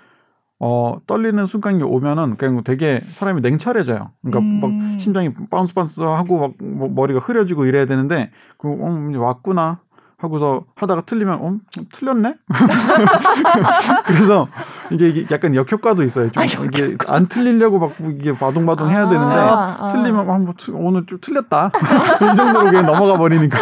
어, 0.59 0.97
떨리는 1.07 1.43
순간이 1.47 1.81
오면은 1.81 2.37
그냥 2.37 2.63
되게 2.63 3.01
사람이 3.13 3.41
냉철해져요. 3.41 4.11
그러니까 4.21 4.39
음. 4.39 4.59
막 4.61 4.99
심장이 4.99 5.33
bounce 5.49 5.73
bounce 5.73 6.01
하고 6.01 6.39
막 6.39 6.51
뭐 6.61 6.89
머리가 6.89 7.19
흐려지고 7.19 7.65
이래야 7.65 7.87
되는데 7.87 8.29
그 8.57 8.69
어, 8.69 9.19
왔구나. 9.19 9.79
하고서 10.21 10.63
하다가 10.75 11.01
틀리면 11.01 11.39
어 11.41 11.55
틀렸네? 11.91 12.35
그래서 14.05 14.47
이게, 14.91 15.25
약간 15.31 15.55
역효과도 15.55 16.03
있어요. 16.03 16.31
좀 16.31 16.43
아, 16.43 16.45
이게 16.45 16.95
안 17.07 17.27
틀리려고 17.27 17.79
막 17.79 17.93
이게 18.01 18.37
바동바동 18.37 18.89
해야 18.89 19.09
되는데 19.09 19.33
아, 19.35 19.77
아. 19.81 19.87
틀리면 19.87 20.29
아, 20.29 20.37
뭐 20.37 20.53
오늘 20.75 21.05
좀 21.07 21.17
틀렸다. 21.19 21.71
이 22.31 22.35
정도로 22.35 22.65
그냥 22.69 22.85
넘어가 22.85 23.17
버리니까. 23.17 23.57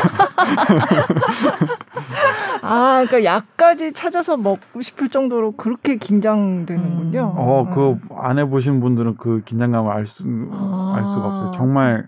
아 2.62 3.06
그러니까 3.08 3.24
약까지 3.24 3.94
찾아서 3.94 4.36
먹고 4.36 4.82
싶을 4.82 5.10
정도로 5.10 5.54
그렇게 5.54 5.96
긴장되는군요. 5.96 7.34
음. 7.36 7.40
어 7.40 7.70
그 7.70 7.98
안 8.22 8.38
해보신 8.38 8.82
분들은 8.82 9.16
그 9.18 9.42
긴장감을 9.46 9.92
알 9.92 10.06
수 10.06 10.24
알 10.96 11.06
수가 11.06 11.26
없어요. 11.28 11.52
정말 11.52 12.08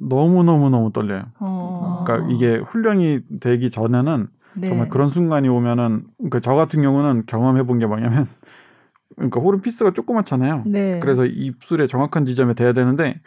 너무 0.00 0.42
너무 0.44 0.70
너무 0.70 0.92
떨려요. 0.92 1.24
어. 1.38 2.02
그러니까 2.06 2.32
이게 2.32 2.56
훈련이 2.56 3.20
되기 3.40 3.70
전에는 3.70 4.28
네. 4.54 4.68
정말 4.68 4.88
그런 4.88 5.08
순간이 5.08 5.48
오면은 5.48 6.04
그러니까 6.18 6.40
저 6.40 6.54
같은 6.54 6.82
경우는 6.82 7.24
경험해 7.26 7.62
본 7.64 7.78
게 7.78 7.86
뭐냐면 7.86 8.26
그러니까 9.16 9.40
호른 9.40 9.60
piece가 9.60 9.92
조그맣잖아요. 9.92 10.62
네. 10.66 11.00
그래서 11.00 11.24
입술에 11.26 11.86
정확한 11.86 12.24
지점에 12.26 12.54
대야 12.54 12.72
되는데 12.72 13.20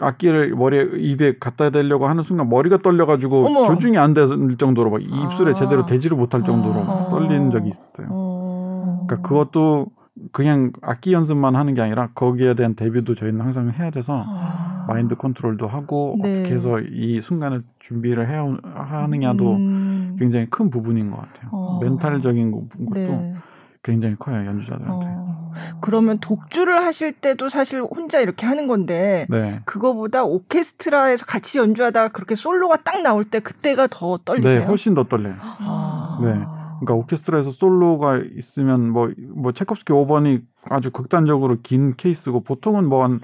악기를 0.00 0.54
머리에 0.54 0.88
입에 0.98 1.38
갖다 1.38 1.70
대려고 1.70 2.06
하는 2.06 2.22
순간 2.22 2.48
머리가 2.48 2.78
떨려가지고 2.78 3.46
어머. 3.46 3.64
조준이 3.64 3.98
안 3.98 4.14
될 4.14 4.28
정도로 4.56 4.90
막 4.90 5.02
입술에 5.02 5.50
아. 5.50 5.54
제대로 5.54 5.84
대지를 5.84 6.16
못할 6.16 6.44
정도로 6.44 6.80
아. 6.80 7.08
떨리는 7.10 7.50
적이 7.50 7.68
있었어요. 7.70 8.06
어. 8.10 9.04
그러니까 9.06 9.28
그것도 9.28 9.86
그냥 10.32 10.72
악기 10.82 11.12
연습만 11.12 11.56
하는 11.56 11.74
게 11.74 11.80
아니라 11.80 12.08
거기에 12.14 12.54
대한 12.54 12.74
대비도 12.74 13.14
저희는 13.14 13.40
항상 13.40 13.70
해야 13.70 13.90
돼서 13.90 14.24
아. 14.26 14.84
마인드 14.88 15.14
컨트롤도 15.14 15.66
하고 15.66 16.16
네. 16.22 16.30
어떻게 16.32 16.54
해서 16.54 16.80
이 16.80 17.20
순간을 17.20 17.62
준비를 17.78 18.28
해야 18.28 18.44
하느냐도 18.74 19.56
음. 19.56 20.16
굉장히 20.18 20.46
큰 20.50 20.70
부분인 20.70 21.10
것 21.10 21.18
같아요. 21.18 21.50
어. 21.52 21.80
멘탈적인 21.80 22.50
것도 22.50 22.94
네. 22.94 23.34
굉장히 23.82 24.16
커요 24.18 24.46
연주자들한테. 24.46 25.06
어. 25.08 25.52
그러면 25.80 26.18
독주를 26.18 26.82
하실 26.84 27.12
때도 27.12 27.48
사실 27.48 27.82
혼자 27.82 28.20
이렇게 28.20 28.46
하는 28.46 28.66
건데 28.66 29.26
네. 29.28 29.60
그거보다 29.64 30.24
오케스트라에서 30.24 31.26
같이 31.26 31.58
연주하다가 31.58 32.08
그렇게 32.08 32.34
솔로가 32.34 32.78
딱 32.78 33.02
나올 33.02 33.24
때 33.24 33.40
그때가 33.40 33.86
더 33.88 34.18
떨리세요? 34.24 34.60
네, 34.60 34.64
훨씬 34.64 34.94
더 34.94 35.04
떨려요. 35.04 35.36
아. 35.40 36.18
네. 36.22 36.40
그러니까 36.80 36.94
오케스트라에서 36.94 37.50
솔로가 37.50 38.18
있으면 38.36 38.90
뭐뭐 38.90 39.12
뭐 39.34 39.52
체콥스키 39.52 39.92
5번이 39.92 40.42
아주 40.70 40.90
극단적으로 40.90 41.56
긴 41.62 41.94
케이스고 41.96 42.40
보통은 42.40 42.88
뭐한 42.88 43.20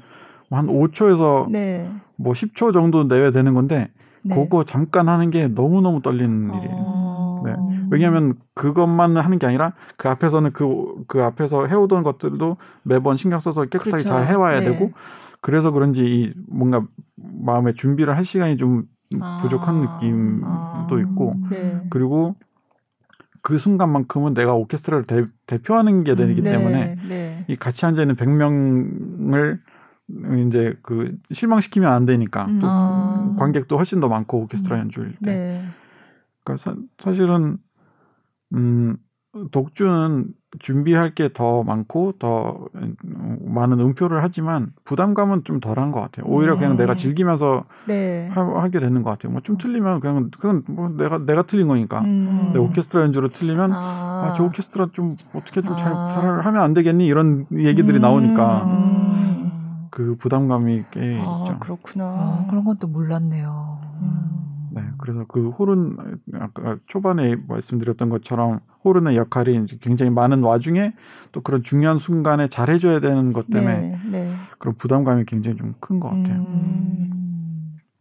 한 0.51 0.67
5초에서 0.67 1.51
네. 1.51 1.91
뭐 2.17 2.33
10초 2.33 2.73
정도 2.73 3.05
내외 3.05 3.31
되는 3.31 3.55
건데 3.55 3.91
네. 4.23 4.35
그거 4.35 4.65
잠깐 4.65 5.09
하는 5.09 5.31
게 5.31 5.49
너무 5.49 5.81
너무 5.81 6.03
떨리는 6.03 6.51
어... 6.51 6.57
일이에요. 6.57 7.01
네. 7.45 7.57
왜냐하면 7.91 8.35
그것만 8.55 9.17
하는 9.17 9.39
게 9.39 9.47
아니라 9.47 9.73
그 9.97 10.09
앞에서는 10.09 10.53
그, 10.53 11.05
그 11.09 11.23
앞에서 11.23 11.67
해오던 11.67 12.03
것들도 12.03 12.57
매번 12.83 13.17
신경 13.17 13.41
써서 13.41 13.63
깨끗하게 13.65 13.91
그렇죠. 13.91 14.09
잘 14.09 14.27
해와야 14.27 14.61
네. 14.61 14.67
되고 14.67 14.93
그래서 15.41 15.71
그런지 15.71 16.05
이 16.05 16.35
뭔가 16.49 16.85
마음의 17.17 17.75
준비를 17.75 18.17
할 18.17 18.25
시간이 18.25 18.59
좀 18.59 18.85
아. 19.21 19.39
부족한 19.43 19.81
느낌도 19.81 20.47
아. 20.47 20.87
있고 21.01 21.35
네. 21.51 21.81
그리고 21.91 22.37
그 23.43 23.59
순간만큼은 23.59 24.35
내가 24.35 24.55
오케스트라를 24.55 25.07
대, 25.47 25.59
표하는게 25.59 26.15
되기 26.15 26.41
음, 26.41 26.45
네, 26.45 26.51
때문에 26.51 26.97
네. 27.09 27.45
이 27.49 27.57
같이 27.57 27.87
앉아 27.87 28.03
있는 28.03 28.17
100명을 28.17 29.61
이제 30.49 30.77
그 30.83 31.17
실망시키면 31.33 31.91
안 31.91 32.07
되니까 32.07 32.47
음. 32.47 32.61
또 32.61 32.67
아. 32.69 33.35
관객도 33.39 33.77
훨씬 33.77 34.01
더 34.01 34.09
많고 34.09 34.43
오케스트라 34.43 34.77
음. 34.77 34.81
연주일 34.83 35.17
때. 35.25 35.33
네. 35.33 35.65
그러니까 36.45 36.63
사, 36.63 36.77
사실은 36.99 37.59
음 38.55 38.97
독주는 39.53 40.35
준비할 40.59 41.15
게 41.15 41.29
더 41.33 41.63
많고 41.63 42.15
더 42.19 42.67
많은 43.45 43.79
음표를 43.79 44.23
하지만 44.23 44.73
부담감은 44.85 45.45
좀 45.45 45.61
덜한 45.61 45.93
것 45.93 46.01
같아요. 46.01 46.27
오히려 46.27 46.57
그냥 46.59 46.77
내가 46.77 46.95
네. 46.95 47.03
즐기면서 47.03 47.65
네. 47.87 48.29
하, 48.33 48.69
게 48.69 48.81
되는 48.81 49.03
것 49.03 49.11
같아요. 49.11 49.31
뭐 49.33 49.41
좀 49.43 49.57
틀리면 49.59 50.01
그냥 50.01 50.31
그건 50.33 50.65
뭐 50.67 50.89
내가 50.89 51.19
내가 51.19 51.43
틀린 51.43 51.69
거니까. 51.69 52.01
음. 52.01 52.51
내 52.53 52.59
오케스트라 52.59 53.05
연주로 53.05 53.29
틀리면 53.29 53.73
아, 53.73 54.35
아 54.37 54.43
오케스트라 54.43 54.89
좀 54.93 55.17
어떻게 55.35 55.63
좀잘 55.63 55.93
아. 55.93 56.41
하면 56.43 56.63
안 56.63 56.75
되겠니 56.75 57.07
이런 57.07 57.47
얘기들이 57.53 57.99
음. 57.99 58.03
나오니까 58.03 58.65
음. 58.65 59.87
그 59.91 60.17
부담감이 60.19 60.85
꽤 60.91 61.21
아, 61.25 61.45
있죠. 61.45 61.59
그렇구나. 61.61 62.05
아, 62.05 62.47
그런 62.51 62.65
것도 62.65 62.89
몰랐네요. 62.89 63.79
음. 64.71 64.75
네, 64.75 64.83
그래서 64.99 65.25
그 65.29 65.51
호른 65.51 65.97
아까 66.35 66.77
초반에 66.87 67.37
말씀드렸던 67.49 68.09
것처럼 68.09 68.61
호른의 68.85 69.17
역할이 69.17 69.67
굉장히 69.81 70.11
많은 70.11 70.43
와중에 70.43 70.93
또 71.33 71.41
그런 71.43 71.63
중요한 71.63 71.99
순간에 71.99 72.49
잘 72.49 72.71
해줘야 72.71 73.01
되는 73.01 73.33
것 73.33 73.49
때문에 73.51 73.79
네, 73.81 73.99
네. 74.11 74.33
그런 74.59 74.75
부담감이 74.77 75.25
굉장히 75.27 75.57
좀 75.59 75.75
큰 75.81 76.01
것 76.01 76.09
같아요. 76.11 76.41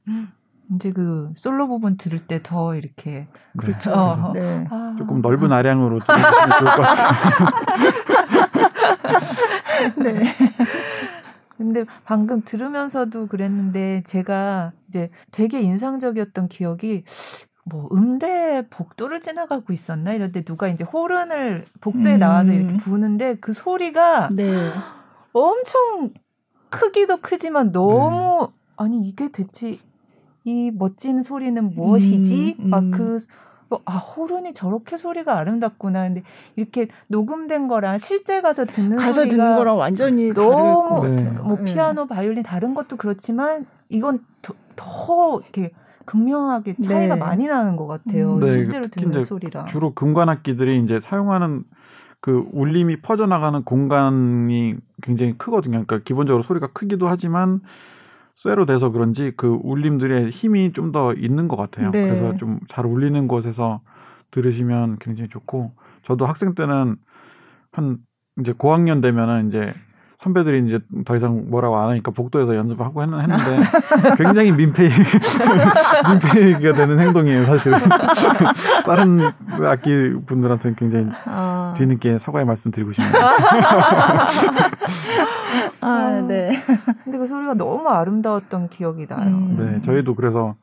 음. 0.07 0.30
이제 0.76 0.91
그 0.91 1.32
솔로 1.36 1.67
부분 1.67 1.97
들을 1.97 2.20
때 2.28 2.41
더 2.43 2.76
이렇게 2.76 3.11
네, 3.11 3.28
그렇죠. 3.57 3.91
어, 3.91 4.32
네. 4.34 4.67
아. 4.70 4.95
조금 4.99 5.22
넓은 5.22 5.51
아량으로 5.51 5.99
들으시면 6.03 6.32
좋을 6.59 6.76
것 6.76 6.82
같아요. 6.82 7.09
네. 9.97 10.34
근데 11.60 11.84
방금 12.05 12.41
들으면서도 12.41 13.28
그랬는데 13.28 14.01
제가 14.05 14.72
이제 14.88 15.10
되게 15.30 15.60
인상적이었던 15.60 16.47
기억이 16.47 17.03
뭐 17.66 17.89
음대 17.91 18.66
복도를 18.70 19.20
지나가고 19.20 19.74
있었나 19.74 20.14
이런데 20.14 20.41
누가 20.41 20.70
이제 20.70 20.86
호른을 20.86 21.66
복도에 21.82 22.14
음. 22.14 22.20
나와서 22.20 22.53
이렇게 22.53 22.78
부는데 22.78 23.36
그 23.41 23.51
소리가 23.51 24.30
네. 24.32 24.72
엄청 25.34 26.14
크기도 26.70 27.18
크지만 27.18 27.74
너무 27.74 28.47
네. 28.49 28.57
아니 28.78 29.10
이게 29.10 29.30
대체 29.30 29.78
이 30.45 30.72
멋진 30.72 31.22
소리는 31.22 31.76
무엇이지? 31.76 32.55
음, 32.57 32.64
음. 32.64 32.70
막그 32.70 33.01
뭐, 33.01 33.18
아 33.86 33.97
호른이 33.97 34.53
저렇게 34.53 34.97
소리가 34.97 35.38
아름답구나. 35.38 36.03
근데 36.03 36.24
이렇게 36.55 36.88
녹음된 37.07 37.67
거랑 37.67 37.99
실제 37.99 38.41
가서 38.41 38.65
듣는 38.65 38.97
가서 38.97 39.13
소리가 39.13 39.36
듣는 39.36 39.55
거랑 39.55 39.78
완전히 39.78 40.34
너무 40.34 41.01
네. 41.03 41.24
뭐 41.43 41.57
네. 41.57 41.63
피아노, 41.65 42.07
바이올린 42.07 42.43
다른 42.43 42.74
것도 42.74 42.97
그렇지만 42.97 43.65
이건 43.89 44.26
더, 44.41 44.53
더 44.76 45.39
이렇게 45.41 45.72
극명하게 46.05 46.78
차이가 46.82 47.15
네. 47.15 47.20
많이 47.20 47.47
나는 47.47 47.76
것 47.76 47.86
같아요. 47.86 48.36
음. 48.36 48.39
네, 48.39 48.47
실제로 48.47 48.86
듣는 48.88 49.24
소리랑 49.24 49.67
주로 49.67 49.93
금관악기들이 49.93 50.80
이제 50.82 50.99
사용하는 50.99 51.63
그 52.22 52.47
울림이 52.51 53.01
퍼져나가는 53.01 53.63
공간이 53.63 54.76
굉장히 55.01 55.38
크거든요. 55.38 55.84
그러니까 55.86 55.99
기본적으로 55.99 56.41
소리가 56.41 56.67
크기도 56.74 57.07
하지만 57.07 57.61
쇠로 58.40 58.66
돼서 58.66 58.90
그런지 58.90 59.34
그 59.36 59.60
울림들의 59.64 60.30
힘이 60.30 60.72
좀 60.72 60.92
더 60.94 61.14
있는 61.14 61.48
것 61.50 61.56
같아요. 61.58 61.92
네. 61.92 62.04
그래서 62.08 62.36
좀 62.38 62.60
잘 62.70 62.86
울리는 62.86 63.28
곳에서 63.28 63.82
들으시면 64.32 64.98
굉장히 65.00 65.30
좋고 65.30 65.74
저도 66.04 66.26
학생 66.26 66.56
때는 66.56 66.96
한 67.74 67.98
이제 68.40 68.54
고학년 68.58 69.02
되면은 69.02 69.50
이제 69.50 69.74
선배들이 70.20 70.68
이제 70.68 70.80
더 71.06 71.16
이상 71.16 71.50
뭐라고 71.50 71.78
안 71.78 71.90
하니까 71.90 72.12
복도에서 72.12 72.56
연습하고 72.56 73.02
했, 73.02 73.10
는데 73.10 73.36
굉장히 74.18 74.52
민폐 74.52 74.90
민폐가 76.10 76.74
되는 76.74 77.00
행동이에요 77.00 77.46
사실은 77.46 77.78
다른 78.86 79.20
악기 79.66 80.14
분들한테는 80.26 80.76
굉장히 80.76 81.08
아. 81.26 81.74
뒤늦게 81.78 82.18
사과의 82.18 82.46
말씀 82.46 82.72
드리고 82.72 82.92
싶네요. 82.94 83.14
아, 85.82 86.22
네. 86.28 86.62
근데 87.04 87.18
그 87.18 87.28
소리가 87.28 87.54
너무 87.54 87.88
아름다웠던 87.88 88.70
기억이 88.70 89.08
나요. 89.08 89.28
음. 89.30 89.58
네, 89.60 89.82
저희도 89.82 90.16
그래서 90.16 90.56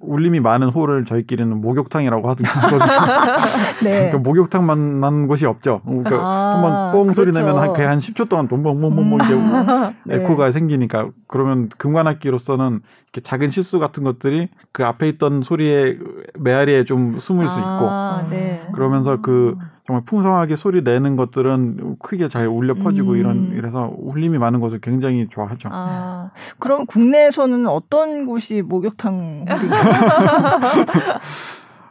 울림이 0.00 0.40
많은 0.40 0.70
홀을 0.70 1.04
저희끼리는 1.04 1.60
목욕탕이라고 1.60 2.28
하거든요. 2.30 2.48
네. 3.84 4.10
그러니까 4.10 4.18
목욕탕 4.18 4.66
만 4.66 5.00
난 5.00 5.28
곳이 5.28 5.46
없죠. 5.46 5.80
그러니까 5.84 6.16
아, 6.16 6.54
한번 6.54 6.92
뽕 6.92 7.14
소리 7.14 7.30
그렇죠. 7.30 7.38
내면 7.46 7.58
한, 7.58 7.68
한 7.88 7.98
10초 7.98 8.28
동안 8.28 8.48
동봉봉봉봉 8.48 9.20
이제 9.24 9.34
음. 9.34 9.92
네. 10.04 10.16
에코가 10.16 10.50
생기니까 10.50 11.10
그러면 11.28 11.68
금관악기로서는 11.78 12.80
이렇게 13.04 13.20
작은 13.20 13.48
실수 13.50 13.78
같은 13.78 14.02
것들이 14.02 14.48
그 14.72 14.84
앞에 14.84 15.08
있던 15.10 15.42
소리의 15.42 15.98
메아리에 16.38 16.84
좀 16.84 17.18
숨을 17.20 17.46
수 17.46 17.58
있고 17.58 17.68
아, 17.68 18.26
네. 18.28 18.66
그러면서 18.74 19.20
그 19.20 19.56
정말 19.86 20.04
풍성하게 20.04 20.56
소리 20.56 20.82
내는 20.82 21.16
것들은 21.16 21.96
크게 21.98 22.28
잘 22.28 22.46
울려 22.46 22.74
퍼지고 22.74 23.12
음. 23.12 23.16
이런 23.16 23.52
이래서 23.54 23.92
울림이 23.98 24.38
많은 24.38 24.60
곳을 24.60 24.80
굉장히 24.80 25.28
좋아하죠. 25.28 25.68
아, 25.72 26.30
그럼 26.58 26.86
국내에서는 26.86 27.66
어떤 27.66 28.26
곳이 28.26 28.62
목욕탕? 28.62 29.44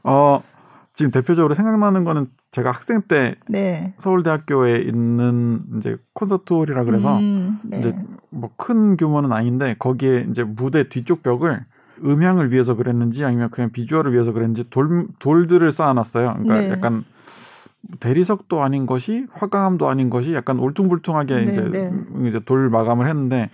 어 0.03 0.41
지금 0.93 1.11
대표적으로 1.11 1.53
생각나는 1.53 2.03
거는 2.03 2.27
제가 2.51 2.71
학생 2.71 3.01
때 3.01 3.35
네. 3.47 3.93
서울대학교에 3.97 4.79
있는 4.79 5.61
이제 5.77 5.97
콘서트홀이라 6.13 6.83
그래서 6.83 7.17
음, 7.17 7.59
네. 7.63 7.79
이제 7.79 7.95
뭐 8.29 8.49
큰 8.57 8.97
규모는 8.97 9.31
아닌데 9.31 9.75
거기에 9.79 10.27
이제 10.29 10.43
무대 10.43 10.89
뒤쪽 10.89 11.23
벽을 11.23 11.61
음향을 12.03 12.51
위해서 12.51 12.75
그랬는지 12.75 13.23
아니면 13.25 13.49
그냥 13.51 13.71
비주얼을 13.71 14.13
위해서 14.13 14.33
그랬는지 14.33 14.69
돌 14.69 15.07
돌들을 15.19 15.71
쌓아놨어요. 15.71 16.37
그러니까 16.41 16.55
네. 16.59 16.69
약간 16.71 17.03
대리석도 17.99 18.63
아닌 18.63 18.85
것이 18.85 19.25
화강암도 19.33 19.87
아닌 19.87 20.09
것이 20.09 20.33
약간 20.33 20.57
울퉁불퉁하게 20.59 21.35
네, 21.35 21.51
이제 21.51 21.61
네. 21.61 21.91
이제 22.27 22.39
돌 22.39 22.69
마감을 22.69 23.07
했는데 23.07 23.49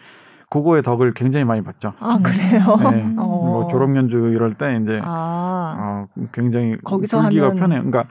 그거의 0.49 0.81
덕을 0.81 1.13
굉장히 1.13 1.45
많이 1.45 1.61
봤죠. 1.61 1.93
아 1.99 2.19
그래요? 2.21 2.91
네. 2.91 3.13
어. 3.19 3.25
뭐 3.25 3.67
졸업 3.69 3.95
연주 3.95 4.17
이럴 4.17 4.53
때 4.53 4.79
이제 4.81 5.01
아. 5.03 6.07
어, 6.15 6.27
굉장히 6.31 6.77
거기서 6.83 7.21
불기가 7.21 7.47
하면... 7.47 7.57
편해요. 7.57 7.79
그러니까, 7.83 8.05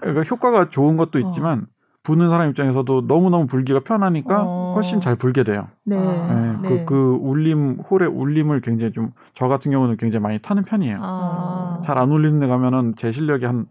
그러니까 0.00 0.22
효과가 0.22 0.68
좋은 0.68 0.96
것도 0.96 1.18
어. 1.18 1.22
있지만 1.22 1.60
어. 1.60 1.66
부는 2.02 2.28
사람 2.28 2.50
입장에서도 2.50 3.06
너무 3.06 3.30
너무 3.30 3.46
불기가 3.46 3.80
편하니까 3.80 4.42
어. 4.44 4.72
훨씬 4.74 5.00
잘 5.00 5.16
불게 5.16 5.42
돼요. 5.42 5.68
네. 5.84 5.96
네. 5.96 6.56
그, 6.60 6.68
네. 6.68 6.84
그 6.84 7.18
울림 7.22 7.78
홀의 7.90 8.08
울림을 8.08 8.60
굉장히 8.60 8.92
좀 8.92 9.12
저 9.34 9.48
같은 9.48 9.72
경우는 9.72 9.96
굉장히 9.96 10.22
많이 10.22 10.38
타는 10.38 10.64
편이에요. 10.64 10.98
아. 11.02 11.80
잘안 11.84 12.10
울리는 12.10 12.38
데 12.38 12.46
가면은 12.46 12.94
제 12.96 13.10
실력이 13.12 13.44
한 13.44 13.66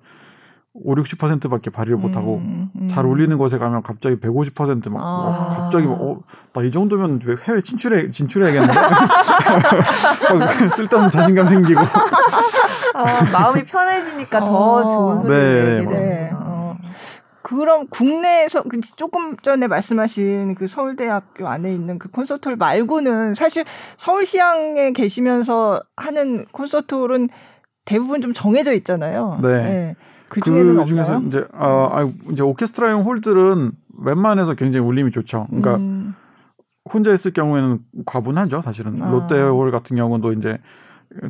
5, 0.76 0.96
60%밖에 0.96 1.70
발휘를 1.70 1.98
못하고 1.98 2.38
음, 2.38 2.72
음. 2.76 2.88
잘 2.88 3.06
울리는 3.06 3.38
곳에 3.38 3.60
가면 3.60 3.84
갑자기 3.84 4.16
150%막 4.16 5.04
아. 5.04 5.06
어, 5.06 5.56
갑자기 5.56 5.86
막 5.86 6.02
어, 6.02 6.20
나이 6.52 6.72
정도면 6.72 7.20
왜 7.26 7.36
해외 7.48 7.62
진출해 7.62 8.10
진출해야겠는데 8.10 8.74
쓸데없는 10.76 11.12
자신감 11.12 11.46
생기고 11.46 11.82
아, 12.96 13.24
마음이 13.32 13.64
편해지니까 13.66 14.40
더 14.40 14.46
어. 14.46 14.90
좋은 14.90 15.20
소리를 15.20 15.86
네, 15.86 15.86
네. 15.86 16.32
어. 16.34 16.76
그럼 17.44 17.86
국내에서 17.90 18.64
그 18.64 18.82
조금 18.82 19.38
전에 19.38 19.68
말씀하신 19.68 20.56
그 20.56 20.68
서울대학교 20.68 21.48
안에 21.48 21.72
있는 21.72 22.00
그 22.00 22.10
콘서트홀 22.10 22.56
말고는 22.56 23.36
사실 23.36 23.64
서울시향에 23.98 24.92
계시면서 24.94 25.84
하는 25.96 26.48
콘서트홀은 26.52 27.30
대부분 27.86 28.22
좀 28.22 28.34
정해져 28.34 28.74
있잖아요. 28.74 29.38
네. 29.44 29.62
네. 29.62 29.96
그, 30.30 30.40
그 30.40 30.86
중에서 30.86 31.22
이제 31.22 31.46
아, 31.54 31.90
아 31.92 32.12
이제 32.32 32.42
오케스트라용 32.42 33.04
홀들은 33.04 33.72
웬만해서 34.00 34.56
굉장히 34.56 34.86
울림이 34.86 35.12
좋죠. 35.12 35.46
그러니까 35.48 35.76
음. 35.76 36.16
혼자 36.92 37.14
있을 37.14 37.32
경우에는 37.32 37.80
과분하죠. 38.06 38.62
사실은 38.62 39.02
아. 39.02 39.10
롯데홀 39.10 39.72
같은 39.72 39.96
경우도 39.96 40.34
이제 40.34 40.58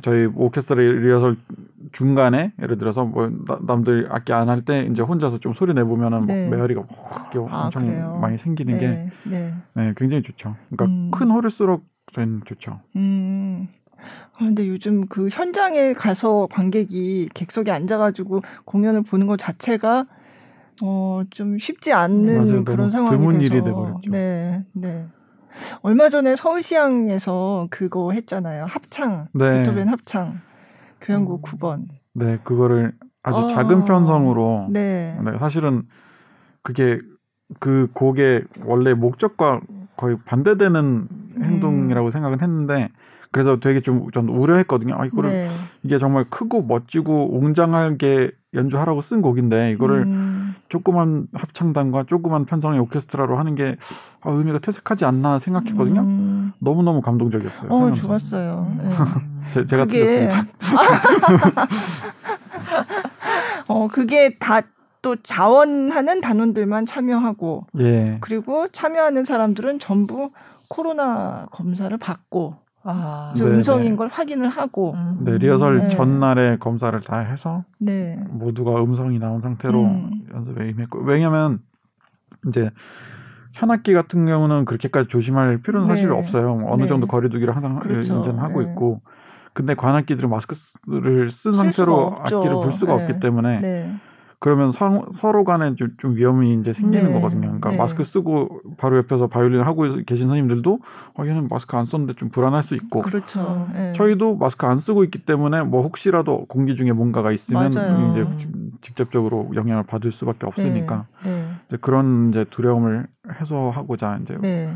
저희 0.02 0.26
오케스트라 0.34 0.82
리허설 0.82 1.36
중간에 1.91 2.54
예를 2.62 2.78
들어서 2.78 3.04
뭐 3.04 3.30
남들 3.68 4.08
악기 4.10 4.32
안 4.32 4.48
할 4.48 4.62
때 4.64 4.88
이제 4.89 5.02
혼자서 5.02 5.39
좀 5.39 5.52
소리 5.54 5.74
내보면은 5.74 6.26
네. 6.26 6.48
뭐 6.48 6.56
메아리가 6.58 6.82
아, 7.50 7.64
엄청 7.66 7.86
그래요? 7.88 8.18
많이 8.22 8.38
생기는 8.38 8.74
네. 8.76 8.80
게 8.80 9.30
네. 9.30 9.54
네. 9.74 9.94
굉장히 9.98 10.24
좋죠. 10.24 10.56
그러니까 10.70 10.86
음. 10.86 11.12
큰 11.12 11.30
홀일수록 11.30 11.84
저희는 12.14 12.41
좋죠. 12.46 12.80
음. 12.96 13.68
아, 14.34 14.39
근데 14.39 14.68
요즘 14.68 15.08
그 15.08 15.30
현장에 15.32 15.93
가서 15.93 16.47
관객이 16.51 17.30
객석에 17.34 17.72
앉아가지고 17.72 18.41
공연을 18.66 19.04
보는 19.04 19.28
것 19.28 19.38
자체가 19.38 20.06
어, 20.82 21.22
좀 21.30 21.58
쉽지 21.60 21.93
않는 21.93 22.47
맞아요. 22.47 22.64
그런 22.64 22.89
상황이 22.91 23.12
드문 23.12 23.39
돼서. 23.39 23.43
일이 23.43 23.64
돼버렸죠. 23.64 24.12
네, 24.12 24.64
네. 24.74 25.06
얼마 25.82 26.10
전에 26.10 26.36
서울시향에서 26.36 27.68
그거 27.70 28.12
했잖아요. 28.12 28.66
합창, 28.66 29.28
네. 29.34 29.60
베토벤 29.64 29.88
합창, 29.88 30.41
교향곡 31.01 31.43
9번. 31.43 31.86
네, 32.14 32.39
그거를 32.43 32.93
아주 33.22 33.41
아, 33.41 33.47
작은 33.47 33.86
편성으로. 33.86 34.68
네. 34.72 35.18
네. 35.24 35.38
사실은 35.38 35.84
그게 36.64 36.99
그 37.60 37.88
곡의 37.93 38.45
원래 38.66 38.93
목적과 38.93 39.62
거의 39.95 40.18
반대되는 40.26 41.08
행동이라고 41.43 42.08
음. 42.08 42.10
생각은 42.10 42.41
했는데 42.41 42.89
그래서 43.34 43.59
되게 43.59 43.81
좀 43.81 44.07
전 44.13 44.29
우려했거든요. 44.29 44.95
아 44.97 45.05
이거를 45.05 45.31
네. 45.31 45.49
이게 45.84 45.97
정말 45.97 46.25
크고 46.29 46.63
멋지고 46.63 47.38
웅장하게 47.38 48.31
연주하라고 48.53 49.01
쓴 49.01 49.21
곡인데 49.21 49.71
이거를 49.71 50.03
음. 50.03 50.55
조그만 50.69 51.27
합창단과 51.34 52.05
조그만 52.07 52.45
편성의 52.45 52.79
오케스트라로 52.79 53.38
하는 53.38 53.55
게 53.55 53.75
아, 54.21 54.31
의미가 54.31 54.59
퇴색하지 54.59 55.05
않나 55.05 55.39
생각했거든요. 55.39 56.01
음. 56.01 56.53
너무 56.59 56.84
너무 56.84 57.01
감동적이었어요. 57.01 57.71
어, 57.71 57.81
하면서. 57.81 58.01
좋았어요. 58.01 58.71
네. 58.77 58.89
제, 59.51 59.65
제가 59.65 59.86
그게... 59.86 60.05
틀렸습니다. 60.05 60.45
어, 63.67 63.88
그게 63.88 64.38
다 64.38 64.61
또 65.03 65.17
자원하는 65.17 66.21
단원들만 66.21 66.86
참여하고, 66.88 67.67
예. 67.79 68.17
그리고 68.21 68.67
참여하는 68.69 69.25
사람들은 69.25 69.77
전부 69.79 70.31
코로나 70.69 71.45
검사를 71.51 71.95
받고, 71.97 72.55
아, 72.84 73.34
음성인 73.39 73.95
걸 73.95 74.09
확인을 74.09 74.49
하고. 74.49 74.93
음. 74.93 75.17
네, 75.21 75.38
리허설 75.38 75.84
네. 75.84 75.89
전날에 75.89 76.57
검사를 76.57 76.97
다 77.01 77.19
해서 77.19 77.63
네. 77.79 78.17
모두가 78.29 78.84
음성이 78.84 79.19
나온 79.19 79.41
상태로 79.41 79.84
음. 79.84 80.11
연습에 80.34 80.69
임했고 80.69 80.99
왜냐면 80.99 81.59
이제 82.47 82.69
현악기 83.53 83.93
같은 83.93 84.25
경우는 84.25 84.65
그렇게까지 84.65 85.07
조심할 85.07 85.61
필요는 85.61 85.88
사실 85.88 86.09
네. 86.09 86.15
없어요. 86.15 86.59
어느 86.65 86.84
네. 86.84 86.88
정도 86.88 87.07
거리두기를 87.07 87.55
항상 87.55 87.79
그렇죠. 87.79 88.17
인정하고 88.17 88.61
네. 88.61 88.69
있고. 88.69 89.01
근데 89.53 89.75
관악기들은 89.75 90.29
마스크를 90.31 91.29
쓴 91.29 91.53
상태로 91.53 92.17
악기를 92.21 92.59
불 92.61 92.71
수가 92.71 92.97
네. 92.97 93.03
없기 93.03 93.19
때문에 93.19 93.59
네. 93.59 93.95
그러면 94.44 94.72
서, 94.72 95.06
서로 95.12 95.46
간에 95.46 95.74
좀, 95.76 95.91
좀 95.98 96.18
위험이 96.18 96.54
이제 96.60 96.74
생기는 96.74 97.06
네. 97.06 97.14
거거든요. 97.14 97.44
그러니까 97.44 97.70
네. 97.72 97.78
마스크 97.78 98.04
쓰고 98.04 98.60
바로 98.76 98.98
옆에서 98.98 99.28
바이올린 99.28 99.62
하고 99.62 99.84
계신 99.84 100.28
선생님들도 100.28 100.80
어, 101.18 101.26
얘는 101.26 101.48
마스크 101.50 101.78
안 101.78 101.86
썼는데 101.86 102.16
좀 102.16 102.28
불안할 102.28 102.62
수 102.62 102.76
있고. 102.76 103.04
그렇죠. 103.04 103.70
네. 103.74 103.94
저희도 103.94 104.36
마스크 104.36 104.66
안 104.68 104.80
쓰고 104.80 105.06
있기 105.06 105.20
때문에 105.20 105.64
뭐 105.64 105.82
혹시라도 105.82 106.44
공기 106.48 106.76
중에 106.76 106.91
뭔가가 106.91 107.32
있으면 107.32 107.72
맞아요. 107.74 108.12
이제 108.12 108.48
직접적으로 108.82 109.50
영향을 109.56 109.84
받을 109.84 110.12
수밖에 110.12 110.46
없으니까 110.46 111.06
네. 111.24 111.32
네. 111.32 111.48
이제 111.70 111.78
그런 111.80 112.32
이제 112.32 112.44
두려움을 112.50 113.08
해소하고자 113.39 114.20
이제 114.24 114.38
네. 114.41 114.76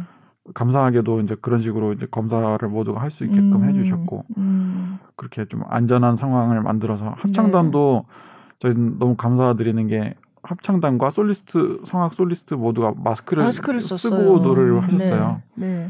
감사하게도 0.53 1.20
이제 1.20 1.36
그런 1.41 1.61
식으로 1.61 1.91
이제 1.91 2.07
검사를 2.09 2.57
모두가 2.70 3.01
할 3.01 3.11
수 3.11 3.26
있게끔 3.26 3.64
음, 3.64 3.68
해주셨고 3.68 4.23
음. 4.38 4.99
그렇게 5.18 5.44
좀 5.44 5.64
안전한 5.68 6.15
상황을 6.15 6.61
만들어서 6.61 7.15
합창단도 7.18 8.06
네. 8.07 8.27
저희는 8.59 8.99
너무 8.99 9.15
감사드리는 9.15 9.88
게 9.88 10.15
합창단과 10.43 11.09
솔리스트 11.09 11.81
성악 11.84 12.13
솔리스트 12.13 12.53
모두가 12.53 12.93
마스크를, 12.95 13.43
마스크를 13.43 13.81
쓰고 13.81 14.39
노래를 14.39 14.84
하셨어요. 14.84 15.41
네. 15.55 15.67
네. 15.67 15.89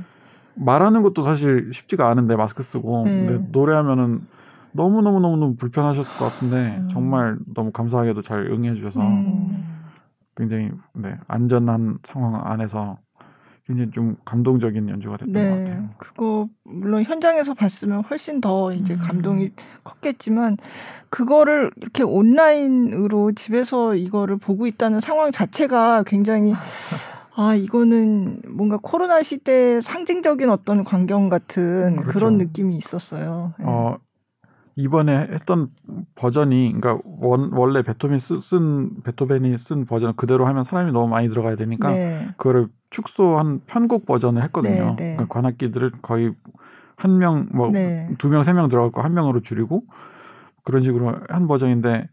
말하는 0.56 1.04
것도 1.04 1.22
사실 1.22 1.70
쉽지가 1.72 2.10
않은데 2.10 2.36
마스크 2.36 2.64
쓰고 2.64 3.04
네. 3.06 3.40
노래하면은 3.52 4.22
너무 4.72 5.02
너무 5.02 5.20
너무 5.20 5.38
너무 5.38 5.56
불편하셨을 5.56 6.18
것 6.18 6.26
같은데 6.26 6.78
음. 6.80 6.90
정말 6.90 7.38
너무 7.54 7.72
감사하게도 7.72 8.22
잘 8.24 8.52
응해 8.52 8.76
주셔서 8.76 9.02
음. 9.02 9.66
굉장히 10.36 10.72
네, 10.94 11.16
안전한 11.28 12.00
상황 12.04 12.42
안에서 12.46 12.98
굉장히 13.68 13.92
좀 13.92 14.16
감동적인 14.24 14.88
연주가 14.88 15.18
됐던 15.18 15.34
네, 15.34 15.50
것 15.50 15.58
같아요. 15.58 15.90
그거 15.98 16.48
물론 16.64 17.04
현장에서 17.04 17.54
봤으면 17.54 18.02
훨씬 18.10 18.40
더 18.40 18.72
이제 18.72 18.94
음. 18.94 19.00
감동이 19.00 19.52
컸겠지만 19.84 20.56
그거를 21.10 21.72
이렇게 21.76 22.04
온라인으로 22.04 23.34
집에서 23.34 23.94
이거를 23.96 24.38
보고 24.38 24.68
있다는 24.68 25.02
상황 25.02 25.32
자체가 25.32 26.04
굉장히 26.08 26.54
아 27.36 27.56
이거는 27.56 28.42
뭔가 28.48 28.80
코로나 28.82 29.22
시대 29.22 29.82
상징적인 29.82 30.50
어떤 30.50 30.86
광경 30.86 31.28
같은 31.28 31.98
그렇죠. 31.98 32.10
그런 32.10 32.38
느낌이 32.38 32.76
있었어요. 32.78 33.54
네. 33.60 33.66
어 33.68 33.98
이번에 34.78 35.12
했던 35.32 35.70
버전이 36.16 36.74
그러니까 36.80 37.02
원, 37.04 37.52
원래 37.52 37.82
베토벤이 37.82 38.20
쓰, 38.20 38.40
쓴 38.40 39.02
베토벤이 39.02 39.58
쓴 39.58 39.86
버전 39.86 40.16
그대로 40.16 40.46
하면 40.46 40.64
사람이 40.64 40.92
너무 40.92 41.08
많이 41.08 41.28
들어가야 41.30 41.56
되니까 41.56 41.92
네. 41.92 42.28
그거를 42.38 42.68
축소한 42.92 43.62
편곡 43.66 44.06
버전을 44.06 44.44
했거든요. 44.44 44.96
네, 44.96 44.96
네. 44.96 45.16
그러니까 45.16 45.26
관악기들을 45.34 45.94
거의 46.04 46.34
한 46.96 47.18
명, 47.18 47.50
뭐, 47.52 47.70
네. 47.72 48.08
두 48.20 48.30
명, 48.30 48.44
세 48.44 48.54
명 48.54 48.70
들어갈 48.70 48.92
거 48.92 49.02
한 49.02 49.14
명으로 49.16 49.42
줄이고 49.42 49.84
그런 50.64 50.84
식으로 50.84 51.16
한 51.28 51.48
버전인데 51.48 52.08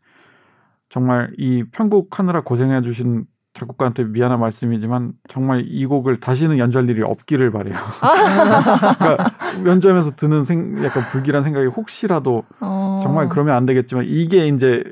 정말 0.88 1.32
이 1.36 1.64
편곡하느라 1.70 2.42
고생해 2.42 2.80
주신 2.80 3.26
작곡가한테 3.54 4.04
미안한 4.04 4.40
말씀이지만 4.40 5.12
정말 5.28 5.64
이 5.66 5.86
곡을 5.86 6.18
다시는 6.18 6.58
연주할 6.58 6.88
일이 6.90 7.02
없기를 7.02 7.52
바래요. 7.52 7.76
그러니까 8.98 9.34
연주하면서 9.64 10.16
드는 10.16 10.42
생, 10.44 10.84
약간 10.84 11.08
불길한 11.08 11.42
생각이 11.44 11.68
혹시라도 11.68 12.42
어. 12.60 13.00
정말 13.02 13.28
그러면 13.28 13.54
안 13.54 13.64
되겠지만 13.64 14.04
이게 14.08 14.48
이제 14.48 14.82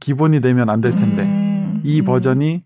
기본이 0.00 0.40
되면 0.40 0.70
안 0.70 0.80
될 0.80 0.94
텐데 0.94 1.22
음. 1.22 1.80
이 1.84 2.02
버전이 2.02 2.62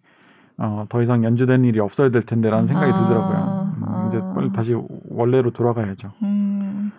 어, 0.59 0.86
더 0.89 1.02
이상 1.02 1.24
연주된 1.24 1.64
일이 1.64 1.81
없어야 1.81 2.10
될 2.10 2.23
텐데라는 2.23 2.66
생각이 2.66 2.93
아. 2.93 2.97
들더라고요. 2.97 3.73
음, 3.78 4.09
이제 4.09 4.20
빨리 4.35 4.52
다시 4.52 4.77
원래로 5.09 5.51
돌아가야죠. 5.51 6.12
음. 6.23 6.93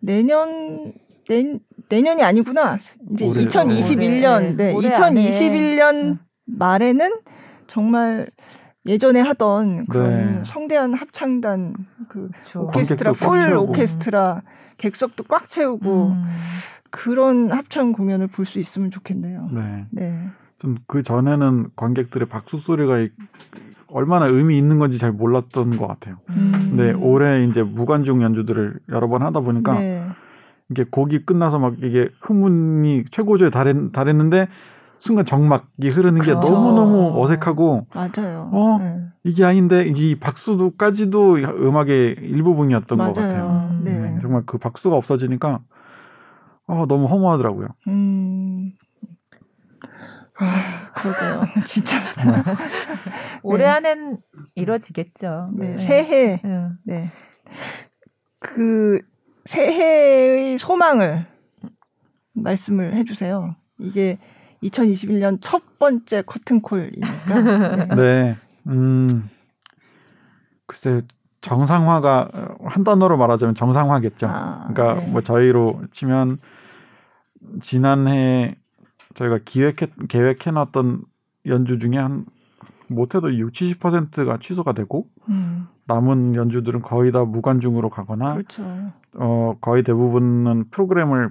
내년 0.00 0.94
내, 1.28 1.58
내년이 1.88 2.22
아니구나. 2.24 2.78
이제 3.12 3.26
올해, 3.26 3.44
2021년, 3.44 4.56
네, 4.56 4.72
네. 4.72 4.74
2021년 4.74 6.18
말에는 6.46 7.10
정말 7.68 8.28
예전에 8.86 9.20
하던 9.20 9.86
그런 9.86 10.10
네. 10.10 10.42
성대한 10.44 10.94
합창단 10.94 11.74
그 12.08 12.28
그렇죠. 12.28 12.62
오케스트라 12.62 13.12
풀 13.12 13.56
오케스트라 13.56 14.42
객석도 14.78 15.24
꽉 15.24 15.48
채우고 15.48 16.06
음. 16.08 16.24
그런 16.90 17.50
합창 17.52 17.92
공연을 17.92 18.28
볼 18.28 18.46
수 18.46 18.58
있으면 18.58 18.90
좋겠네요. 18.90 19.48
네. 19.52 19.86
네. 19.90 20.28
좀그 20.58 21.02
전에는 21.02 21.70
관객들의 21.76 22.28
박수 22.28 22.56
소리가 22.56 23.06
얼마나 23.88 24.26
의미 24.26 24.58
있는 24.58 24.78
건지 24.78 24.98
잘 24.98 25.12
몰랐던 25.12 25.76
것 25.76 25.86
같아요. 25.86 26.16
음. 26.30 26.52
근데 26.52 26.92
올해 26.92 27.44
이제 27.44 27.62
무관중 27.62 28.22
연주들을 28.22 28.80
여러 28.88 29.08
번 29.08 29.22
하다 29.22 29.40
보니까 29.40 29.78
네. 29.78 30.06
이게 30.70 30.84
곡이 30.84 31.24
끝나서 31.24 31.58
막 31.58 31.74
이게 31.82 32.08
흥문이 32.20 33.04
최고조에 33.10 33.50
달했, 33.50 33.92
달했는데 33.92 34.48
순간 34.98 35.24
정막이 35.24 35.88
흐르는 35.90 36.20
게 36.20 36.32
그렇죠. 36.32 36.50
너무너무 36.52 37.22
어색하고 37.22 37.86
맞아요. 37.94 38.50
어 38.52 38.78
네. 38.78 39.00
이게 39.24 39.44
아닌데 39.44 39.84
이 39.94 40.14
박수도까지도 40.18 41.36
음악의 41.36 42.16
일부분이었던 42.20 42.98
맞아요. 42.98 43.12
것 43.12 43.20
같아요. 43.20 43.80
네. 43.82 43.98
네. 43.98 44.18
정말 44.20 44.42
그 44.46 44.58
박수가 44.58 44.96
없어지니까 44.96 45.60
어, 46.66 46.86
너무 46.86 47.06
허무하더라고요. 47.06 47.68
음. 47.88 48.72
아, 50.40 50.92
그러게요. 50.92 51.42
진짜. 51.66 51.98
올해 53.42 53.64
네. 53.64 53.70
안엔 53.70 54.18
이루어지겠죠. 54.54 55.50
네. 55.54 55.68
네. 55.70 55.78
새해. 55.78 56.42
네. 56.84 57.10
그 58.38 59.00
새해의 59.46 60.58
소망을 60.58 61.26
말씀을 62.34 62.94
해주세요. 62.96 63.56
이게 63.78 64.18
2021년 64.62 65.38
첫 65.40 65.78
번째 65.78 66.22
커튼콜이니까. 66.22 67.42
네. 67.42 67.94
네. 67.96 68.36
음. 68.66 69.30
글쎄 70.66 71.02
정상화가 71.40 72.56
한 72.64 72.84
단어로 72.84 73.16
말하자면 73.16 73.54
정상화겠죠. 73.54 74.26
아, 74.26 74.68
그러니까 74.68 75.00
네. 75.00 75.10
뭐 75.10 75.20
저희로 75.22 75.82
치면 75.92 76.38
지난해 77.60 78.56
저희가 79.14 79.38
기획해 79.44 79.86
계획해 80.08 80.50
놨던 80.52 81.02
연주 81.46 81.78
중에 81.78 81.96
한 81.96 82.26
못해도 82.88 83.36
6, 83.36 83.52
70%가 83.52 84.38
취소가 84.38 84.72
되고 84.72 85.06
음. 85.28 85.68
남은 85.86 86.34
연주들은 86.34 86.82
거의 86.82 87.12
다 87.12 87.24
무관중으로 87.24 87.90
가거나 87.90 88.34
그렇죠. 88.34 88.92
어 89.20 89.56
거의 89.60 89.82
대부분은 89.82 90.66
프로그램을 90.70 91.30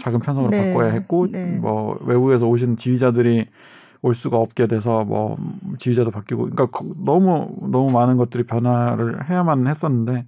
작은 0.00 0.20
편성으로 0.20 0.50
네. 0.50 0.72
바꿔야 0.72 0.92
했고 0.92 1.30
네. 1.30 1.58
뭐 1.58 1.98
외국에서 2.02 2.46
오신 2.48 2.78
지휘자들이 2.78 3.46
올 4.02 4.14
수가 4.14 4.38
없게 4.38 4.66
돼서 4.66 5.04
뭐 5.04 5.36
지휘자도 5.78 6.10
바뀌고 6.10 6.50
그러니까 6.50 6.80
너무 7.04 7.54
너무 7.70 7.90
많은 7.92 8.16
것들이 8.16 8.44
변화를 8.44 9.28
해야만 9.28 9.66
했었는데 9.66 10.26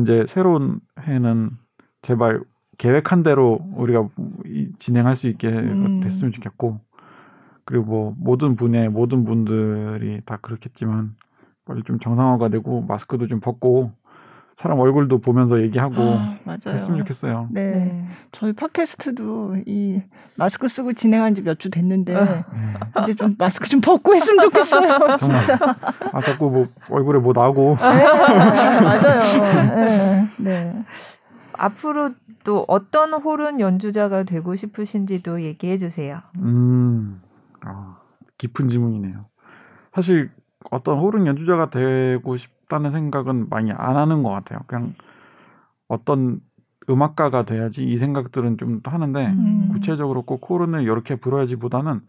이제 0.00 0.24
새로운 0.26 0.80
해는 1.00 1.50
제발 2.02 2.42
계획한 2.78 3.22
대로 3.22 3.60
우리가 3.76 4.08
진행할 4.78 5.16
수 5.16 5.28
있게 5.28 5.48
음. 5.48 6.00
됐으면 6.00 6.32
좋겠고 6.32 6.80
그리고 7.64 7.84
뭐 7.84 8.14
모든 8.18 8.56
분야 8.56 8.88
모든 8.90 9.24
분들이 9.24 10.20
다 10.26 10.36
그렇겠지만 10.36 11.16
빨리 11.64 11.82
좀 11.82 11.98
정상화가 11.98 12.48
되고 12.48 12.82
마스크도 12.82 13.26
좀 13.26 13.40
벗고 13.40 13.92
사람 14.56 14.78
얼굴도 14.80 15.18
보면서 15.18 15.60
얘기하고 15.60 16.00
아, 16.00 16.38
했으면 16.66 16.98
좋겠어요. 17.00 17.48
네. 17.50 17.72
네. 17.72 18.06
저희 18.32 18.54
팟캐스트도 18.54 19.56
이 19.66 20.00
마스크 20.36 20.66
쓰고 20.66 20.94
진행한 20.94 21.34
지 21.34 21.42
몇 21.42 21.58
주 21.58 21.68
됐는데 21.70 22.14
아, 22.16 22.24
네. 22.24 22.44
이제 23.02 23.14
좀 23.14 23.34
마스크 23.38 23.68
좀 23.68 23.82
벗고 23.82 24.14
했으면 24.14 24.44
좋겠어요. 24.46 24.98
진짜. 25.20 25.58
아 26.12 26.20
자꾸 26.22 26.50
뭐 26.50 26.68
얼굴에 26.90 27.18
뭐 27.18 27.34
나고. 27.34 27.76
아, 27.78 27.94
네, 27.94 28.80
맞아요. 28.80 29.20
네. 29.74 30.28
네. 30.38 30.84
앞으로 31.52 32.12
또 32.44 32.64
어떤 32.68 33.12
호른 33.12 33.60
연주자가 33.60 34.22
되고 34.22 34.54
싶으신지도 34.54 35.42
얘기해 35.42 35.76
주세요. 35.78 36.18
음, 36.38 37.20
아, 37.60 37.98
깊은 38.38 38.70
질문이네요. 38.70 39.26
사실 39.94 40.30
어떤 40.70 40.98
호른 40.98 41.26
연주자가 41.26 41.68
되고 41.70 42.36
싶 42.36 42.50
다는 42.68 42.90
생각은 42.90 43.48
많이 43.48 43.72
안 43.72 43.96
하는 43.96 44.22
것 44.22 44.30
같아요. 44.30 44.60
그냥 44.66 44.94
어떤 45.88 46.40
음악가가 46.88 47.44
돼야지 47.44 47.84
이 47.84 47.96
생각들은 47.96 48.58
좀 48.58 48.80
하는데 48.84 49.26
음. 49.26 49.68
구체적으로 49.72 50.22
꼭 50.22 50.48
호른을 50.48 50.82
이렇게 50.82 51.16
불어야지보다는 51.16 52.00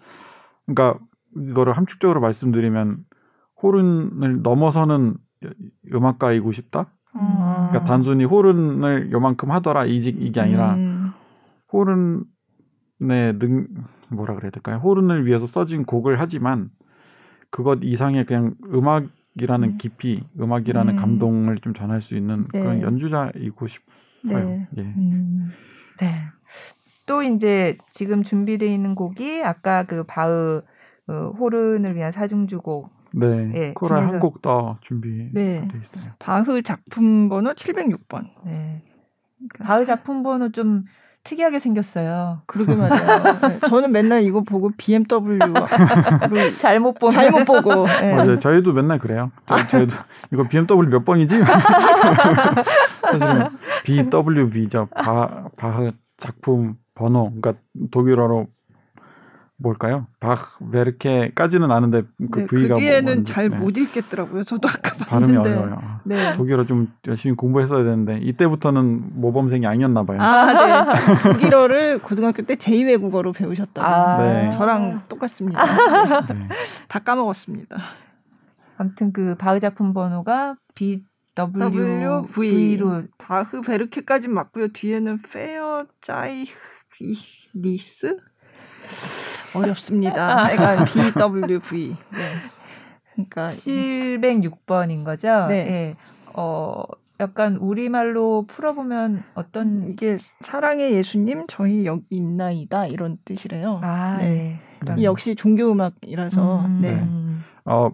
그러니까 0.66 1.00
이거를 1.36 1.74
함축적으로 1.74 2.22
말씀드리면 2.22 3.06
호른을 3.62 4.42
넘어서는 4.44 5.18
음악가이고 5.94 6.52
싶다. 6.52 6.92
음. 7.16 7.22
그러니까 7.70 7.84
단순히 7.86 8.24
호른을 8.26 9.12
요만큼 9.12 9.52
하더라 9.52 9.86
이게, 9.86 10.10
이게 10.10 10.40
아니라 10.40 10.76
음. 10.76 11.12
호른의 11.74 13.40
능 13.40 13.68
뭐라 14.10 14.36
그래야 14.36 14.52
될까요? 14.52 14.78
호른을 14.78 15.26
위해서 15.26 15.46
써진 15.46 15.86
곡을 15.86 16.20
하지만 16.20 16.70
그것 17.50 17.80
이상의 17.82 18.26
그냥 18.26 18.56
음악 18.74 19.06
이라는 19.40 19.70
음. 19.70 19.78
깊이, 19.78 20.24
음악이라는 20.40 20.94
음. 20.94 21.00
감동을 21.00 21.58
좀 21.60 21.74
전할 21.74 22.02
수 22.02 22.16
있는 22.16 22.48
네. 22.54 22.60
그런 22.60 22.82
연주자이고 22.82 23.68
싶어요. 23.68 24.50
네. 24.50 24.68
예. 24.78 24.82
음. 24.82 25.52
네. 26.00 26.08
또 27.06 27.24
이제 27.24 27.78
지금 27.90 28.24
준비되어 28.24 28.70
있는 28.70 28.96
곡이 28.96 29.44
아까 29.44 29.84
그 29.84 30.04
바흐 30.04 30.62
그 31.06 31.30
호른을 31.32 31.96
위한 31.96 32.12
사중주곡 32.12 32.92
네. 33.14 33.52
예, 33.54 33.74
코랄 33.74 34.06
한곡 34.06 34.42
더 34.42 34.78
준비돼 34.82 35.30
네. 35.34 35.68
있어요. 35.82 36.14
바흐 36.20 36.62
작품 36.62 37.30
번호 37.30 37.54
706번. 37.54 38.30
네. 38.46 38.84
바흐 39.60 39.86
작품 39.86 40.22
번호 40.22 40.50
좀 40.50 40.84
특이하게 41.28 41.60
생겼어요. 41.60 42.42
그러게 42.46 42.74
말이에요. 42.76 43.40
네. 43.42 43.60
저는 43.68 43.92
맨날 43.92 44.24
이거 44.24 44.42
보고 44.42 44.72
BMW 44.78 45.40
잘못 46.60 46.94
보고 46.94 47.12
잘못 47.12 47.44
보고. 47.44 47.86
네. 48.02 48.16
맞아요. 48.16 48.40
저희도 48.40 48.72
맨날 48.72 48.98
그래요. 48.98 49.32
저, 49.46 49.58
희도 49.58 49.96
이거 50.32 50.48
BMW 50.48 50.90
몇 50.90 51.04
번이지? 51.04 51.36
사실은 53.04 53.50
BWB죠. 53.84 54.88
바, 54.96 55.50
바흐 55.58 55.92
작품 56.16 56.76
번호. 56.96 57.30
그러니까 57.42 57.56
독일어로 57.92 58.48
뭘까요? 59.60 60.06
박 60.20 60.40
베르케까지는 60.72 61.72
아는데 61.72 62.04
그 62.32 62.40
네, 62.40 62.46
V가 62.46 62.76
그게는 62.76 63.26
잘못 63.26 63.74
네. 63.74 63.82
읽겠더라고요. 63.82 64.44
저도 64.44 64.68
아까 64.68 64.94
발음이 65.06 65.34
봤는데. 65.34 65.50
어려워요. 65.50 66.00
네. 66.04 66.34
독일어 66.36 66.66
좀 66.66 66.94
열심히 67.08 67.36
공부했어야 67.36 67.84
되는데 67.84 68.20
이때부터는 68.20 69.20
모범생이 69.20 69.66
아니었나 69.66 70.04
봐요. 70.04 70.22
아, 70.22 70.94
네. 70.94 70.94
독일어를 71.34 72.02
고등학교 72.04 72.44
때 72.44 72.56
제2외국어로 72.56 73.36
배우셨다고. 73.36 73.88
아, 73.88 74.18
네. 74.18 74.50
저랑 74.52 75.04
똑같습니다. 75.10 75.64
네. 76.34 76.48
다 76.88 77.00
까먹었습니다. 77.00 77.78
아무튼 78.78 79.12
그 79.12 79.36
바흐 79.36 79.60
작품 79.60 79.94
번호가 79.94 80.56
B 80.76 81.04
W 81.34 82.24
V 82.32 82.78
로 82.78 83.04
바흐 83.18 83.62
베르케까지 83.62 84.28
맞고요. 84.28 84.70
뒤에는 84.70 85.20
페어 85.24 85.86
짜이 86.02 86.46
니스 87.56 88.18
어렵습니다. 89.56 90.48
내가 90.50 90.86
BWV. 90.86 91.90
네. 91.90 92.20
그러니까 93.14 93.48
706번인 93.50 95.04
거죠. 95.04 95.48
네. 95.48 95.64
네. 95.64 95.96
어 96.34 96.84
약간 97.20 97.56
우리말로 97.58 98.46
풀어보면 98.48 99.24
어떤 99.34 99.90
이게 99.90 100.18
사랑의 100.42 100.94
예수님 100.94 101.46
저희 101.48 101.86
여기 101.86 102.04
있나이다 102.12 102.88
이런 102.88 103.18
뜻이래요. 103.26 103.82
아, 103.84 104.18
네. 104.18 104.60
네. 104.86 105.04
역시 105.04 105.36
종교 105.36 105.72
음악이라서. 105.72 106.66
음, 106.66 106.82
네. 106.82 106.94
음. 106.94 107.44
어, 107.66 107.90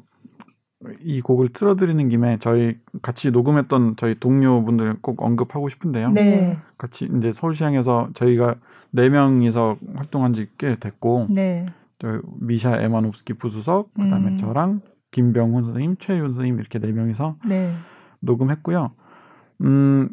이 0.99 1.21
곡을 1.21 1.49
틀어드리는 1.53 2.09
김에 2.09 2.37
저희 2.41 2.77
같이 3.01 3.31
녹음했던 3.31 3.95
저희 3.95 4.19
동료분들 4.19 4.97
꼭 5.01 5.23
언급하고 5.23 5.69
싶은데요. 5.69 6.11
네. 6.11 6.57
같이 6.77 7.09
이제 7.17 7.31
서울시향에서 7.31 8.09
저희가 8.13 8.55
네 8.93 9.09
명이서 9.09 9.77
활동한 9.95 10.33
지 10.33 10.47
꽤 10.57 10.75
됐고 10.77 11.27
네. 11.29 11.65
저 11.99 12.21
미샤 12.39 12.79
에마노프스키 12.81 13.33
부수석 13.33 13.93
그다음에 13.93 14.31
음. 14.31 14.37
저랑 14.37 14.81
김병훈 15.11 15.63
선생님, 15.65 15.95
최윤 15.99 16.33
선생님 16.33 16.59
이렇게 16.59 16.79
네 16.79 16.91
명이서 16.91 17.37
네. 17.47 17.73
녹음했고요. 18.21 18.91
음 19.61 20.09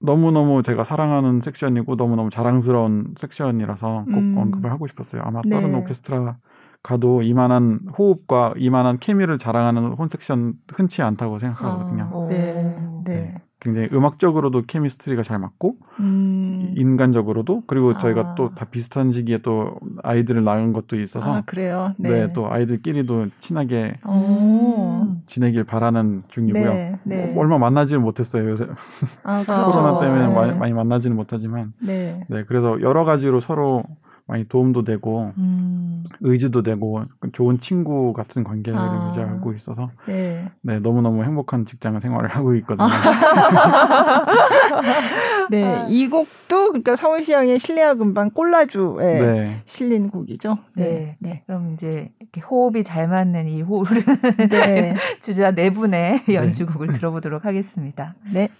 너무너무 0.00 0.62
제가 0.62 0.84
사랑하는 0.84 1.40
섹션이고 1.40 1.96
너무너무 1.96 2.30
자랑스러운 2.30 3.14
섹션이라서 3.16 4.04
꼭 4.06 4.16
음. 4.16 4.34
언급을 4.38 4.70
하고 4.70 4.86
싶었어요. 4.86 5.22
아마 5.24 5.42
네. 5.44 5.50
다른 5.50 5.74
오케스트라 5.74 6.38
가도 6.82 7.22
이만한 7.22 7.80
호흡과 7.98 8.54
이만한 8.56 8.98
케미를 8.98 9.38
자랑하는 9.38 9.94
혼 9.94 10.08
섹션 10.08 10.54
흔치 10.72 11.02
않다고 11.02 11.38
생각하거든요. 11.38 12.10
아, 12.12 12.28
네. 12.28 12.76
네. 13.04 13.34
네. 13.58 13.72
굉장히 13.72 13.88
음악적으로도 13.92 14.62
케미스트리가 14.66 15.22
잘 15.22 15.38
맞고 15.38 15.76
음. 16.00 16.74
인간적으로도 16.76 17.64
그리고 17.66 17.98
저희가 17.98 18.20
아. 18.20 18.34
또다 18.34 18.66
비슷한 18.66 19.10
시기에 19.12 19.38
또 19.38 19.78
아이들을 20.02 20.44
낳은 20.44 20.72
것도 20.72 21.00
있어서 21.00 21.36
아, 21.36 21.42
그래요. 21.44 21.94
네. 21.98 22.26
네. 22.26 22.32
또 22.32 22.50
아이들끼리도 22.50 23.28
친하게 23.40 23.98
오. 24.06 25.06
지내길 25.26 25.64
바라는 25.64 26.24
중이고요. 26.28 26.72
네, 26.72 26.98
네. 27.04 27.26
뭐 27.26 27.42
얼마 27.42 27.58
만나지는 27.58 28.02
못했어요 28.02 28.48
요새 28.50 28.66
아, 29.24 29.42
그렇죠. 29.46 29.78
코로나 29.78 30.00
때문에 30.00 30.34
많이, 30.34 30.58
많이 30.58 30.72
만나지는 30.72 31.16
못하지만 31.16 31.72
네. 31.80 32.24
네 32.28 32.44
그래서 32.44 32.80
여러 32.80 33.04
가지로 33.04 33.40
서로 33.40 33.82
많이 34.28 34.46
도움도 34.46 34.84
되고 34.84 35.32
음. 35.38 36.04
의지도 36.20 36.62
되고 36.62 37.02
좋은 37.32 37.58
친구 37.60 38.12
같은 38.12 38.44
관계를 38.44 38.78
아. 38.78 39.08
유지하고 39.08 39.54
있어서 39.54 39.90
네. 40.06 40.44
네 40.60 40.78
너무 40.80 41.00
너무 41.00 41.24
행복한 41.24 41.64
직장 41.64 41.98
생활을 41.98 42.28
하고 42.28 42.54
있거든요. 42.56 42.88
네, 45.50 45.64
아. 45.64 45.86
이 45.88 46.08
곡도 46.08 46.68
그러니까 46.68 46.94
서울시향의 46.94 47.58
실내악 47.58 48.02
음반 48.02 48.30
꼴라주에 48.30 49.20
네. 49.20 49.62
실린 49.64 50.10
곡이죠. 50.10 50.58
네. 50.74 50.84
네. 50.84 51.16
네. 51.20 51.42
그럼 51.46 51.72
이제 51.72 52.12
이렇게 52.20 52.42
호흡이 52.42 52.84
잘 52.84 53.08
맞는 53.08 53.48
이 53.48 53.62
호흡을 53.62 54.04
네. 54.50 54.94
주자 55.22 55.52
네 55.52 55.70
분의 55.70 56.24
네. 56.26 56.34
연주곡을 56.34 56.92
들어보도록 56.92 57.46
하겠습니다. 57.46 58.14
네. 58.30 58.50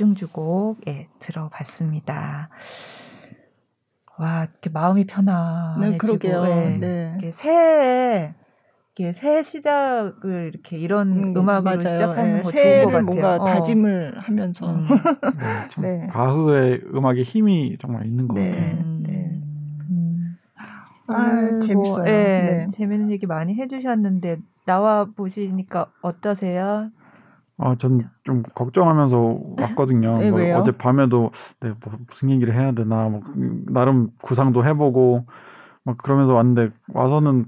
사중주곡 0.00 0.86
예, 0.88 1.08
들어봤습니다. 1.18 2.50
와, 4.18 4.44
이렇게 4.44 4.70
마음이 4.70 5.06
편안해지고 5.06 5.80
네, 5.90 5.98
그러게요. 5.98 6.44
예, 6.44 6.78
네. 6.78 7.10
이렇게 7.12 7.32
새해 7.32 8.34
이렇게 8.94 9.12
새 9.12 9.42
시작을 9.42 10.50
이렇게 10.52 10.78
이런 10.78 11.36
음, 11.36 11.48
악으로 11.48 11.80
시작하는 11.80 12.36
네, 12.36 12.42
거 12.42 12.50
좋은 12.50 12.84
것 12.84 12.90
같아요. 12.90 13.04
뭔가 13.04 13.36
어. 13.36 13.44
다짐을 13.44 14.18
하면서 14.18 14.70
음. 14.70 14.86
네, 15.80 15.82
네. 15.82 16.06
바흐의 16.08 16.82
음악에 16.94 17.22
힘이 17.22 17.76
정말 17.78 18.06
있는 18.06 18.28
것 18.28 18.34
네, 18.36 18.50
같아요. 18.50 18.84
네. 19.00 19.40
음. 19.90 20.38
아, 21.08 21.60
재밌어요. 21.62 22.04
네, 22.04 22.42
네. 22.42 22.68
재밌는 22.70 23.10
얘기 23.10 23.26
많이 23.26 23.54
해주셨는데 23.54 24.38
나와 24.64 25.04
보시니까 25.04 25.90
어떠세요? 26.02 26.90
아, 27.58 27.74
전 27.78 28.00
좀 28.24 28.42
걱정하면서 28.54 29.38
왔거든요. 29.60 30.18
네, 30.18 30.30
뭐 30.30 30.40
어제 30.60 30.72
밤에도 30.72 31.30
네, 31.60 31.72
뭐 31.84 31.94
무슨 32.08 32.30
얘기를 32.30 32.52
해야 32.54 32.72
되나, 32.72 33.08
뭐 33.08 33.20
나름 33.68 34.08
구상도 34.20 34.64
해보고 34.64 35.26
막 35.84 35.96
그러면서 35.98 36.34
왔는데 36.34 36.70
와서는 36.92 37.44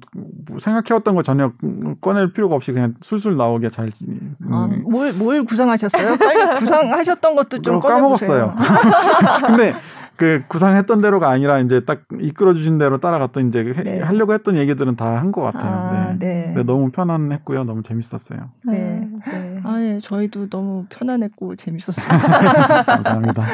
생각해왔던 0.60 1.16
거 1.16 1.22
전혀 1.24 1.52
꺼낼 2.01 2.32
필요가 2.32 2.55
없이 2.55 2.72
그냥 2.72 2.94
술술 3.01 3.36
나오게 3.36 3.70
잘. 3.70 3.90
음. 4.06 4.36
아, 4.52 4.68
뭘, 4.89 5.12
뭘 5.12 5.44
구상하셨어요? 5.44 6.16
빨리 6.16 6.59
구상하셨던 6.60 7.35
것도 7.35 7.62
좀 7.62 7.80
까먹었어요. 7.80 8.55
근데 9.48 9.74
그 10.16 10.43
구상했던 10.48 11.01
대로가 11.01 11.28
아니라 11.30 11.59
이제 11.60 11.85
딱 11.85 12.02
이끌어 12.20 12.55
주신 12.55 12.78
대로 12.78 12.98
따라갔던 12.98 13.48
이제 13.48 13.62
네. 13.85 14.01
하려고 14.01 14.32
했던 14.32 14.56
얘기들은 14.56 14.94
다 14.97 15.16
한 15.16 15.32
것 15.32 15.43
같아요. 15.43 15.72
아, 15.72 16.14
네. 16.18 16.52
네. 16.55 16.62
너무 16.64 16.90
편안했고요. 16.90 17.64
너무 17.64 17.82
재밌었어요. 17.82 18.51
네. 18.66 19.07
네. 19.27 19.61
아, 19.65 19.81
예. 19.81 20.01
저희도 20.03 20.49
너무 20.49 20.86
편안했고 20.89 21.57
재밌었어요. 21.57 22.07
감사합니다. 22.86 23.45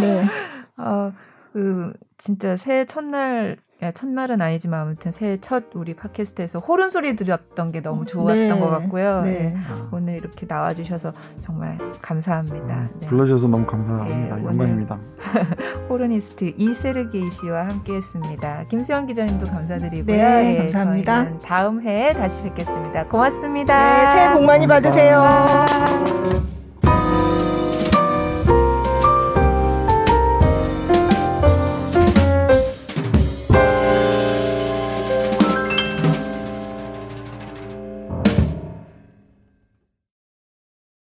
네. 0.00 0.24
어, 0.78 1.12
그 1.52 1.92
진짜 2.18 2.56
새해 2.56 2.84
첫날 2.84 3.56
야, 3.56 3.67
첫날은 3.94 4.42
아니지만 4.42 4.80
아무튼 4.80 5.12
새해 5.12 5.38
첫 5.40 5.64
우리 5.74 5.94
팟캐스트에서 5.94 6.58
호른 6.58 6.90
소리 6.90 7.14
들었던 7.14 7.70
게 7.70 7.80
너무 7.80 8.04
좋았던 8.06 8.36
네. 8.36 8.58
것 8.58 8.68
같고요. 8.68 9.22
네. 9.22 9.30
네. 9.30 9.56
오늘 9.92 10.14
이렇게 10.14 10.46
나와주셔서 10.48 11.12
정말 11.40 11.78
감사합니다. 12.02 12.74
음, 12.74 12.90
네. 13.00 13.06
불러주셔서 13.06 13.48
너무 13.48 13.64
감사합니다. 13.66 14.36
네, 14.36 14.44
영광입니다. 14.44 14.98
호르니스트 15.88 16.54
이세르게이 16.56 17.30
씨와 17.30 17.68
함께했습니다. 17.68 18.64
김수영 18.68 19.06
기자님도 19.06 19.46
감사드리고요. 19.46 20.16
네, 20.16 20.54
예, 20.54 20.58
감사합니다. 20.58 21.38
다음 21.38 21.80
해에 21.82 22.12
다시 22.14 22.42
뵙겠습니다. 22.42 23.06
고맙습니다. 23.06 24.12
새해 24.12 24.34
복 24.34 24.44
많이 24.44 24.66
받으세요. 24.66 25.18
감사합니다. 25.18 26.57